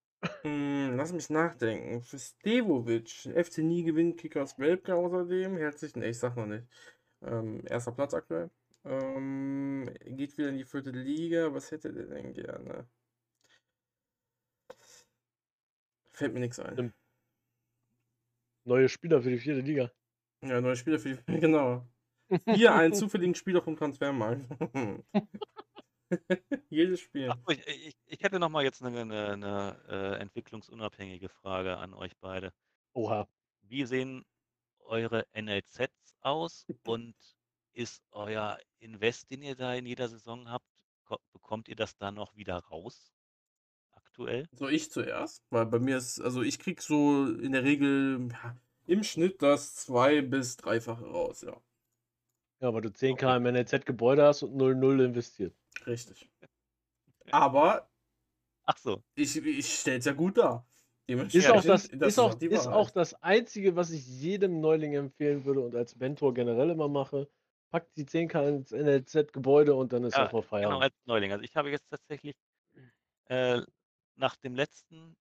[0.44, 2.02] Hm, lass mich nachdenken.
[2.02, 5.58] Für Stevovic, FC nie gewinnt Kickers Weltcup außerdem.
[5.58, 6.66] Herzlichen, nee, ich sag noch nicht.
[7.22, 8.50] Ähm, erster Platz aktuell.
[8.86, 11.54] Ähm, geht wieder in die vierte Liga.
[11.54, 12.88] Was hätte der denn gerne?
[16.12, 16.94] Fällt mir nichts ein.
[18.66, 19.92] Neue Spieler für die vierte Liga.
[20.44, 21.24] Ja, neue Spieler für die.
[21.40, 21.88] Genau.
[22.56, 24.46] Hier einen zufälligen Spieler vom Transfermarkt.
[26.70, 27.30] Jedes Spiel.
[27.32, 31.94] Ach, ich, ich, ich hätte noch mal jetzt eine, eine, eine äh, entwicklungsunabhängige Frage an
[31.94, 32.54] euch beide.
[32.94, 33.28] Oha.
[33.62, 34.24] Wie sehen
[34.80, 37.16] eure NLZs aus und
[37.74, 40.68] ist euer Invest, den ihr da in jeder Saison habt,
[41.06, 43.13] ko- bekommt ihr das da noch wieder raus?
[44.14, 44.48] Aktuell?
[44.54, 48.56] So, ich zuerst, weil bei mir ist, also ich krieg so in der Regel ja,
[48.86, 51.60] im Schnitt das zwei- bis dreifache raus, ja.
[52.62, 55.56] Ja, weil du 10k im NLZ-Gebäude hast und 0,0 investiert.
[55.88, 56.30] Richtig.
[57.32, 57.90] Aber
[58.66, 60.64] Ach so, ich, ich stell's ja gut dar.
[61.08, 65.44] Ist auch, das, Dementsprechend, ist, auch, ist auch das Einzige, was ich jedem Neuling empfehlen
[65.44, 67.28] würde und als Mentor generell immer mache.
[67.72, 70.84] Packt die 10k ins NLZ-Gebäude und dann ist Ja, auch mal genau, Feierabend.
[70.84, 71.32] als Neuling.
[71.32, 72.36] Also ich habe jetzt tatsächlich
[73.26, 73.62] äh,
[74.16, 75.18] nach dem letzten,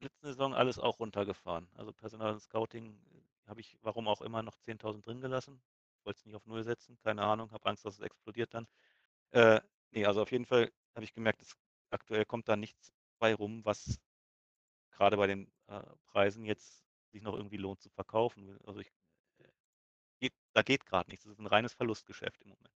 [0.00, 1.70] letzten Saison alles auch runtergefahren.
[1.74, 5.62] Also Personal und Scouting äh, habe ich, warum auch immer, noch 10.000 drin gelassen.
[6.04, 8.68] Wollte es nicht auf Null setzen, keine Ahnung, habe Angst, dass es explodiert dann.
[9.32, 9.60] Äh,
[9.92, 11.54] nee, also auf jeden Fall habe ich gemerkt, dass
[11.90, 14.00] aktuell kommt da nichts bei rum, was
[14.92, 18.58] gerade bei den äh, Preisen jetzt sich noch irgendwie lohnt zu verkaufen.
[18.66, 18.88] Also ich,
[19.38, 19.48] äh,
[20.20, 21.24] geht, da geht gerade nichts.
[21.24, 22.74] Das ist ein reines Verlustgeschäft im Moment.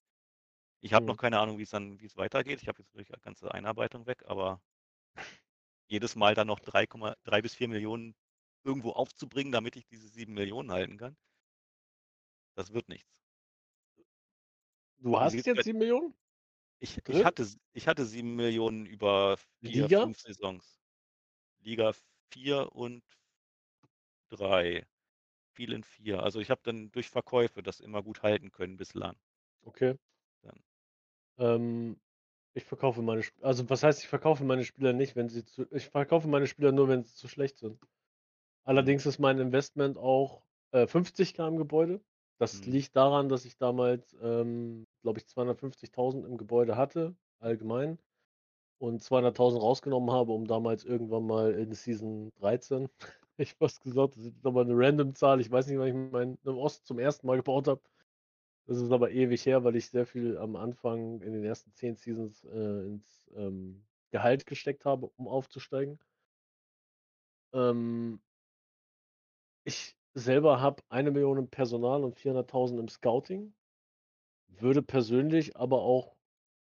[0.81, 1.11] Ich habe Mhm.
[1.11, 2.63] noch keine Ahnung, wie es dann, wie es weitergeht.
[2.63, 4.63] Ich habe jetzt durch die ganze Einarbeitung weg, aber
[5.89, 8.15] jedes Mal dann noch 3,3 bis 4 Millionen
[8.65, 11.17] irgendwo aufzubringen, damit ich diese 7 Millionen halten kann,
[12.55, 13.09] das wird nichts.
[14.99, 16.15] Du hast jetzt bei- 7 Millionen?
[16.79, 20.03] Ich, ich, hatte, ich hatte 7 Millionen über vier, Liga?
[20.03, 20.81] fünf Saisons.
[21.61, 21.93] Liga
[22.33, 23.03] 4 und
[24.31, 24.87] 3.
[25.55, 26.23] Viel in 4.
[26.23, 29.17] Also ich habe dann durch Verkäufe das immer gut halten können bislang.
[29.67, 29.97] Okay.
[31.39, 32.01] Ähm,
[32.55, 33.47] ich verkaufe meine Spieler.
[33.47, 35.67] Also, was heißt, ich verkaufe meine Spieler nicht, wenn sie zu.
[35.73, 37.79] Ich verkaufe meine Spieler nur, wenn sie zu schlecht sind.
[38.65, 40.43] Allerdings ist mein Investment auch
[40.73, 42.01] äh, 50k im Gebäude.
[42.39, 42.67] Das Mhm.
[42.67, 47.99] liegt daran, dass ich damals, ähm, glaube ich, 250.000 im Gebäude hatte, allgemein.
[48.79, 52.89] und 200.000 rausgenommen habe, um damals irgendwann mal in Season 13,
[53.37, 55.41] ich fast gesagt, das ist aber eine random Zahl.
[55.41, 57.81] Ich weiß nicht, wann ich meinen Ost zum ersten Mal gebaut habe.
[58.71, 61.97] Das ist aber ewig her, weil ich sehr viel am Anfang in den ersten 10
[61.97, 65.99] Seasons äh, ins ähm, Gehalt gesteckt habe, um aufzusteigen.
[67.53, 68.21] Ähm,
[69.65, 73.53] ich selber habe eine Million im Personal und 400.000 im Scouting.
[74.47, 76.15] Würde persönlich aber auch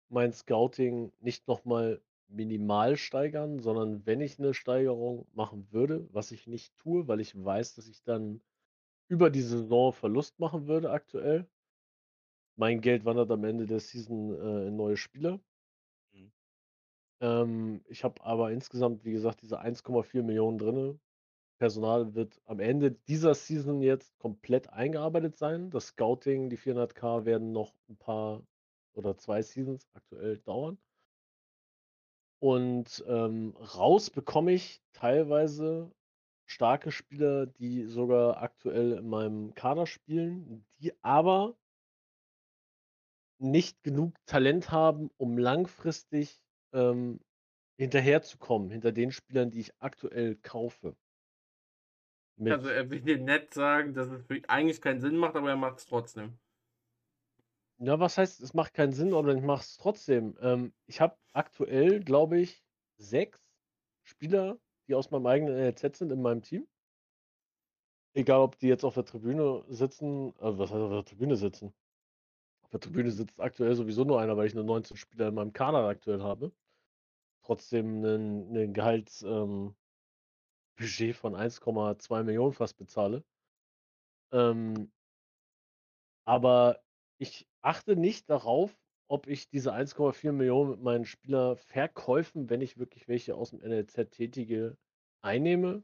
[0.08, 6.46] mein Scouting nicht nochmal minimal steigern, sondern wenn ich eine Steigerung machen würde, was ich
[6.46, 8.40] nicht tue, weil ich weiß, dass ich dann
[9.08, 11.46] über die Saison Verlust machen würde aktuell.
[12.56, 15.40] Mein Geld wandert am Ende der Season äh, in neue Spieler.
[16.12, 16.32] Mhm.
[17.20, 21.00] Ähm, ich habe aber insgesamt, wie gesagt, diese 1,4 Millionen drin.
[21.58, 25.70] Personal wird am Ende dieser Season jetzt komplett eingearbeitet sein.
[25.70, 28.42] Das Scouting, die 400k werden noch ein paar
[28.94, 30.78] oder zwei Seasons aktuell dauern.
[32.40, 35.92] Und ähm, raus bekomme ich teilweise
[36.46, 41.56] starke Spieler, die sogar aktuell in meinem Kader spielen, die aber
[43.40, 47.20] nicht genug Talent haben, um langfristig ähm,
[47.78, 50.96] hinterherzukommen, hinter den Spielern, die ich aktuell kaufe.
[52.36, 55.56] Mit also er will dir nett sagen, dass es eigentlich keinen Sinn macht, aber er
[55.56, 56.38] macht es trotzdem.
[57.78, 60.36] Ja, was heißt, es macht keinen Sinn, aber ich mache es trotzdem.
[60.42, 62.62] Ähm, ich habe aktuell, glaube ich,
[62.98, 63.40] sechs
[64.02, 66.68] Spieler, die aus meinem eigenen NLZ sind in meinem Team.
[68.12, 71.72] Egal, ob die jetzt auf der Tribüne sitzen, also was heißt auf der Tribüne sitzen?
[72.70, 75.52] Auf der Tribüne sitzt aktuell sowieso nur einer, weil ich nur 19 Spieler in meinem
[75.52, 76.52] Kader aktuell habe.
[77.42, 79.74] Trotzdem ein Gehaltsbudget
[80.78, 83.24] ähm, von 1,2 Millionen fast bezahle.
[84.30, 84.92] Ähm,
[86.24, 86.80] aber
[87.18, 93.08] ich achte nicht darauf, ob ich diese 1,4 Millionen mit meinen Spielerverkäufen, wenn ich wirklich
[93.08, 94.76] welche aus dem NLZ tätige,
[95.22, 95.82] einnehme,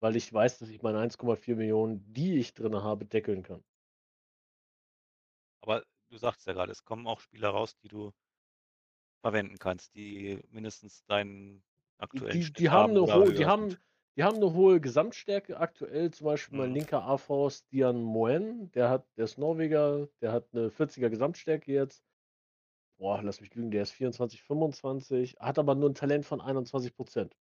[0.00, 3.64] weil ich weiß, dass ich meine 1,4 Millionen, die ich drin habe, deckeln kann.
[5.62, 8.12] Aber du sagst ja gerade, es kommen auch Spieler raus, die du
[9.20, 11.62] verwenden kannst, die mindestens deinen
[11.98, 13.76] aktuellen die, die haben, eine hohe, die haben,
[14.16, 16.10] die haben eine hohe Gesamtstärke aktuell.
[16.10, 16.64] Zum Beispiel mhm.
[16.64, 21.72] mein linker A-Force Dian Moen, der hat, der ist Norweger, der hat eine 40er Gesamtstärke
[21.72, 22.02] jetzt.
[22.96, 26.94] Boah, lass mich lügen, der ist 24, 25, hat aber nur ein Talent von 21
[26.96, 27.36] Prozent.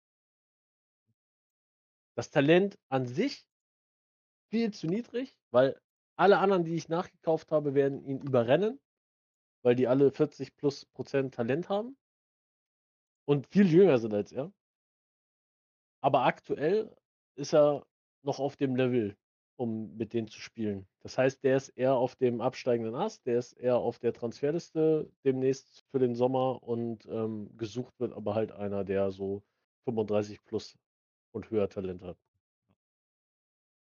[2.15, 3.47] Das Talent an sich
[4.49, 5.79] viel zu niedrig, weil
[6.17, 8.79] alle anderen, die ich nachgekauft habe, werden ihn überrennen,
[9.63, 11.97] weil die alle 40 plus Prozent Talent haben
[13.25, 14.51] und viel jünger sind als er.
[16.01, 16.95] Aber aktuell
[17.35, 17.85] ist er
[18.23, 19.15] noch auf dem Level,
[19.57, 20.87] um mit denen zu spielen.
[21.01, 25.11] Das heißt, der ist eher auf dem absteigenden Ast, der ist eher auf der Transferliste
[25.23, 29.43] demnächst für den Sommer und ähm, gesucht wird aber halt einer, der so
[29.85, 30.77] 35 plus
[31.31, 32.17] und höher Talent hat.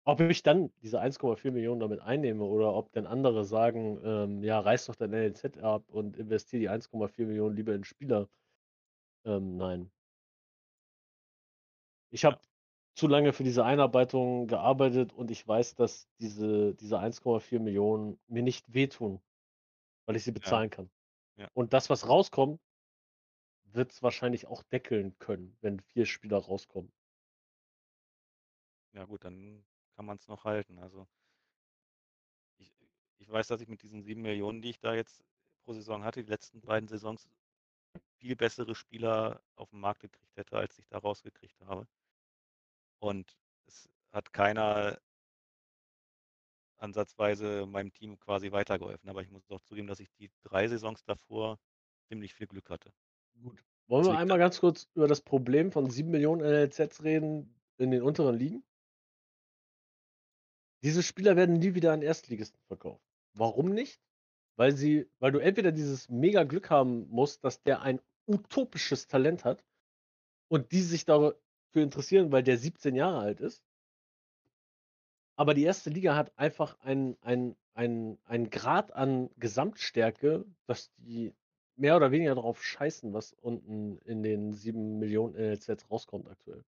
[0.04, 4.60] Ob ich dann diese 1,4 Millionen damit einnehme oder ob dann andere sagen, ähm, ja,
[4.60, 8.28] reiß doch dein NLZ ab und investiere die 1,4 Millionen lieber in Spieler.
[9.26, 9.92] Ähm, nein.
[12.10, 12.40] Ich habe
[12.96, 18.44] zu lange für diese Einarbeitung gearbeitet und ich weiß, dass diese, diese 1,4 Millionen mir
[18.44, 19.22] nicht wehtun,
[20.06, 20.76] weil ich sie bezahlen ja.
[20.76, 20.90] kann.
[21.38, 21.48] Ja.
[21.54, 22.60] Und das, was rauskommt,
[23.66, 26.92] wird es wahrscheinlich auch deckeln können, wenn vier Spieler rauskommen.
[28.94, 29.64] Ja gut, dann
[30.02, 30.80] kann man es noch halten.
[30.80, 31.08] Also
[32.58, 32.74] ich,
[33.20, 35.24] ich weiß, dass ich mit diesen 7 Millionen, die ich da jetzt
[35.64, 37.30] pro Saison hatte, die letzten beiden Saisons
[38.18, 41.88] viel bessere Spieler auf dem Markt gekriegt hätte, als ich da rausgekriegt habe.
[42.98, 44.98] Und es hat keiner
[46.78, 49.08] ansatzweise meinem Team quasi weitergeholfen.
[49.08, 51.60] Aber ich muss auch zugeben, dass ich die drei Saisons davor
[52.08, 52.92] ziemlich viel Glück hatte.
[53.40, 53.64] Gut.
[53.86, 58.02] Wollen wir einmal ganz kurz über das Problem von 7 Millionen NLZs reden in den
[58.02, 58.64] unteren Ligen?
[60.84, 63.04] Diese Spieler werden nie wieder an Erstligisten verkauft.
[63.34, 64.02] Warum nicht?
[64.56, 69.46] Weil sie, weil du entweder dieses mega Glück haben musst, dass der ein utopisches Talent
[69.46, 69.64] hat
[70.50, 71.38] und die sich dafür
[71.74, 73.64] interessieren, weil der 17 Jahre alt ist.
[75.36, 81.34] Aber die erste Liga hat einfach einen ein, ein Grad an Gesamtstärke, dass die
[81.76, 86.64] mehr oder weniger darauf scheißen, was unten in den 7 Millionen NLZs rauskommt aktuell.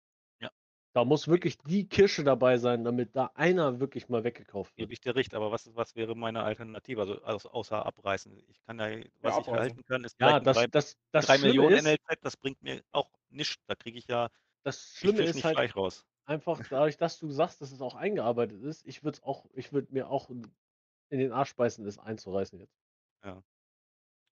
[0.93, 4.83] Da muss wirklich die Kirsche dabei sein, damit da einer wirklich mal weggekauft wird.
[4.83, 6.99] Gebe ich dir recht, aber was, was wäre meine Alternative?
[7.01, 8.37] Also, also außer abreißen.
[8.49, 11.37] Ich kann ja, was ja, ich erhalten kann, ist ja, das, 3, das, das 3
[11.37, 13.63] Millionen ist, NLZ, das bringt mir auch nichts.
[13.67, 14.29] Da kriege ich ja
[14.63, 16.05] das Schlimme ist halt raus.
[16.25, 19.91] einfach dadurch, dass du sagst, dass es auch eingearbeitet ist, ich würde auch, ich würde
[19.91, 22.77] mir auch in den Arsch beißen, das einzureißen jetzt.
[23.23, 23.43] Ja.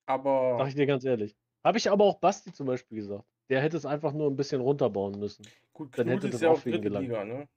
[0.06, 0.58] Aber.
[0.60, 1.36] Sag ich dir ganz ehrlich.
[1.64, 3.26] Habe ich aber auch Basti zum Beispiel gesagt.
[3.50, 5.46] Der hätte es einfach nur ein bisschen runterbauen müssen.
[5.80, 7.48] Gut, Dann hätte das ja auch dritte Liga, ne?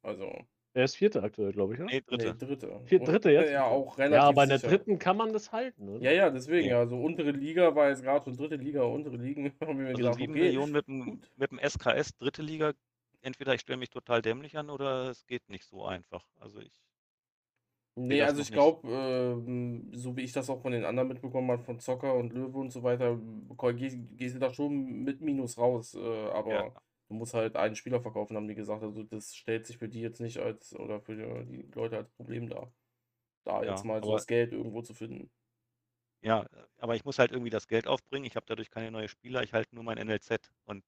[0.00, 0.32] Also.
[0.72, 1.90] Er ist Vierte aktuell, glaube ich, oder?
[1.90, 2.26] Nee, Dritte.
[2.26, 2.80] Nee, dritte.
[2.84, 3.50] Vier, dritte jetzt?
[3.50, 6.00] Ja, auch relativ Ja, aber in der Dritten kann man das halten, oder?
[6.04, 6.68] Ja, ja, deswegen.
[6.68, 6.78] Ja.
[6.78, 9.52] Also untere Liga war jetzt gerade so dritte Liga, untere Ligen.
[9.60, 12.72] Haben wir also gedacht, 7 okay, Millionen mit dem, mit dem SKS, dritte Liga.
[13.20, 16.24] Entweder ich stelle mich total dämlich an oder es geht nicht so einfach.
[16.38, 16.70] Also ich
[17.98, 21.64] Nee, also ich glaube, ähm, so wie ich das auch von den anderen mitbekommen habe,
[21.64, 23.18] von Zocker und Löwe und so weiter,
[23.74, 25.94] gehst, gehst du da schon mit Minus raus.
[25.94, 26.72] Äh, aber ja.
[27.08, 28.82] Du musst halt einen Spieler verkaufen, haben die gesagt.
[28.82, 32.48] Also das stellt sich für die jetzt nicht als, oder für die, Leute als Problem
[32.48, 32.72] dar.
[33.44, 35.30] Da ja, jetzt mal so das Geld irgendwo zu finden.
[36.22, 38.24] Ja, aber ich muss halt irgendwie das Geld aufbringen.
[38.24, 39.42] Ich habe dadurch keine neuen Spieler.
[39.42, 40.84] Ich halte nur mein NLZ und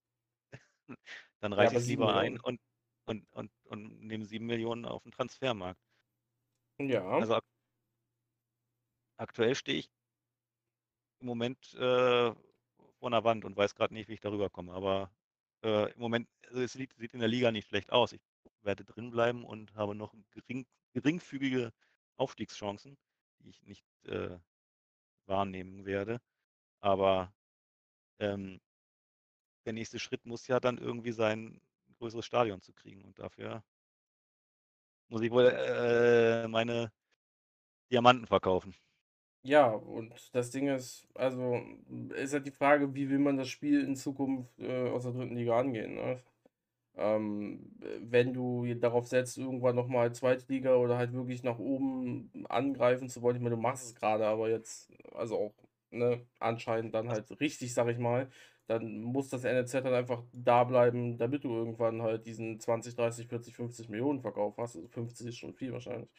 [1.40, 2.60] dann reiche ja, ich lieber ein und,
[3.04, 5.80] und, und, und nehme sieben Millionen auf den Transfermarkt.
[6.80, 7.06] Ja.
[7.08, 7.44] Also ak
[9.16, 9.90] aktuell stehe ich
[11.20, 14.72] im Moment äh, vor einer Wand und weiß gerade nicht, wie ich darüber komme.
[14.72, 15.10] Aber
[15.62, 18.12] äh, im Moment, also es sieht, sieht, in der Liga nicht schlecht aus.
[18.12, 18.20] Ich
[18.62, 21.72] werde drin bleiben und habe noch gering, geringfügige
[22.16, 22.96] Aufstiegschancen,
[23.40, 24.38] die ich nicht äh,
[25.26, 26.20] wahrnehmen werde.
[26.80, 27.32] Aber
[28.18, 28.60] ähm,
[29.64, 33.04] der nächste Schritt muss ja dann irgendwie sein, ein größeres Stadion zu kriegen.
[33.04, 33.62] Und dafür
[35.08, 36.92] muss ich wohl äh, meine
[37.90, 38.74] Diamanten verkaufen.
[39.48, 41.58] Ja, und das Ding ist, also
[42.14, 45.36] ist halt die Frage, wie will man das Spiel in Zukunft äh, aus der dritten
[45.36, 45.94] Liga angehen.
[45.94, 46.22] Ne?
[46.96, 53.22] Ähm, wenn du darauf setzt, irgendwann nochmal Zweitliga oder halt wirklich nach oben angreifen zu
[53.22, 55.54] wollen, ich meine, du machst es gerade, aber jetzt, also auch
[55.90, 58.30] ne, anscheinend dann halt richtig, sag ich mal,
[58.66, 63.28] dann muss das NLZ dann einfach da bleiben, damit du irgendwann halt diesen 20, 30,
[63.28, 64.76] 40, 50 Millionen Verkauf hast.
[64.76, 66.10] Also 50 ist schon viel wahrscheinlich,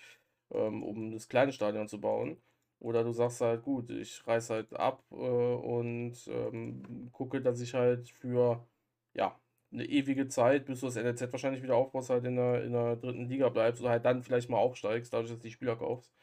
[0.51, 2.41] ähm, um das kleine Stadion zu bauen.
[2.79, 7.73] Oder du sagst halt, gut, ich reiß halt ab äh, und ähm, gucke, dass ich
[7.73, 8.65] halt für
[9.13, 9.37] ja,
[9.71, 12.95] eine ewige Zeit, bis du das NLZ wahrscheinlich wieder aufbaust, halt in der, in der
[12.95, 16.13] dritten Liga bleibst oder halt dann vielleicht mal aufsteigst, dadurch, dass du die Spieler kaufst.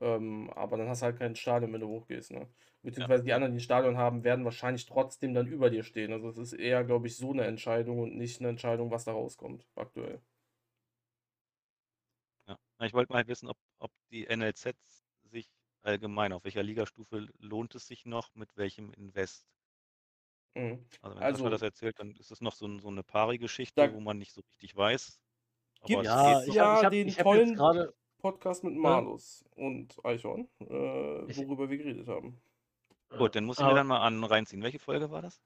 [0.00, 2.32] Ähm, aber dann hast du halt kein Stadion, wenn du hochgehst.
[2.32, 2.48] Ne?
[2.82, 3.26] Beziehungsweise ja.
[3.26, 6.12] die anderen, die ein Stadion haben, werden wahrscheinlich trotzdem dann über dir stehen.
[6.12, 9.12] Also es ist eher, glaube ich, so eine Entscheidung und nicht eine Entscheidung, was da
[9.12, 10.20] rauskommt, aktuell.
[12.48, 15.04] Ja, ich wollte mal wissen, ob, ob die NLZs
[15.82, 19.46] allgemein, auf welcher Ligastufe lohnt es sich noch, mit welchem Invest?
[20.54, 20.84] Mhm.
[21.02, 24.18] Also wenn also, das erzählt, dann ist es noch so, so eine Pari-Geschichte, wo man
[24.18, 25.20] nicht so richtig weiß.
[25.84, 27.94] Gibt ja, ich ja hab, den ich tollen grade...
[28.18, 29.64] Podcast mit Malus ja.
[29.64, 31.70] und Eichhorn, äh, worüber ich...
[31.70, 32.40] wir geredet haben.
[33.16, 34.62] Gut, dann muss ich mir dann mal an reinziehen.
[34.62, 35.40] Welche Folge war das?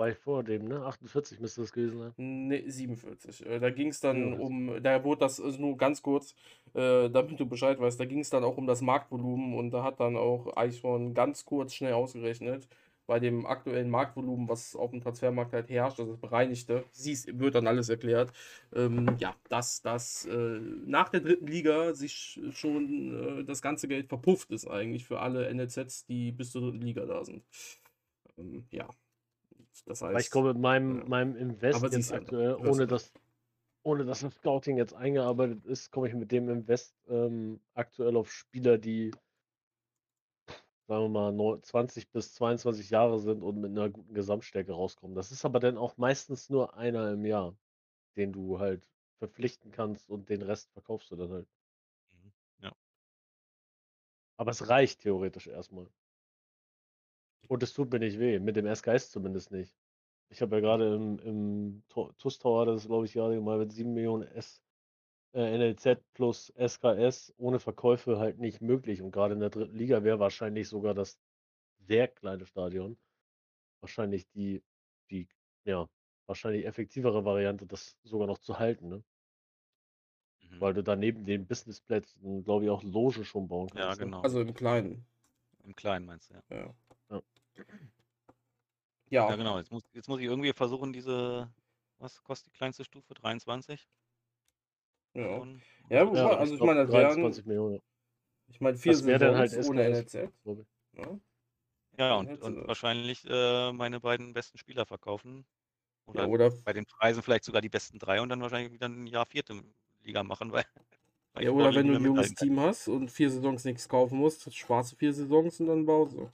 [0.00, 0.82] War ich vor dem, ne?
[0.86, 2.14] 48 müsste das gewesen sein.
[2.16, 3.44] Ne, 47.
[3.44, 6.34] Äh, da ging es dann ja, um, da wurde das also nur ganz kurz,
[6.72, 9.84] äh, damit du Bescheid weißt, da ging es dann auch um das Marktvolumen und da
[9.84, 12.66] hat dann auch Eichhorn ganz kurz schnell ausgerechnet,
[13.06, 17.54] bei dem aktuellen Marktvolumen, was auf dem Transfermarkt halt herrscht, also das bereinigte, siehst, wird
[17.54, 18.32] dann alles erklärt,
[18.74, 24.08] ähm, ja, dass das äh, nach der dritten Liga sich schon äh, das ganze Geld
[24.08, 27.44] verpufft ist eigentlich für alle NLZs, die bis zur dritten Liga da sind.
[28.38, 28.88] Ähm, ja.
[29.84, 31.04] Das heißt, ich komme mit meinem, ja.
[31.08, 33.12] meinem Invest jetzt aktuell, ohne dass,
[33.82, 38.32] ohne dass das Scouting jetzt eingearbeitet ist, komme ich mit dem Invest ähm, aktuell auf
[38.32, 39.12] Spieler, die
[40.90, 45.14] sagen wir mal, 20 bis 22 Jahre sind und mit einer guten Gesamtstärke rauskommen.
[45.14, 47.56] Das ist aber dann auch meistens nur einer im Jahr,
[48.16, 51.48] den du halt verpflichten kannst und den Rest verkaufst du dann halt.
[52.10, 52.32] Mhm,
[52.62, 52.72] ja.
[54.36, 55.86] Aber es reicht theoretisch erstmal.
[57.50, 59.74] Und es tut mir nicht weh, mit dem SKS zumindest nicht.
[60.28, 63.72] Ich habe ja gerade im, im TUS Tower, das ist glaube ich gerade mal mit
[63.72, 64.62] 7 Millionen S
[65.32, 69.02] äh, NLZ plus SKS ohne Verkäufe halt nicht möglich.
[69.02, 71.18] Und gerade in der dritten Liga wäre wahrscheinlich sogar das
[71.80, 72.96] sehr kleine Stadion
[73.80, 74.62] wahrscheinlich die,
[75.10, 75.26] die,
[75.64, 75.88] ja,
[76.26, 79.02] wahrscheinlich effektivere Variante, das sogar noch zu halten, ne?
[80.42, 80.60] Mhm.
[80.60, 83.82] Weil du daneben den Businessplätzen, glaube ich, auch Loge schon bauen kannst.
[83.82, 83.96] Ja, ne?
[83.96, 84.18] genau.
[84.18, 84.24] Ne?
[84.24, 85.04] Also im Kleinen.
[85.64, 86.42] Im Kleinen meinst du, ja.
[86.50, 86.74] Ja.
[89.10, 89.36] Ja, ja.
[89.36, 89.58] genau.
[89.58, 91.52] Jetzt muss, jetzt muss ich irgendwie versuchen, diese,
[91.98, 93.14] was kostet die kleinste Stufe?
[93.14, 93.88] 23?
[95.14, 95.46] Ja.
[95.90, 97.80] Ja, gut, Ja, also ich meine, das wären, Millionen.
[98.48, 100.14] ich meine, vier Das wäre dann halt ohne NLZ.
[100.96, 101.18] Ja,
[101.98, 105.44] Ja, und, und wahrscheinlich äh, meine beiden besten Spieler verkaufen.
[106.12, 108.88] Ja, Oder oder, bei den Preisen vielleicht sogar die besten drei und dann wahrscheinlich wieder
[108.88, 109.62] ein Jahr vierte
[110.02, 110.64] Liga machen, weil,
[111.34, 114.46] weil ja, oder wenn du ein junges Team hast und vier Saisons nichts kaufen musst,
[114.46, 114.50] du
[114.96, 116.30] vier Saisons und dann baust du.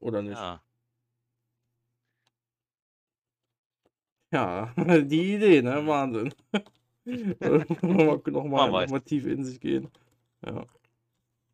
[0.00, 0.38] Oder nicht?
[0.38, 0.62] Ja,
[4.32, 4.72] Ja,
[5.04, 5.86] die Idee, ne?
[5.86, 6.32] Wahnsinn.
[7.04, 9.90] nochmal, nochmal, nochmal tief in sich gehen.
[10.44, 10.66] Ja.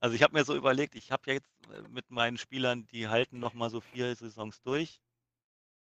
[0.01, 3.09] Also ich habe mir so überlegt, ich habe ja jetzt äh, mit meinen Spielern, die
[3.09, 5.01] halten noch mal so vier Saisons durch,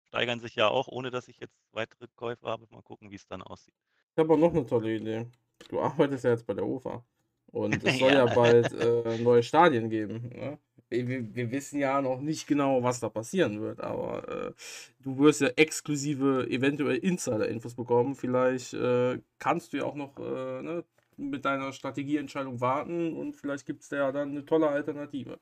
[0.04, 2.66] steigern sich ja auch, ohne dass ich jetzt weitere Käufe habe.
[2.70, 3.74] Mal gucken, wie es dann aussieht.
[4.14, 5.26] Ich habe auch noch eine tolle Idee.
[5.68, 7.04] Du arbeitest ja jetzt bei der UFA.
[7.54, 10.28] Und es soll ja, ja bald äh, neue Stadien geben.
[10.34, 10.58] Ne?
[10.90, 14.52] Wir, wir, wissen ja noch nicht genau, was da passieren wird, aber äh,
[15.00, 18.14] du wirst ja exklusive, eventuell Insider-Infos bekommen.
[18.16, 20.84] Vielleicht äh, kannst du ja auch noch äh, ne,
[21.16, 25.38] mit deiner Strategieentscheidung warten und vielleicht gibt es da ja dann eine tolle Alternative.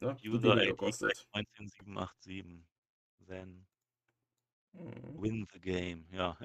[0.00, 0.16] Ne?
[0.24, 2.64] User ID 19787.
[3.28, 3.64] Then
[4.72, 5.22] mhm.
[5.22, 6.36] win the game, ja.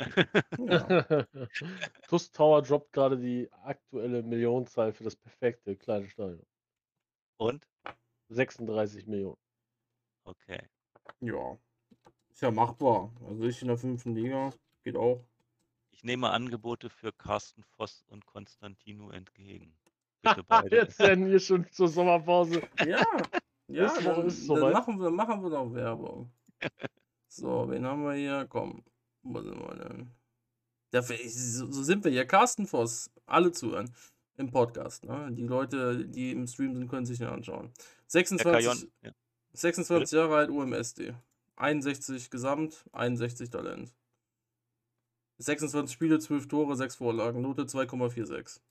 [0.58, 1.26] ja.
[2.08, 6.45] TUS Tower droppt gerade die aktuelle Millionenzahl für das perfekte kleine Stadion.
[7.38, 7.68] Und?
[8.30, 9.38] 36 Millionen.
[10.24, 10.70] Okay.
[11.22, 11.58] Ja.
[12.30, 13.12] Ist ja machbar.
[13.26, 14.52] Also ich in der fünften Liga
[14.84, 15.24] geht auch.
[15.91, 19.76] Ich nehme Angebote für Carsten Voss und Konstantino entgegen.
[20.22, 20.76] Bitte beide.
[20.76, 22.62] Jetzt werden wir schon zur Sommerpause.
[22.86, 23.02] Ja,
[23.68, 26.32] ja dann, dann machen, wir, machen wir doch Werbung.
[27.38, 28.48] So, wen haben wir hier?
[28.50, 28.84] Komm,
[29.22, 30.12] wo sind wir denn?
[30.90, 32.26] Dafür, so, so sind wir hier.
[32.26, 33.94] Carsten Voss, alle zuhören
[34.38, 35.06] im Podcast.
[35.06, 35.30] Ne?
[35.34, 37.72] Die Leute, die im Stream sind, können sich den anschauen.
[38.08, 39.12] 26, ja.
[39.54, 41.14] 26 Jahre alt, UMSD.
[41.58, 43.94] 61 Gesamt, 61 Talent.
[45.38, 48.62] 26 Spiele, 12 Tore, 6 Vorlagen, Note 2,46.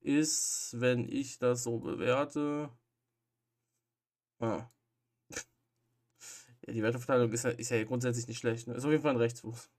[0.00, 2.68] Ist, wenn ich das so bewerte.
[4.40, 4.66] Ah.
[6.68, 8.68] Die Werteverteilung ist ja, ist ja grundsätzlich nicht schlecht.
[8.68, 8.74] Ne?
[8.74, 9.70] Ist auf jeden Fall ein Rechtsfuß.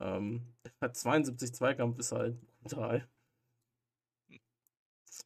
[0.00, 0.42] Ähm,
[0.80, 3.08] hat 72 Zweikampf, ist halt brutal.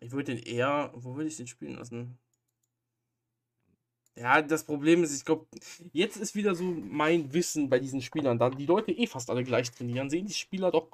[0.01, 0.91] Ich würde den eher.
[0.95, 2.19] Wo würde ich den spielen lassen?
[4.17, 5.47] Ja, das Problem ist, ich glaube,
[5.93, 8.39] jetzt ist wieder so mein Wissen bei diesen Spielern.
[8.39, 10.91] Da die Leute eh fast alle gleich trainieren, sehen die Spieler doch,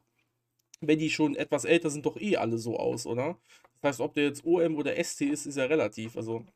[0.80, 3.38] wenn die schon etwas älter sind, doch eh alle so aus, oder?
[3.80, 6.16] Das heißt, ob der jetzt OM oder ST ist, ist ja relativ.
[6.16, 6.46] Also,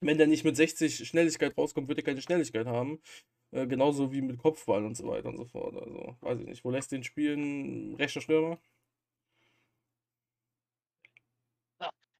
[0.00, 3.00] wenn der nicht mit 60 Schnelligkeit rauskommt, wird er keine Schnelligkeit haben.
[3.50, 5.76] Äh, genauso wie mit Kopfball und so weiter und so fort.
[5.76, 6.64] Also, weiß ich nicht.
[6.64, 7.94] Wo lässt den spielen?
[7.94, 8.58] Rechter Stürmer?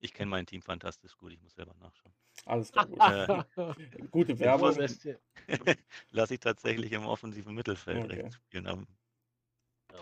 [0.01, 2.15] Ich kenne mein Team fantastisch gut, ich muss selber nachschauen.
[2.45, 3.01] Alles klar, gut.
[3.01, 4.77] Äh, Gute Werbung.
[6.11, 8.21] Lasse ich tatsächlich im offensiven Mittelfeld okay.
[8.21, 8.67] rechts spielen.
[8.67, 8.87] Am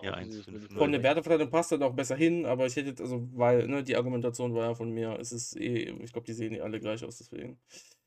[0.03, 3.01] ja, 1, 5, Von der Werteverteilung passt er auch besser hin, aber ich hätte jetzt,
[3.01, 6.33] also, weil, ne, die Argumentation war ja von mir, es ist eh, ich glaube, die
[6.33, 7.61] sehen eh alle gleich aus, deswegen.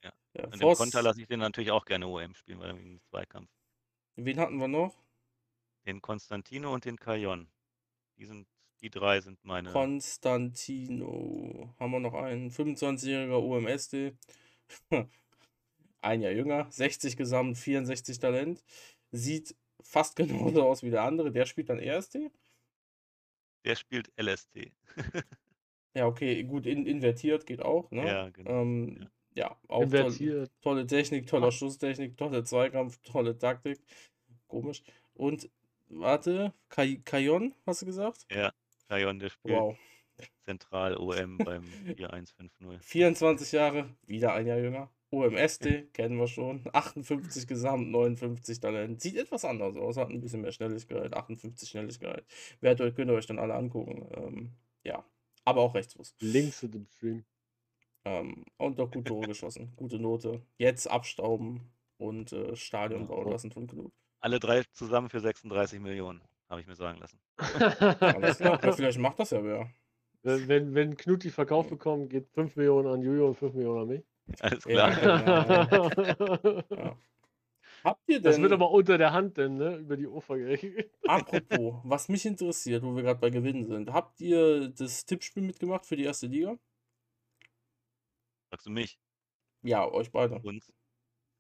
[0.04, 0.12] Ja.
[0.34, 2.78] ja und Voss, im Konter lasse ich den natürlich auch gerne OM spielen, weil er
[2.78, 3.50] wegen Zweikampf.
[4.16, 4.96] Wen hatten wir noch?
[5.86, 7.48] Den Konstantino und den Kajon.
[8.18, 8.48] Die sind
[8.82, 9.72] die drei sind meine.
[9.72, 11.74] Konstantino.
[11.80, 12.52] Haben wir noch einen?
[12.52, 14.14] 25-jähriger OMSD.
[16.02, 16.68] Ein Jahr jünger.
[16.70, 18.64] 60 Gesamt, 64 Talent.
[19.12, 21.32] Sieht fast genauso aus wie der andere.
[21.32, 22.32] Der spielt dann EST?
[23.66, 24.72] Der spielt LST.
[25.96, 28.06] ja, okay, gut, in, invertiert geht auch, ne?
[28.06, 28.62] Ja, genau.
[28.62, 29.48] Ähm, ja.
[29.48, 29.58] ja.
[29.68, 33.80] auch tolle, tolle Technik, toller Schusstechnik, tolle Zweikampf, tolle Taktik.
[34.48, 34.84] Komisch.
[35.14, 35.50] Und
[35.88, 38.26] warte, Kajon, hast du gesagt?
[38.32, 38.54] Ja.
[38.88, 39.78] Kajon, der spielt wow.
[40.44, 41.64] zentral OM beim
[41.98, 42.88] 4150.
[42.88, 44.90] 24 Jahre, wieder ein Jahr jünger.
[45.16, 46.62] OMSD kennen wir schon.
[46.74, 49.02] 58 Gesamt, 59 Talent.
[49.02, 51.14] Sieht etwas anders aus, hat ein bisschen mehr Schnelligkeit.
[51.14, 52.26] 58 Schnelligkeit.
[52.60, 54.08] Werdet könnt ihr euch dann alle angucken.
[54.16, 54.52] Ähm,
[54.84, 55.06] ja,
[55.46, 56.16] aber auch Rechtsfuß.
[56.20, 57.24] Links zu dem Stream.
[58.04, 59.74] Ähm, und doch gut Tore geschossen.
[59.78, 60.42] Gute Note.
[60.58, 61.62] Jetzt abstauben
[61.98, 63.94] und äh, Stadion ja, bauen lassen von Knut.
[64.20, 67.20] Alle drei zusammen für 36 Millionen habe ich mir sagen lassen.
[67.38, 69.70] Alles klar, vielleicht macht das ja wer.
[70.22, 73.88] Wenn, wenn Knut die Verkauf bekommt, geht 5 Millionen an Julio und 5 Millionen an
[73.88, 74.04] mich.
[74.40, 75.04] Alles klar.
[75.04, 76.64] Ja, genau.
[76.70, 76.98] ja.
[77.86, 79.76] Habt ihr denn, das wird aber unter der Hand denn, ne?
[79.76, 80.92] Über die Ufer geregelt.
[81.08, 83.94] Apropos, was mich interessiert, wo wir gerade bei Gewinnen sind.
[83.94, 86.58] Habt ihr das Tippspiel mitgemacht für die erste Liga?
[88.50, 89.00] Sagst du mich?
[89.62, 90.40] Ja, euch beide.
[90.40, 90.74] Uns?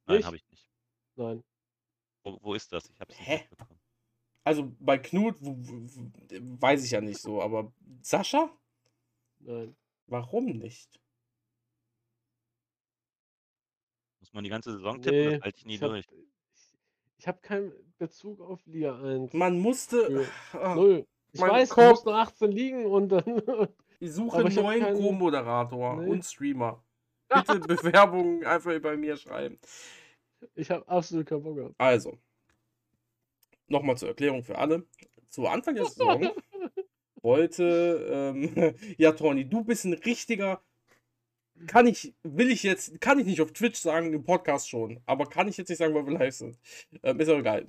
[0.06, 0.70] Nein, habe ich nicht.
[1.16, 1.44] Nein.
[2.24, 2.92] Wo, wo, ist das?
[2.92, 3.38] Ich hab's nicht Hä?
[3.50, 3.80] Mitbekommen.
[4.44, 8.52] Also bei Knut weiß ich ja nicht so, aber Sascha?
[9.40, 9.76] Nein.
[10.06, 11.00] Warum nicht?
[14.36, 15.20] Man die ganze Saison tippen?
[15.20, 16.06] Nee, das halte ich nie ich durch.
[16.06, 16.26] Hab, ich,
[17.18, 19.34] ich habe keinen Bezug auf Liga 1.
[19.34, 20.28] Man musste.
[20.54, 21.08] Ah, Null.
[21.32, 21.84] Ich weiß, Kopf.
[21.84, 23.24] du musst nur 18 liegen und dann.
[24.02, 24.98] Ich suche einen neuen keinen...
[24.98, 26.10] Co-Moderator nee.
[26.10, 26.84] und Streamer.
[27.30, 29.58] Bitte Bewerbungen einfach bei mir schreiben.
[30.54, 31.76] Ich habe absolut keinen Bock gehabt.
[31.78, 32.18] Also,
[33.68, 34.86] nochmal zur Erklärung für alle.
[35.30, 36.30] Zu Anfang der Saison
[37.22, 40.62] wollte, ähm, ja, Tony, du bist ein richtiger
[41.68, 45.26] kann ich, will ich jetzt, kann ich nicht auf Twitch sagen, im Podcast schon, aber
[45.26, 46.58] kann ich jetzt nicht sagen, weil wir live sind.
[47.04, 47.66] Ähm, ist aber egal.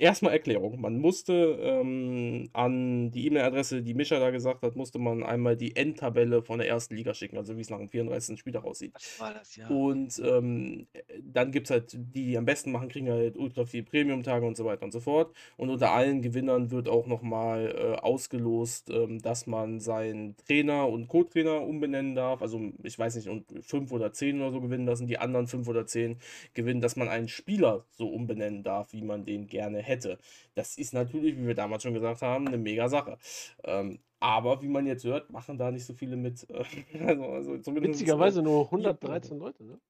[0.00, 0.80] Erstmal Erklärung.
[0.80, 5.76] Man musste ähm, an die E-Mail-Adresse, die Mischa da gesagt hat, musste man einmal die
[5.76, 8.38] Endtabelle von der ersten Liga schicken, also wie es nach dem 34.
[8.38, 8.92] Spieltag aussieht.
[8.94, 9.68] Was war das, ja?
[9.68, 10.86] Und ähm,
[11.22, 14.56] dann gibt es halt, die, die am besten machen, kriegen halt ultra viel Premium-Tage und
[14.56, 15.34] so weiter und so fort.
[15.56, 21.08] Und unter allen Gewinnern wird auch nochmal äh, ausgelost, ähm, dass man seinen Trainer und
[21.08, 22.42] Co-Trainer umbenennen darf.
[22.42, 25.66] Also ich weiß nicht, und fünf oder zehn oder so gewinnen lassen, die anderen fünf
[25.66, 26.18] oder zehn
[26.54, 30.18] gewinnen, dass man einen Spieler so umbenennen darf, wie man den gerne hätte.
[30.54, 33.18] Das ist natürlich, wie wir damals schon gesagt haben, eine mega Sache.
[33.64, 36.46] Ähm, aber wie man jetzt hört, machen da nicht so viele mit.
[37.06, 39.80] also, also zumindest, Witzigerweise nur 113 Leute, ne?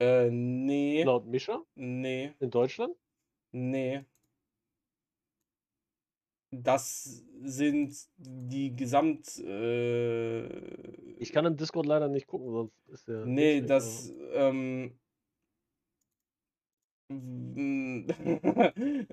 [0.00, 1.02] Äh, nee.
[1.02, 1.62] Laut Mischer?
[1.74, 2.32] Nee.
[2.40, 2.94] In Deutschland?
[3.52, 4.04] Nee.
[6.52, 9.38] Das sind die Gesamt.
[9.38, 10.46] Äh,
[11.16, 13.24] ich kann im Discord leider nicht gucken, sonst ist der.
[13.24, 14.12] Nee, das.
[14.32, 14.98] Ähm,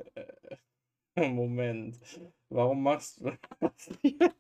[1.16, 2.00] Moment.
[2.50, 4.36] Warum machst du das jetzt?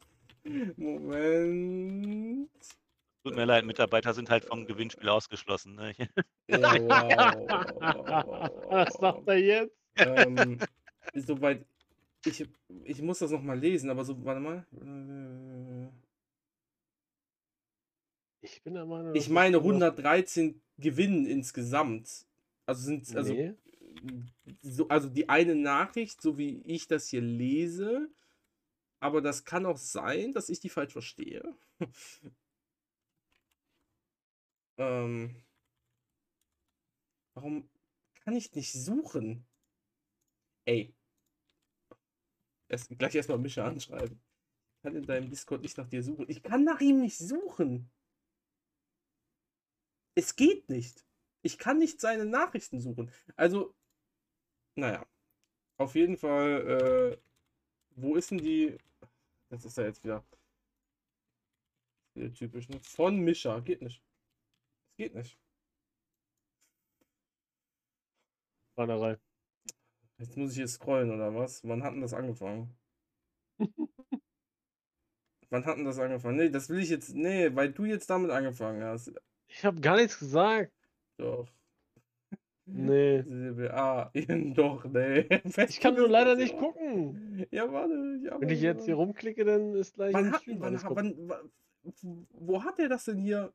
[0.77, 2.49] Moment.
[3.23, 5.75] Tut mir leid, Mitarbeiter sind halt vom Gewinnspiel ausgeschlossen.
[5.75, 5.93] Ne?
[6.49, 8.49] Ja, wow.
[8.69, 9.75] Was sagt er jetzt?
[9.97, 10.57] Ähm,
[11.13, 11.65] soweit
[12.27, 12.45] ich,
[12.83, 14.65] ich muss das nochmal lesen, aber so, warte mal.
[18.41, 19.15] Ich bin der Meinung.
[19.15, 22.25] Ich meine 113 Gewinnen insgesamt.
[22.65, 23.53] Also sind also nee.
[24.61, 28.09] so, also die eine Nachricht, so wie ich das hier lese,
[28.99, 31.55] aber das kann auch sein, dass ich die falsch verstehe.
[34.77, 35.35] ähm,
[37.33, 37.69] warum
[38.23, 39.45] kann ich nicht suchen?
[40.65, 40.93] Ey,
[42.69, 44.19] Erst, gleich erstmal Mischa anschreiben.
[44.75, 46.25] Ich kann in deinem Discord nicht nach dir suchen.
[46.29, 47.89] Ich kann nach ihm nicht suchen.
[50.15, 51.05] Es geht nicht.
[51.43, 53.11] Ich kann nicht seine Nachrichten suchen.
[53.35, 53.75] Also,
[54.75, 55.05] naja.
[55.77, 57.17] Auf jeden Fall, äh,
[57.91, 58.77] wo ist denn die.
[59.49, 60.25] Das ist ja jetzt wieder.
[62.15, 62.79] wieder typisch, ne?
[62.81, 63.59] Von Mischa.
[63.59, 64.03] Geht nicht.
[64.91, 65.37] Es geht nicht.
[68.75, 69.17] Schweinerei.
[70.19, 71.63] Jetzt muss ich hier scrollen, oder was?
[71.63, 72.75] Wann hat denn das angefangen?
[75.49, 76.37] Wann hat denn das angefangen?
[76.37, 77.13] Nee, das will ich jetzt.
[77.15, 79.13] Nee, weil du jetzt damit angefangen hast.
[79.47, 80.73] Ich habe gar nichts gesagt.
[81.17, 81.47] Doch.
[82.65, 83.23] Nee.
[83.69, 84.11] Ah,
[84.55, 85.25] doch, nee.
[85.67, 87.45] Ich kann nur leider nicht gucken.
[87.49, 88.19] Ja, warte.
[88.23, 90.13] Ja, Wenn ich jetzt hier rumklicke, dann ist gleich.
[90.13, 91.51] Wann hat, wann, wann, wann,
[92.31, 93.53] wo hat der das denn hier?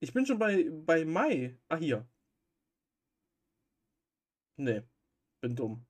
[0.00, 1.58] Ich bin schon bei, bei Mai.
[1.68, 2.06] Ah, hier.
[4.56, 4.82] Nee.
[5.40, 5.86] Bin dumm.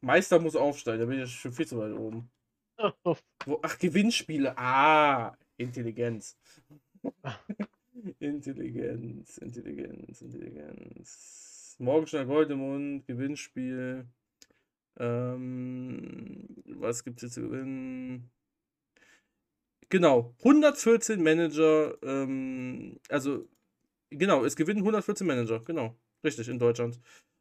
[0.00, 2.30] Meister muss aufsteigen, da bin ich schon viel zu weit oben.
[3.46, 4.56] Wo, ach, Gewinnspiele.
[4.56, 6.36] Ah, Intelligenz.
[8.18, 11.76] Intelligenz, Intelligenz, Intelligenz.
[11.78, 14.06] Morgenstern Gold im Mund, Gewinnspiel.
[14.98, 18.30] Ähm, was gibt es jetzt zu gewinnen?
[19.88, 21.96] Genau, 114 Manager.
[22.02, 23.48] Ähm, also,
[24.10, 25.96] genau, es gewinnen 114 Manager, genau.
[26.24, 26.98] Richtig, in Deutschland.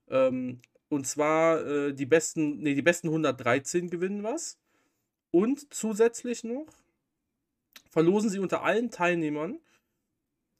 [0.09, 4.59] Ähm, und zwar äh, die besten, nee, die besten 113 gewinnen was.
[5.31, 6.67] Und zusätzlich noch
[7.89, 9.59] verlosen sie unter allen Teilnehmern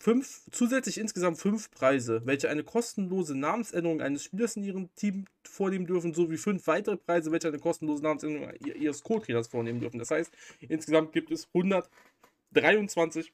[0.04, 5.86] fünf, zusätzlich insgesamt fünf Preise, welche eine kostenlose Namensänderung eines Spielers in ihrem Team vornehmen
[5.86, 10.00] dürfen, sowie fünf weitere Preise, welche eine kostenlose Namensänderung ihres Co-Trainers vornehmen dürfen.
[10.00, 13.32] Das heißt, insgesamt gibt es 123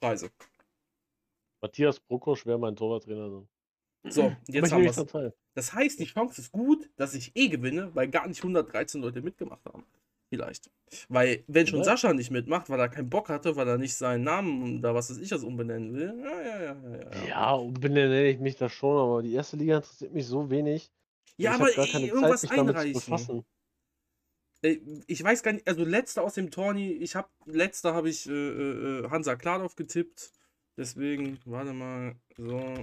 [0.00, 0.30] Preise.
[1.60, 3.46] Matthias Bruckosch wäre mein Torwarttrainer.
[4.06, 5.32] So, jetzt haben wir es.
[5.54, 9.22] Das heißt, die Chance ist gut, dass ich eh gewinne, weil gar nicht 113 Leute
[9.22, 9.84] mitgemacht haben.
[10.28, 10.70] Vielleicht.
[11.08, 11.84] Weil, wenn schon ja.
[11.84, 15.10] Sascha nicht mitmacht, weil er keinen Bock hatte, weil er nicht seinen Namen da was
[15.10, 16.14] weiß ich das umbenennen will.
[16.22, 17.26] Ja, ja, ja, ja.
[17.28, 20.90] Ja, umbenenne ich mich da schon, aber die erste Liga interessiert mich so wenig.
[21.36, 23.44] Ja, aber ey, irgendwas Zeit, einreichen.
[25.06, 28.32] Ich weiß gar nicht, also letzter aus dem Tourney, ich habe, letzter habe ich äh,
[28.32, 30.32] äh, Hansa Kladorf getippt.
[30.76, 32.74] Deswegen, warte mal, so,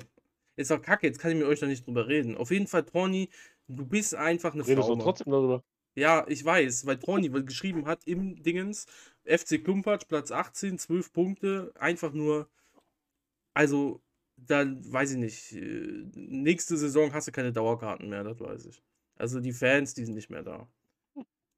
[0.61, 2.37] ist doch kacke, jetzt kann ich mit euch da nicht drüber reden.
[2.37, 3.29] Auf jeden Fall, Tony,
[3.67, 4.95] du bist einfach eine Redest Frau.
[4.95, 5.63] du trotzdem darüber?
[5.95, 8.85] Ja, ich weiß, weil Tony geschrieben hat im Dingens,
[9.25, 12.49] FC Klumpatsch, Platz 18, 12 Punkte, einfach nur,
[13.53, 14.01] also,
[14.37, 18.81] dann weiß ich nicht, äh, nächste Saison hast du keine Dauerkarten mehr, das weiß ich.
[19.15, 20.67] Also die Fans, die sind nicht mehr da.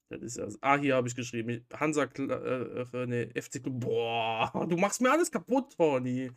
[0.09, 0.47] Das ist ja.
[0.61, 1.65] Ah, hier habe ich geschrieben.
[1.73, 3.79] Hansa, äh, äh, nee, FC Klub.
[3.79, 6.31] Boah, du machst mir alles kaputt, Tony.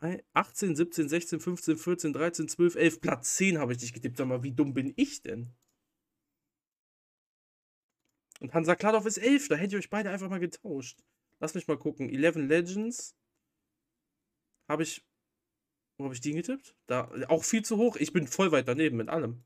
[0.00, 4.16] 18, 17, 16, 15, 14, 13, 12, 11, Platz 10 habe ich dich getippt.
[4.16, 5.52] Sag mal, wie dumm bin ich denn?
[8.40, 11.02] Und Hansa Kladorf ist 11, da hätte ich euch beide einfach mal getauscht.
[11.40, 12.08] Lass mich mal gucken.
[12.08, 13.14] 11 Legends.
[14.68, 15.04] Habe ich.
[15.98, 16.74] Wo habe ich die getippt?
[16.86, 17.96] Da, auch viel zu hoch.
[17.96, 19.44] Ich bin voll weit daneben mit allem.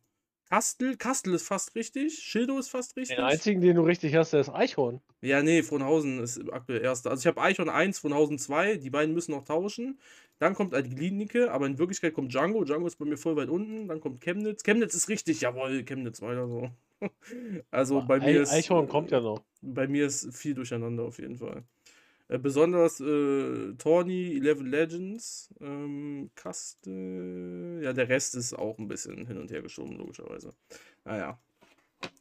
[0.51, 2.19] Kastel, Kastel ist fast richtig.
[2.19, 3.17] Schildo ist fast richtig.
[3.17, 5.01] Den einzigen, den du richtig hast, der ist Eichhorn.
[5.21, 7.11] Ja, nee, Frohnhausen ist aktuell erster.
[7.11, 8.77] Also ich habe Eichhorn 1, Frohnhausen 2.
[8.77, 9.99] Die beiden müssen noch tauschen.
[10.39, 12.65] Dann kommt halt Gliednicke, aber in Wirklichkeit kommt Django.
[12.65, 13.89] Django ist bei mir voll weit unten.
[13.89, 14.63] Dann kommt Chemnitz.
[14.63, 16.71] Chemnitz ist richtig, jawohl, Chemnitz weiter so.
[17.71, 18.53] Also bei mir ist.
[18.53, 19.43] Eichhorn kommt ja noch.
[19.61, 21.65] Bei mir ist viel durcheinander auf jeden Fall.
[22.29, 27.81] Äh, besonders äh, Tawny, 11 Legends, ähm, Kaste.
[27.83, 30.55] Ja, der Rest ist auch ein bisschen hin und her geschoben, logischerweise.
[31.05, 31.39] Naja.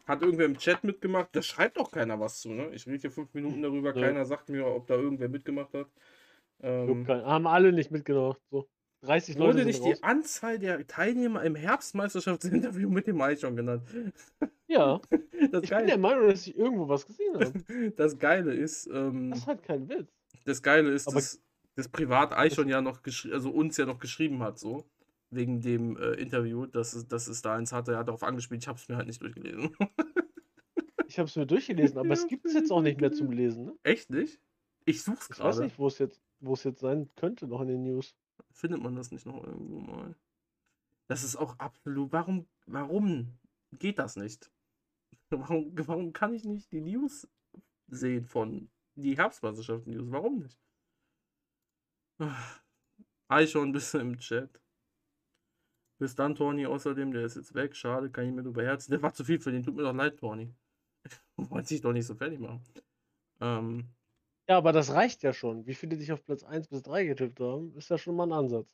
[0.05, 1.29] Hat irgendwer im Chat mitgemacht?
[1.31, 2.69] Da schreibt doch keiner was zu, ne?
[2.73, 4.01] Ich rede hier fünf Minuten darüber, ja.
[4.01, 5.87] keiner sagt mir, ob da irgendwer mitgemacht hat.
[6.61, 8.39] Ähm, haben alle nicht mitgemacht.
[8.51, 8.67] So.
[9.03, 9.53] 30 Leute.
[9.53, 13.83] Wurde nicht die Anzahl der Teilnehmer im Herbstmeisterschaftsinterview mit dem Mai schon genannt?
[14.67, 14.99] Ja.
[15.51, 17.91] Das ich Geile, bin der Meinung, dass ich irgendwo was gesehen habe.
[17.97, 18.87] Das Geile ist.
[18.87, 20.07] Ähm, das ist halt kein Witz.
[20.45, 21.41] Das Geile ist, Aber dass
[21.75, 23.01] das Privat Eichhorn ja noch
[23.31, 24.85] also uns ja noch geschrieben hat, so.
[25.31, 27.91] Wegen dem äh, Interview, dass es, dass es da eins hatte.
[27.91, 29.75] Er hat darauf angespielt, ich habe es mir halt nicht durchgelesen.
[31.07, 33.65] ich habe es mir durchgelesen, aber es gibt es jetzt auch nicht mehr zum Lesen,
[33.65, 33.73] ne?
[33.83, 34.39] Echt nicht?
[34.85, 35.49] Ich such's gerade.
[35.49, 38.15] Ich weiß nicht, wo es jetzt, wo es jetzt sein könnte, noch in den News.
[38.51, 40.15] Findet man das nicht noch irgendwo mal?
[41.07, 42.11] Das ist auch absolut.
[42.11, 43.37] Warum, warum
[43.73, 44.51] geht das nicht?
[45.29, 47.27] Warum, warum kann ich nicht die News
[47.87, 50.11] sehen von die Herbstmeisterschaft News?
[50.11, 50.59] Warum nicht?
[53.27, 54.61] Eichhorn bist du im Chat.
[55.97, 57.75] Bis dann, Tony, außerdem, der ist jetzt weg.
[57.75, 58.91] Schade, kann ich mir nur beherzen.
[58.91, 59.63] Der war zu viel für den.
[59.63, 60.53] Tut mir doch leid, Tony.
[61.37, 62.63] Wollte sich doch nicht so fertig machen.
[63.39, 63.89] Ähm,
[64.47, 65.65] ja, aber das reicht ja schon.
[65.65, 68.33] Wie viele dich auf Platz 1 bis 3 getippt haben, ist ja schon mal ein
[68.33, 68.67] Ansatz.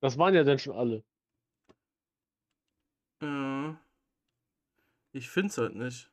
[0.00, 1.04] Das waren ja dann schon alle.
[3.20, 3.80] Ja.
[5.12, 6.10] Ich finde es halt nicht.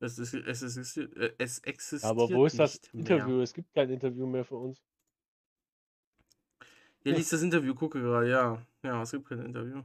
[0.00, 0.96] Es, ist, es, ist,
[1.38, 2.10] es existiert.
[2.10, 3.36] Aber wo ist das Interview?
[3.36, 3.44] Mehr.
[3.44, 4.82] Es gibt kein Interview mehr für uns.
[7.04, 8.66] Ja, liest das Interview, gucke gerade, ja.
[8.82, 9.82] Ja, es gibt kein Interview.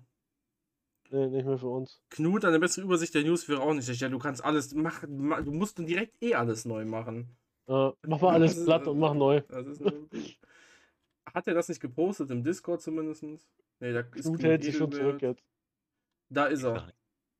[1.09, 2.01] Nee, nicht mehr für uns.
[2.09, 4.01] Knut, eine bessere Übersicht der News wäre auch nicht schlecht.
[4.01, 5.45] Ja, du kannst alles machen.
[5.45, 7.37] Du musst direkt eh alles neu machen.
[7.67, 9.41] Äh, mach mal alles platt und mach neu.
[11.33, 13.23] Hat er das nicht gepostet im Discord zumindest?
[13.23, 15.43] Nee, da ist Knut hält sich schon zurück jetzt.
[16.29, 16.91] Da ist er.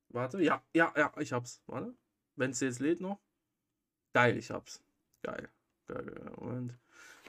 [0.09, 1.61] Warte, ja, ja, ja, ich hab's.
[1.67, 1.93] Warte.
[2.35, 3.19] Wenn es jetzt lädt noch.
[4.13, 4.81] Geil, ich hab's.
[5.23, 5.49] Geil.
[5.87, 6.31] Geil, geil.
[6.37, 6.73] Moment.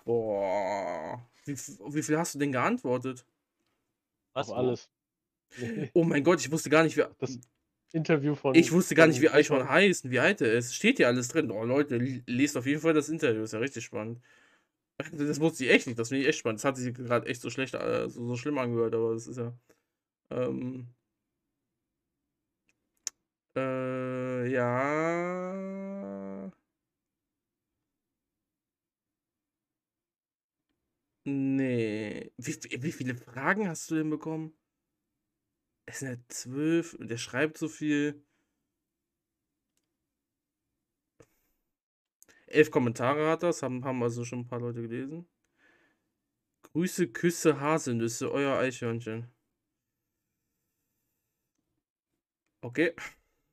[0.05, 1.21] Boah.
[1.45, 3.25] Wie, wie viel hast du denn geantwortet?
[4.35, 4.51] Was?
[4.51, 4.91] Auf alles.
[5.95, 7.05] Oh mein Gott, ich wusste gar nicht, wie.
[7.19, 7.39] Das
[7.93, 8.55] Interview von.
[8.55, 10.75] Ich wusste gar nicht, wie Eichhorn heißt und wie alt er ist.
[10.75, 11.51] Steht ja alles drin.
[11.51, 11.97] Oh Leute,
[12.27, 13.43] lest auf jeden Fall das Interview.
[13.43, 14.21] Ist ja richtig spannend.
[15.13, 15.99] Das wusste ich echt nicht.
[15.99, 16.61] Das finde ich echt spannend.
[16.61, 19.39] Das hat sich gerade echt so schlecht, äh, so, so schlimm angehört, aber das ist
[19.39, 19.57] ja.
[20.31, 20.89] Ähm,
[23.57, 26.51] äh, ja.
[31.25, 32.33] Nee.
[32.39, 34.58] Wie, wie viele Fragen hast du denn bekommen?
[35.89, 38.23] Es sind ja zwölf und der schreibt so viel.
[42.47, 45.27] Elf Kommentare hat das, haben, haben also schon ein paar Leute gelesen.
[46.63, 49.31] Grüße, Küsse, Haselnüsse, euer Eichhörnchen.
[52.61, 52.95] Okay.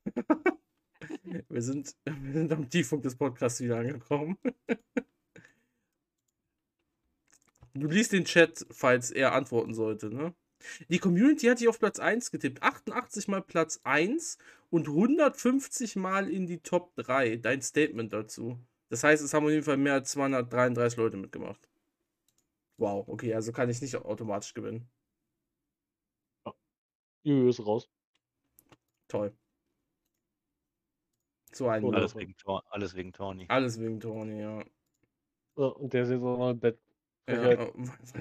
[1.49, 4.38] wir, sind, wir sind am Tiefpunkt des Podcasts wieder angekommen.
[7.74, 10.36] du liest den Chat, falls er antworten sollte, ne?
[10.90, 12.64] Die Community hat dich auf Platz 1 getippt.
[12.64, 14.38] 88 mal Platz 1
[14.70, 17.38] und 150 mal in die Top 3.
[17.38, 18.60] Dein Statement dazu.
[18.90, 21.70] Das heißt, es haben auf jeden Fall mehr als 233 Leute mitgemacht.
[22.78, 24.90] Wow, okay, also kann ich nicht automatisch gewinnen.
[27.24, 27.90] Juju ist raus.
[29.08, 29.36] Toll.
[31.52, 32.36] So ein alles wegen,
[32.70, 33.46] alles wegen Tony.
[33.48, 34.64] Alles wegen Tony, ja.
[35.58, 36.80] ja und der ist jetzt auch noch im Bett.
[37.28, 37.72] Ja, äh,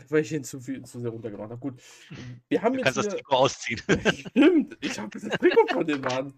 [0.09, 1.61] weil ich ihn zu viel zu sehr runtergemacht habe.
[1.61, 1.83] Gut.
[2.49, 3.11] Wir haben du jetzt kannst hier...
[3.11, 3.83] das Trikot ausziehen.
[4.31, 6.33] Stimmt, ich habe das Trikot von dem Mann.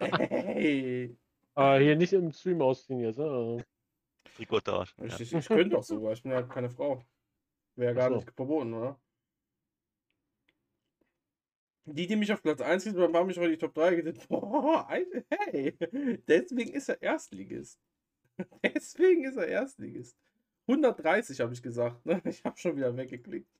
[0.00, 1.16] Hey.
[1.54, 3.64] Aber hier nicht im Stream ausziehen jetzt, ne?
[4.36, 4.94] Trikottausch.
[5.04, 7.04] Ich, ich, ich könnte doch sogar, ich bin ja keine Frau.
[7.76, 8.16] Wäre gar so.
[8.16, 8.98] nicht verboten, oder?
[11.86, 14.26] Die, die mich auf Platz 1 sind, haben mich heute die Top 3 gedacht.
[14.28, 15.76] Boah, hey,
[16.26, 17.78] deswegen ist er Erstligist.
[18.62, 20.16] Deswegen ist er Erstligist.
[20.66, 22.04] 130 habe ich gesagt.
[22.06, 22.20] Ne?
[22.24, 23.50] Ich habe schon wieder weggeklickt.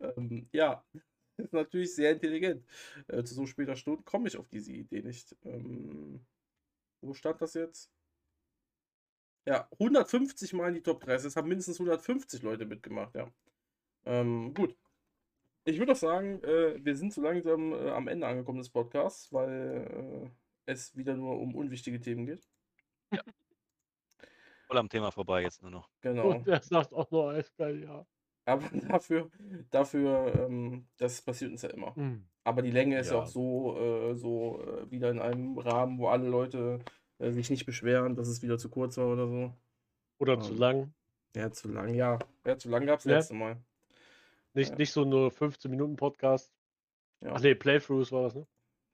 [0.00, 0.84] Ähm, ja,
[1.36, 2.64] ist natürlich sehr intelligent.
[3.08, 5.36] Äh, zu so später Stunde komme ich auf diese Idee nicht.
[5.44, 6.20] Ähm,
[7.02, 7.90] wo stand das jetzt?
[9.46, 11.28] Ja, 150 Mal in die Top 30.
[11.28, 13.30] Es haben mindestens 150 Leute mitgemacht, ja.
[14.04, 14.76] Ähm, gut.
[15.64, 19.32] Ich würde auch sagen, äh, wir sind so langsam äh, am Ende angekommen des Podcasts,
[19.32, 20.30] weil
[20.66, 22.48] äh, es wieder nur um unwichtige Themen geht.
[23.12, 23.22] Ja.
[24.70, 25.88] Voll am Thema vorbei jetzt nur noch.
[26.00, 26.30] Genau.
[26.30, 28.06] Und der sagt auch nur eiskalt, ja.
[28.44, 28.62] Aber
[29.00, 29.28] dafür,
[29.70, 31.94] dafür, ähm, das passiert uns ja immer.
[31.96, 32.24] Hm.
[32.44, 33.22] Aber die Länge ist ja Ja.
[33.22, 36.78] auch so, äh, so äh, wieder in einem Rahmen, wo alle Leute
[37.18, 39.52] äh, sich nicht beschweren, dass es wieder zu kurz war oder so.
[40.18, 40.94] Oder zu Ähm, lang.
[41.34, 42.18] Ja, zu lang, ja.
[42.46, 43.16] Ja, zu lang gab es Ja.
[43.16, 43.56] letzte Mal.
[44.54, 44.76] Nicht, ja.
[44.76, 46.52] nicht so nur 15 Minuten Podcast.
[47.22, 47.32] Ja.
[47.34, 48.46] Ach nee, Playthroughs war das, ne?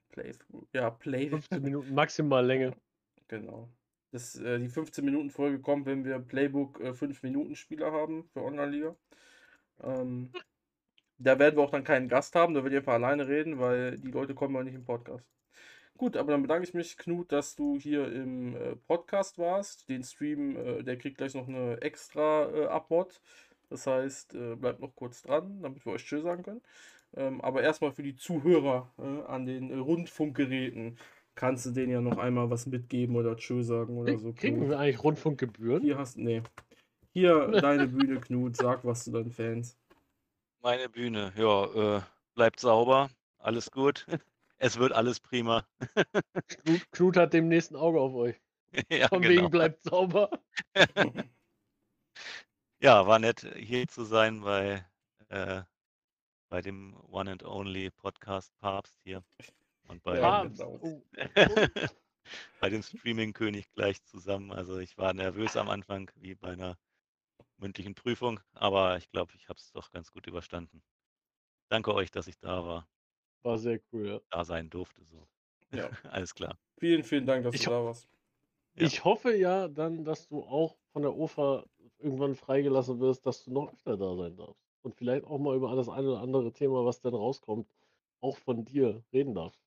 [0.08, 0.66] Playthrough.
[0.72, 1.28] Ja, Play.
[1.28, 2.72] 15 Minuten maximal Länge.
[3.28, 3.68] Genau.
[4.12, 8.96] Das, äh, die 15-Minuten-Folge kommt, wenn wir Playbook äh, 5-Minuten-Spieler haben für Online-Liga.
[9.82, 10.30] Ähm,
[11.18, 13.98] da werden wir auch dann keinen Gast haben, da wird ihr einfach alleine reden, weil
[13.98, 15.24] die Leute kommen ja nicht im Podcast.
[15.96, 19.88] Gut, aber dann bedanke ich mich, Knut, dass du hier im äh, Podcast warst.
[19.88, 23.20] Den Stream, äh, der kriegt gleich noch eine extra äh, Abmod.
[23.70, 26.62] Das heißt, äh, bleibt noch kurz dran, damit wir euch Tschö sagen können.
[27.16, 30.98] Ähm, aber erstmal für die Zuhörer äh, an den äh, Rundfunkgeräten
[31.36, 34.32] kannst du denen ja noch einmal was mitgeben oder Tschö sagen oder so.
[34.32, 34.70] Kriegen Knut.
[34.70, 35.82] wir eigentlich Rundfunkgebühren?
[35.82, 36.42] Hier hast nee.
[37.12, 38.56] Hier deine Bühne, Knut.
[38.56, 39.78] Sag was zu deinen Fans.
[40.60, 42.02] Meine Bühne, ja, äh,
[42.34, 43.08] bleibt sauber,
[43.38, 44.04] alles gut.
[44.58, 45.66] Es wird alles prima.
[46.48, 48.40] Knut, Knut hat demnächst ein Auge auf euch.
[48.90, 49.34] ja, Von genau.
[49.34, 50.30] wegen bleibt sauber.
[52.80, 54.82] Ja, war nett hier zu sein bei,
[55.28, 55.60] äh,
[56.48, 59.22] bei dem One and Only Podcast Papst hier.
[59.88, 60.58] Und bei, Ja, Papst.
[60.58, 60.78] genau.
[60.82, 61.02] Oh.
[62.60, 64.52] bei dem Streaming-König gleich zusammen.
[64.52, 66.78] Also ich war nervös am Anfang, wie bei einer
[67.58, 70.82] mündlichen Prüfung, aber ich glaube, ich habe es doch ganz gut überstanden.
[71.70, 72.88] Danke euch, dass ich da war,
[73.42, 74.20] War sehr cool, ja.
[74.30, 75.04] da sein durfte.
[75.04, 75.28] So.
[75.72, 75.90] Ja.
[76.04, 76.58] Alles klar.
[76.78, 78.08] Vielen, vielen Dank, dass Ich du da warst.
[78.74, 78.86] Ja.
[78.86, 81.64] Ich hoffe ja dann, dass du auch von der OFA
[81.98, 84.62] irgendwann freigelassen wirst, dass du noch öfter da sein darfst.
[84.82, 87.68] Und vielleicht auch mal über das eine oder andere Thema, was dann rauskommt,
[88.20, 89.65] auch von dir reden darfst.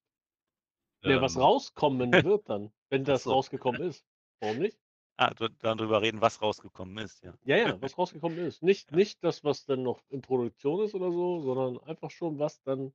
[1.04, 3.32] Ne, was Ähm, rauskommen wird dann, wenn das so.
[3.34, 4.06] rausgekommen ist.
[4.42, 4.78] Warum nicht?
[5.18, 7.34] Ah, du- dann drüber reden, was rausgekommen ist, ja.
[7.44, 8.64] Ja, ja, was rausgekommen ist.
[8.64, 12.62] Nicht, nicht das, was dann noch in Produktion ist oder so, sondern einfach schon, was
[12.64, 12.94] dann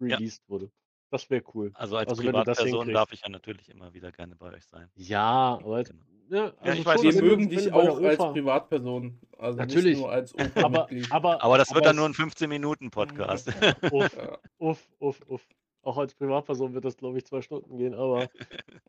[0.00, 0.16] Ja.
[0.16, 0.70] released wurde.
[1.10, 1.70] Das wäre cool.
[1.74, 4.90] Also als Also Privatperson darf ich ja natürlich immer wieder gerne bei euch sein.
[4.96, 6.02] Ja, aber Genau.
[6.28, 9.18] ja, also ich weiß, Wir du- mögen dich auch als Privatperson.
[9.38, 9.84] Also Natürlich.
[9.96, 10.34] nicht nur als
[10.72, 13.48] aber, aber, Aber das wird dann nur ein 15-Minuten-Podcast.
[13.92, 14.38] Uff, Ja.
[14.58, 15.46] uff, uff, uff.
[15.84, 18.28] Auch als Privatperson wird das, glaube ich, zwei Stunden gehen, aber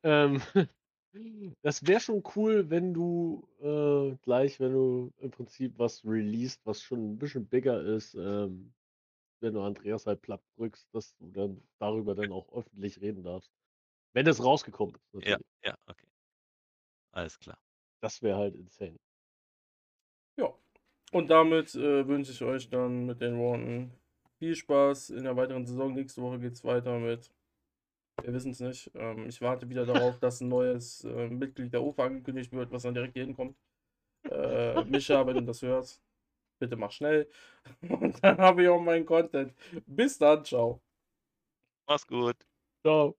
[0.03, 0.41] ähm,
[1.61, 6.81] das wäre schon cool, wenn du äh, gleich, wenn du im Prinzip was released, was
[6.81, 8.73] schon ein bisschen bigger ist, ähm,
[9.41, 13.51] wenn du Andreas halt platt drückst, dass du dann darüber dann auch öffentlich reden darfst.
[14.13, 15.45] Wenn es rausgekommen ist, ja, natürlich.
[15.65, 16.07] ja, okay.
[17.11, 17.57] Alles klar.
[18.01, 18.97] Das wäre halt insane.
[20.37, 20.53] ja.
[21.11, 23.91] Und damit äh, wünsche ich euch dann mit den Worten
[24.45, 25.93] viel Spaß in der weiteren Saison.
[25.93, 27.31] Nächste Woche geht es weiter mit.
[28.21, 28.91] Wir wissen es nicht.
[28.93, 32.83] Ähm, ich warte wieder darauf, dass ein neues äh, Mitglied der OFA angekündigt wird, was
[32.83, 33.57] dann direkt hier hinkommt.
[34.29, 36.01] Äh, Mischa, wenn du das hörst,
[36.59, 37.27] bitte mach schnell.
[37.89, 39.53] Und dann habe ich auch meinen Content.
[39.87, 40.79] Bis dann, ciao.
[41.87, 42.37] Mach's gut.
[42.83, 43.17] Ciao.